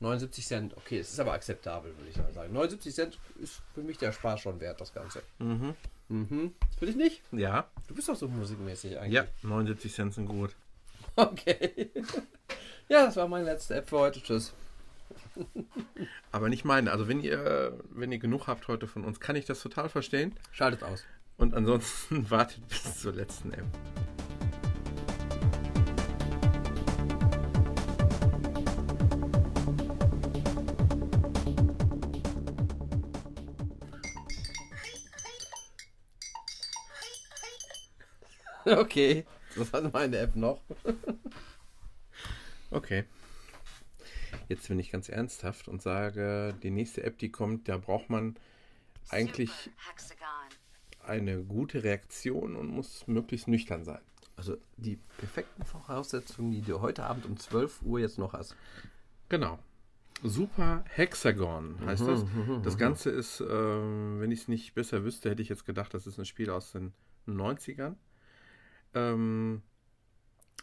[0.00, 0.76] 79 Cent.
[0.76, 2.52] Okay, es ist aber akzeptabel, würde ich sagen.
[2.52, 5.22] 79 Cent ist für mich der Spaß schon wert, das Ganze.
[5.38, 5.74] Mhm.
[6.08, 6.54] Mhm.
[6.78, 7.22] Für dich nicht?
[7.32, 7.68] Ja.
[7.88, 9.14] Du bist doch so musikmäßig eigentlich.
[9.14, 10.54] Ja, 79 Cent sind gut.
[11.16, 11.90] Okay.
[12.88, 14.22] ja, das war meine letzte App für heute.
[14.22, 14.52] Tschüss.
[16.32, 16.92] Aber nicht meine.
[16.92, 20.34] Also wenn ihr, wenn ihr genug habt heute von uns, kann ich das total verstehen.
[20.52, 21.04] Schaltet aus.
[21.36, 23.66] Und ansonsten wartet bis zur letzten App.
[38.68, 39.24] Okay.
[39.56, 40.60] Das war meine App noch.
[42.70, 43.04] Okay.
[44.48, 48.36] Jetzt bin ich ganz ernsthaft und sage, die nächste App, die kommt, da braucht man
[49.08, 49.70] eigentlich
[51.02, 54.00] eine gute Reaktion und muss möglichst nüchtern sein.
[54.36, 58.56] Also die perfekten Voraussetzungen, die du heute Abend um 12 Uhr jetzt noch hast.
[59.28, 59.58] Genau.
[60.22, 62.24] Super Hexagon heißt das.
[62.62, 66.06] Das Ganze ist, ähm, wenn ich es nicht besser wüsste, hätte ich jetzt gedacht, das
[66.06, 66.92] ist ein Spiel aus den
[67.26, 67.94] 90ern.
[68.94, 69.62] Ähm,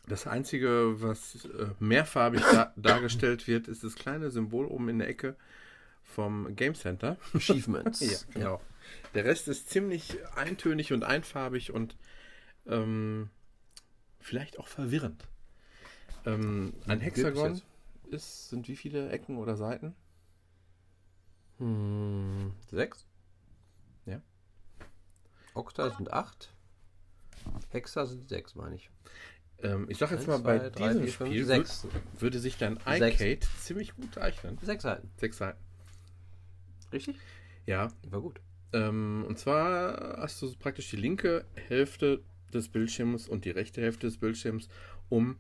[0.08, 5.08] das Einzige, was äh, mehrfarbig da dargestellt wird, ist das kleine Symbol oben in der
[5.08, 5.36] Ecke
[6.04, 7.18] vom Game Center.
[7.34, 8.00] Achievements.
[8.02, 8.62] ja, genau.
[9.14, 11.98] Der Rest ist ziemlich eintönig und einfarbig und
[12.68, 13.30] ähm,
[14.20, 15.28] vielleicht auch verwirrend.
[16.26, 17.62] Ähm, ein Hexagon
[18.12, 19.96] ist, sind wie viele Ecken oder Seiten?
[21.58, 23.06] Hm, sechs.
[24.06, 24.22] Ja.
[25.54, 26.54] Okta sind acht.
[27.70, 28.90] Hexa sind sechs, meine ich.
[29.64, 31.86] Ähm, ich sag jetzt Eins, mal, bei zwei, drei, diesem vier, fünf, Spiel sechs.
[31.86, 33.22] wür- würde sich dein Sechs.
[33.22, 34.58] iCade ziemlich gut eignen.
[34.62, 35.10] Sechs Seiten.
[35.18, 35.60] Sechs Seiten.
[36.92, 37.18] Richtig?
[37.66, 37.88] Ja.
[38.10, 38.40] War gut.
[38.74, 42.22] Ähm, und zwar hast du praktisch die linke Hälfte
[42.54, 44.68] des Bildschirms und die rechte Hälfte des Bildschirms,
[45.10, 45.38] um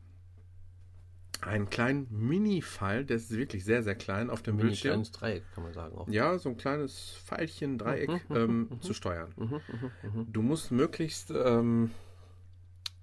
[1.41, 4.91] einen kleinen Mini-File, der ist wirklich sehr, sehr klein, auf dem Mini Bildschirm.
[4.93, 5.95] kleines Dreieck, kann man sagen.
[5.97, 6.07] Auch.
[6.07, 9.33] Ja, so ein kleines Pfeilchen, Dreieck Mhm, ähm, zu steuern.
[9.35, 10.31] Mhm, mhm, mhm.
[10.33, 11.91] Du musst möglichst ähm,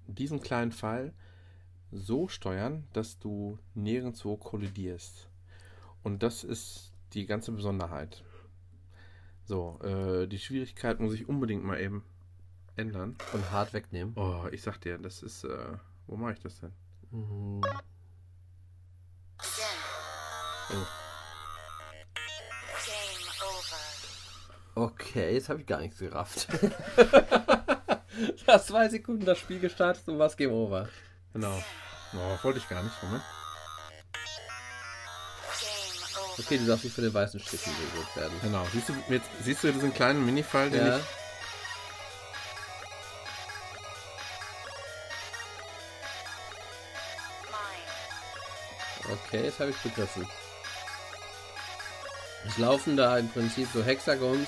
[0.07, 1.13] diesen kleinen Pfeil
[1.91, 5.29] so steuern, dass du nirgendwo kollidierst.
[6.03, 8.23] Und das ist die ganze Besonderheit.
[9.45, 12.03] So, äh, die Schwierigkeit muss ich unbedingt mal eben
[12.75, 13.17] ändern.
[13.33, 14.13] Und hart wegnehmen.
[14.15, 15.43] Oh, ich sag dir, das ist.
[15.43, 15.77] Äh,
[16.07, 16.73] wo mache ich das denn?
[17.11, 17.61] Mhm.
[20.71, 20.85] Oh.
[24.75, 26.47] Okay, jetzt habe ich gar nichts gerafft.
[28.47, 30.89] Nach zwei Sekunden das Spiel gestartet und was Game Over.
[31.33, 31.63] Genau.
[32.13, 32.93] Oh, wollte ich gar nicht.
[33.01, 33.23] Moment.
[36.39, 38.33] Okay, du darfst nicht von den weißen Strichen berührt werden.
[38.41, 38.65] Genau.
[38.73, 40.97] Siehst du, jetzt, siehst du diesen kleinen Mini-File, den Ja.
[40.97, 41.03] ich.
[49.11, 50.27] Okay, jetzt habe ich begriffen.
[52.47, 54.47] Es laufen da im Prinzip so Hexagons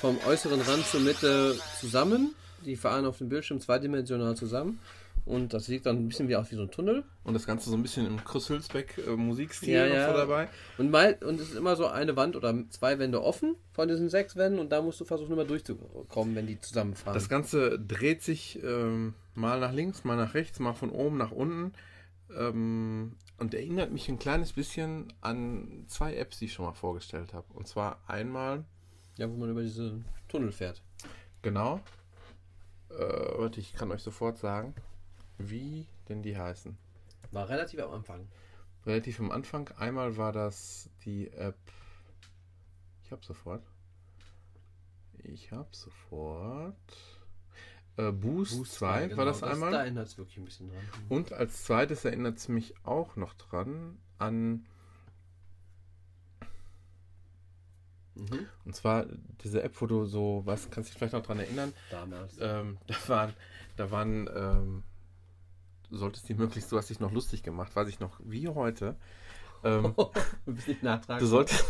[0.00, 2.34] vom äußeren Rand zur Mitte zusammen.
[2.64, 4.80] Die fahren auf dem Bildschirm zweidimensional zusammen.
[5.24, 7.04] Und das sieht dann ein bisschen wie auch wie so ein Tunnel.
[7.22, 10.10] Und das Ganze so ein bisschen im Chris Hülsbeck äh, Musikstil Ja, noch ja.
[10.10, 10.48] so dabei.
[10.78, 14.08] Und, mal, und es ist immer so eine Wand oder zwei Wände offen von diesen
[14.08, 17.12] sechs Wänden und da musst du versuchen, immer durchzukommen, wenn die zusammenfahren.
[17.12, 21.32] Das Ganze dreht sich ähm, mal nach links, mal nach rechts, mal von oben nach
[21.32, 21.74] unten.
[22.34, 27.34] Ähm, und erinnert mich ein kleines bisschen an zwei Apps, die ich schon mal vorgestellt
[27.34, 27.46] habe.
[27.54, 28.64] Und zwar einmal,
[29.18, 30.82] ja, wo man über diese Tunnel fährt.
[31.42, 31.80] genau,
[32.90, 34.74] äh, warte, ich kann euch sofort sagen,
[35.38, 36.76] wie denn die heißen.
[37.30, 38.28] War relativ am Anfang.
[38.86, 39.68] Relativ am Anfang.
[39.78, 41.58] Einmal war das die App.
[43.04, 43.62] Ich hab sofort.
[45.22, 46.76] Ich hab sofort.
[47.96, 49.52] Äh, Boost, 2 war das genau.
[49.52, 49.72] einmal.
[49.72, 50.82] Da erinnert es wirklich ein bisschen dran.
[51.08, 54.66] Und als zweites erinnert es mich auch noch dran an,
[58.18, 58.46] Mhm.
[58.64, 59.06] und zwar
[59.42, 61.72] diese App, wo du so, was, kannst du dich vielleicht noch dran erinnern?
[61.90, 62.36] Damals.
[62.40, 63.32] Ähm, da waren,
[63.76, 64.82] da waren, ähm,
[65.90, 68.96] du solltest die möglichst, du hast dich noch lustig gemacht, weiß ich noch, wie heute.
[69.64, 69.92] Ähm,
[70.46, 71.22] Du bist nicht nachtragend.
[71.22, 71.64] du solltest,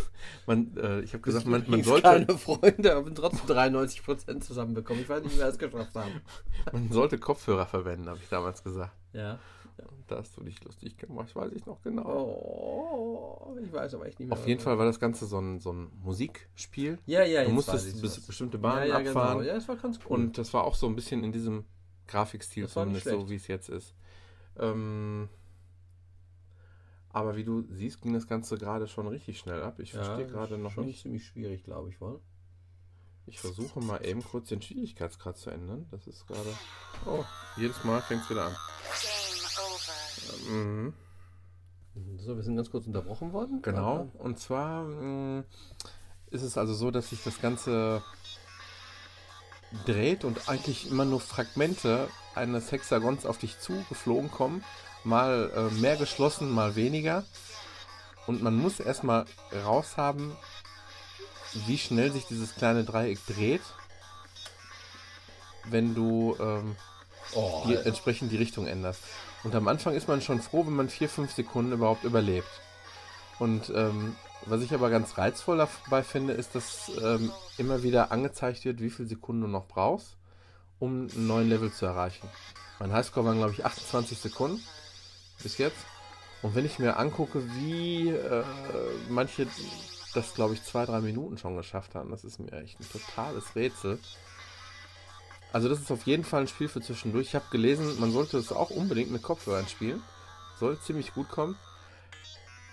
[0.47, 5.03] man, äh, ich habe gesagt, man, man sollte, Keine Freunde, aber trotzdem 93% zusammenbekommen.
[5.03, 6.21] Ich weiß nicht, wie wir es geschafft haben.
[6.73, 8.93] man sollte Kopfhörer verwenden, habe ich damals gesagt.
[9.13, 9.39] Ja.
[10.07, 12.05] Da hast du dich lustig gemacht, weiß ich noch genau.
[12.07, 14.39] Oh, ich weiß aber echt nicht mehr.
[14.39, 16.99] Auf jeden Fall war das Ganze so ein, so ein Musikspiel.
[17.07, 19.39] Ja, ja, Du jetzt musstest weiß ich's bis, bestimmte ja, Bahnen ja, abfahren.
[19.39, 19.49] Genau.
[19.49, 20.17] Ja, das war ganz cool.
[20.17, 21.65] Und das war auch so ein bisschen in diesem
[22.07, 23.95] Grafikstil, Das war nicht zumindest so wie es jetzt ist.
[24.59, 25.29] Ähm,
[27.11, 29.79] aber wie du siehst, ging das Ganze gerade schon richtig schnell ab.
[29.81, 31.03] Ich ja, verstehe gerade noch schon nicht.
[31.03, 32.21] ziemlich schwierig, glaube ich, wohl.
[33.27, 35.87] Ich versuche mal eben kurz den Schwierigkeitsgrad zu ändern.
[35.91, 36.49] Das ist gerade.
[37.05, 37.25] Oh,
[37.57, 38.57] jedes Mal fängt es wieder an.
[40.49, 40.95] Mhm.
[42.19, 43.61] So, wir sind ganz kurz unterbrochen worden.
[43.63, 44.09] Genau.
[44.19, 45.45] Und zwar mh,
[46.31, 48.03] ist es also so, dass sich das Ganze
[49.85, 54.65] dreht und eigentlich immer nur Fragmente eines Hexagons auf dich zugeflogen kommen.
[55.05, 57.25] Mal äh, mehr geschlossen, mal weniger.
[58.27, 59.25] Und man muss erstmal
[59.65, 60.33] raushaben,
[61.67, 63.63] wie schnell sich dieses kleine Dreieck dreht,
[65.65, 66.77] wenn du ähm,
[67.35, 69.03] Oh, die, entsprechend die Richtung änderst.
[69.45, 72.49] Und am Anfang ist man schon froh, wenn man vier, fünf Sekunden überhaupt überlebt.
[73.39, 74.17] Und ähm,
[74.47, 78.91] was ich aber ganz reizvoll dabei finde, ist, dass ähm, immer wieder angezeigt wird, wie
[78.91, 80.17] viele Sekunden du noch brauchst,
[80.79, 82.29] um einen neuen Level zu erreichen.
[82.79, 84.63] Mein Highscore waren, glaube ich, 28 Sekunden
[85.43, 85.87] bis jetzt.
[86.43, 88.45] Und wenn ich mir angucke, wie äh,
[89.09, 89.47] manche
[90.15, 93.55] das, glaube ich, zwei, drei Minuten schon geschafft haben, das ist mir echt ein totales
[93.57, 93.99] Rätsel.
[95.53, 97.29] Also das ist auf jeden Fall ein Spiel für zwischendurch.
[97.29, 100.03] Ich habe gelesen, man sollte es auch unbedingt mit Kopfhörern spielen.
[100.61, 101.57] Soll ziemlich gut kommen.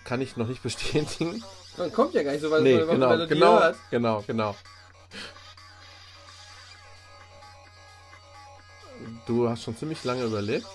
[0.04, 1.42] Kann ich noch nicht bestätigen.
[1.76, 3.76] Man kommt ja gar nicht so weit, Nee, wenn man genau, Melodie genau, hört.
[3.90, 4.56] genau, genau.
[9.26, 10.66] Du hast schon ziemlich lange überlebt.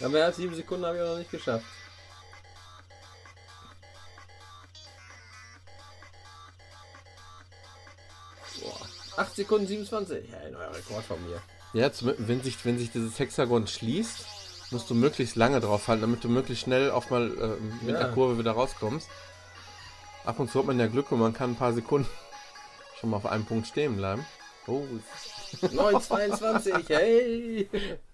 [0.00, 1.64] Ja, mehr als sieben Sekunden habe ich noch nicht geschafft.
[9.16, 10.30] 8 Sekunden 27.
[10.30, 11.40] Ja, ein neuer Rekord von mir.
[11.72, 14.26] Ja, wenn, sich, wenn sich dieses Hexagon schließt,
[14.70, 17.98] musst du möglichst lange drauf halten, damit du möglichst schnell auch mal äh, mit Ja.
[18.04, 19.08] der Kurve wieder rauskommst.
[20.24, 22.08] Ab und zu hat man ja Glück und man kann ein paar Sekunden
[23.00, 24.24] schon mal auf einem Punkt stehen bleiben.
[24.66, 24.84] Oh,
[25.62, 26.88] 9,22.
[26.88, 27.68] Hey!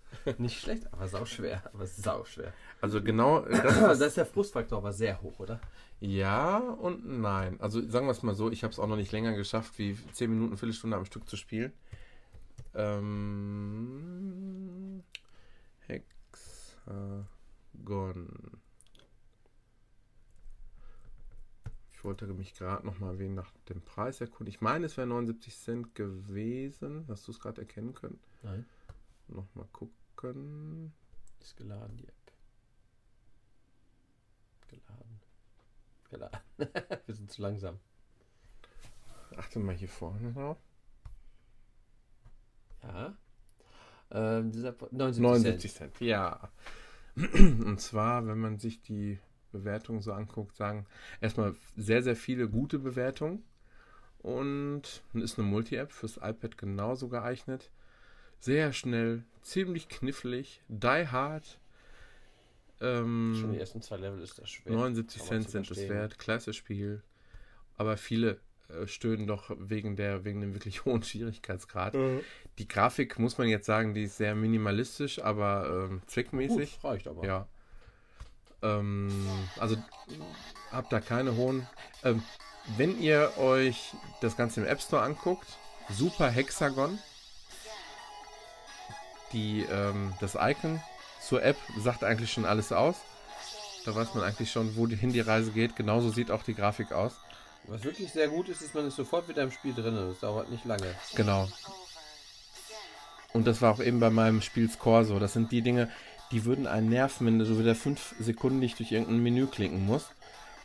[0.39, 1.63] Nicht schlecht, aber sau schwer.
[1.73, 2.53] Aber sau schwer.
[2.83, 5.61] Also genau das, Da ist der Frustfaktor aber sehr hoch, oder?
[6.01, 7.61] Ja und nein.
[7.61, 9.97] Also sagen wir es mal so, ich habe es auch noch nicht länger geschafft, wie
[10.13, 11.73] 10 Minuten, Viertelstunde am Stück zu spielen.
[12.75, 13.05] Ähm,
[15.87, 17.21] Hexagon.
[21.93, 24.49] Ich wollte mich gerade noch mal wegen nach dem Preis erkunden.
[24.49, 27.05] Ich meine, es wäre 79 Cent gewesen.
[27.07, 28.19] Hast du es gerade erkennen können?
[28.43, 28.67] Nein.
[29.29, 30.93] Noch mal gucken.
[31.41, 32.22] Ist geladen, die App.
[34.81, 35.21] Geladen.
[36.11, 36.41] Geladen.
[37.07, 37.79] Wir sind zu langsam.
[39.37, 40.59] Achte mal hier vorne drauf.
[42.83, 43.17] Ja.
[44.11, 46.01] Ähm, dieser Po- 79, 79 Cent.
[46.01, 46.51] Ja.
[47.17, 49.19] Und zwar, wenn man sich die
[49.53, 50.87] Bewertungen so anguckt, sagen
[51.21, 53.45] erstmal sehr, sehr viele gute Bewertungen.
[54.19, 57.71] Und ist eine Multi-App fürs iPad genauso geeignet.
[58.39, 61.59] Sehr schnell, ziemlich knifflig, die hard.
[62.83, 64.73] Ähm, Schon die ersten zwei Level ist das schwer.
[64.73, 66.19] 79 Kann man Cent sind es wert.
[66.19, 67.03] Klasse Spiel.
[67.77, 71.95] Aber viele äh, stöhnen doch wegen, der, wegen dem wirklich hohen Schwierigkeitsgrad.
[72.59, 76.81] Die Grafik, muss man jetzt sagen, die ist sehr minimalistisch, aber ähm, zweckmäßig.
[76.81, 77.25] Gut, reicht aber.
[77.25, 77.47] Ja.
[78.63, 79.11] Ähm,
[79.59, 79.77] also
[80.71, 81.67] habt da keine hohen.
[82.03, 82.23] Ähm,
[82.77, 85.47] wenn ihr euch das Ganze im App Store anguckt,
[85.89, 86.99] Super Hexagon.
[89.33, 90.81] Die, ähm, das Icon
[91.27, 92.97] zur App sagt eigentlich schon alles aus.
[93.85, 95.77] Da weiß man eigentlich schon, wohin die Reise geht.
[95.77, 97.13] Genauso sieht auch die Grafik aus.
[97.69, 99.95] Was wirklich sehr gut ist, ist, man ist sofort wieder im Spiel drin.
[99.95, 100.95] Das dauert nicht lange.
[101.15, 101.49] Genau.
[103.33, 105.19] Und das war auch eben bei meinem Spiel Score so.
[105.19, 105.91] Das sind die Dinge,
[106.33, 109.87] die würden einen nerven, wenn du so wieder fünf Sekunden nicht durch irgendein Menü klicken
[109.87, 110.11] musst.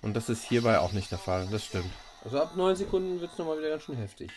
[0.02, 1.48] Und das ist hierbei auch nicht der Fall.
[1.52, 1.92] Das stimmt.
[2.24, 4.32] Also ab 9 Sekunden wird es nochmal wieder ganz schön heftig.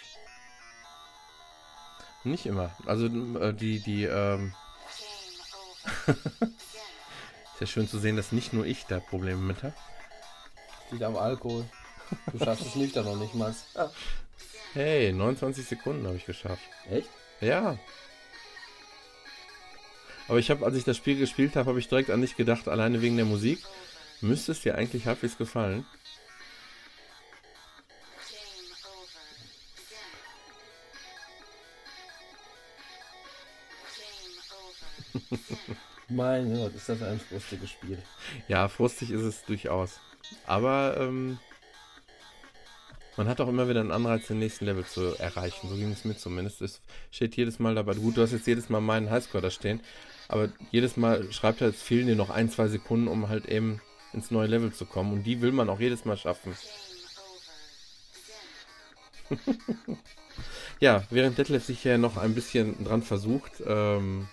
[2.25, 2.71] Nicht immer.
[2.87, 4.55] Also äh, die, die, ähm,
[6.07, 9.75] ist ja schön zu sehen, dass nicht nur ich da Probleme mit habe.
[10.91, 11.65] Liegt am Alkohol.
[12.33, 13.55] Du schaffst es nüchtern noch nicht mal.
[14.73, 16.63] Hey, 29 Sekunden habe ich geschafft.
[16.91, 17.09] Echt?
[17.41, 17.79] Ja.
[20.29, 22.69] Aber ich habe, als ich das Spiel gespielt habe, habe ich direkt an dich gedacht,
[22.69, 23.59] alleine wegen der Musik.
[24.21, 25.87] Müsste es dir eigentlich halbwegs gefallen.
[36.09, 37.99] Mein Gott, ist das ein frustiges Spiel.
[38.49, 40.01] Ja, frustig ist es durchaus.
[40.47, 41.39] Aber ähm,
[43.17, 45.69] man hat auch immer wieder einen Anreiz, den nächsten Level zu erreichen.
[45.69, 46.63] So ging es mir zumindest.
[46.63, 46.81] Es
[47.11, 47.95] steht jedes Mal dabei.
[47.95, 49.81] Gut, du hast jetzt jedes Mal meinen Highscore da stehen.
[50.29, 53.81] Aber jedes Mal schreibt er, es fehlen dir noch ein, zwei Sekunden, um halt eben
[54.13, 55.13] ins neue Level zu kommen.
[55.13, 56.57] Und die will man auch jedes Mal schaffen.
[60.81, 64.29] Ja, während Detlef sich ja noch ein bisschen dran versucht, ähm,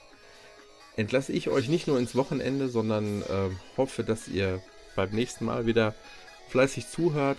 [0.98, 4.62] entlasse ich euch nicht nur ins Wochenende, sondern ähm, hoffe, dass ihr
[4.96, 5.94] beim nächsten Mal wieder
[6.50, 7.38] fleißig zuhört.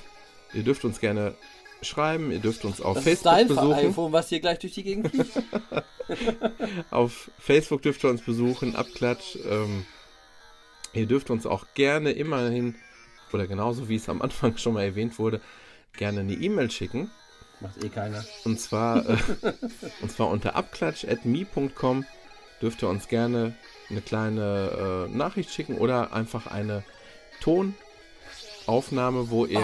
[0.54, 1.34] Ihr dürft uns gerne
[1.82, 3.72] schreiben, ihr dürft uns auf Das ist Facebook dein besuchen.
[3.74, 5.32] iPhone, was hier gleich durch die Gegend fliegt.
[6.90, 9.36] Auf Facebook dürft ihr uns besuchen, Abklatsch.
[9.48, 9.84] Ähm,
[10.92, 12.76] ihr dürft uns auch gerne immerhin,
[13.32, 15.40] oder genauso wie es am Anfang schon mal erwähnt wurde,
[15.96, 17.10] gerne eine E-Mail schicken.
[17.60, 18.24] Macht eh keiner.
[18.44, 19.16] Und zwar, äh,
[20.00, 22.04] und zwar unter abklatsch.me.com
[22.60, 23.54] dürft ihr uns gerne
[23.90, 26.84] eine kleine äh, Nachricht schicken oder einfach eine
[27.40, 29.60] Tonaufnahme, wo ihr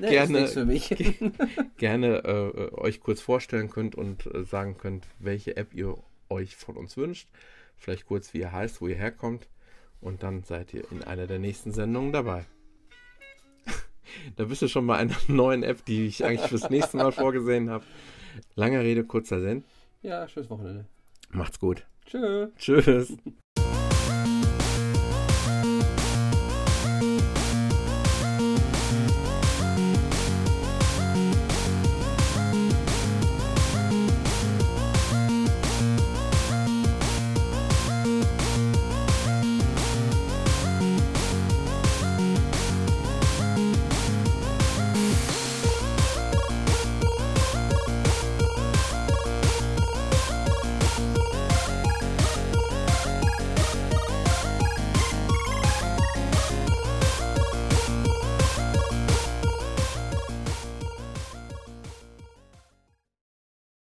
[0.00, 0.64] Nee, Gerne.
[0.64, 0.94] Mich.
[1.76, 5.98] gerne äh, euch kurz vorstellen könnt und äh, sagen könnt, welche App ihr
[6.30, 7.28] euch von uns wünscht.
[7.76, 9.48] Vielleicht kurz, wie ihr heißt, wo ihr herkommt.
[10.00, 12.46] Und dann seid ihr in einer der nächsten Sendungen dabei.
[14.36, 17.68] da bist du schon bei einer neuen App, die ich eigentlich fürs nächste Mal vorgesehen
[17.68, 17.84] habe.
[18.54, 19.64] Lange Rede, kurzer Sinn.
[20.00, 20.86] ja, schönes Wochenende.
[21.32, 21.86] Macht's gut.
[22.06, 22.48] Tschö.
[22.58, 23.16] Tschüss.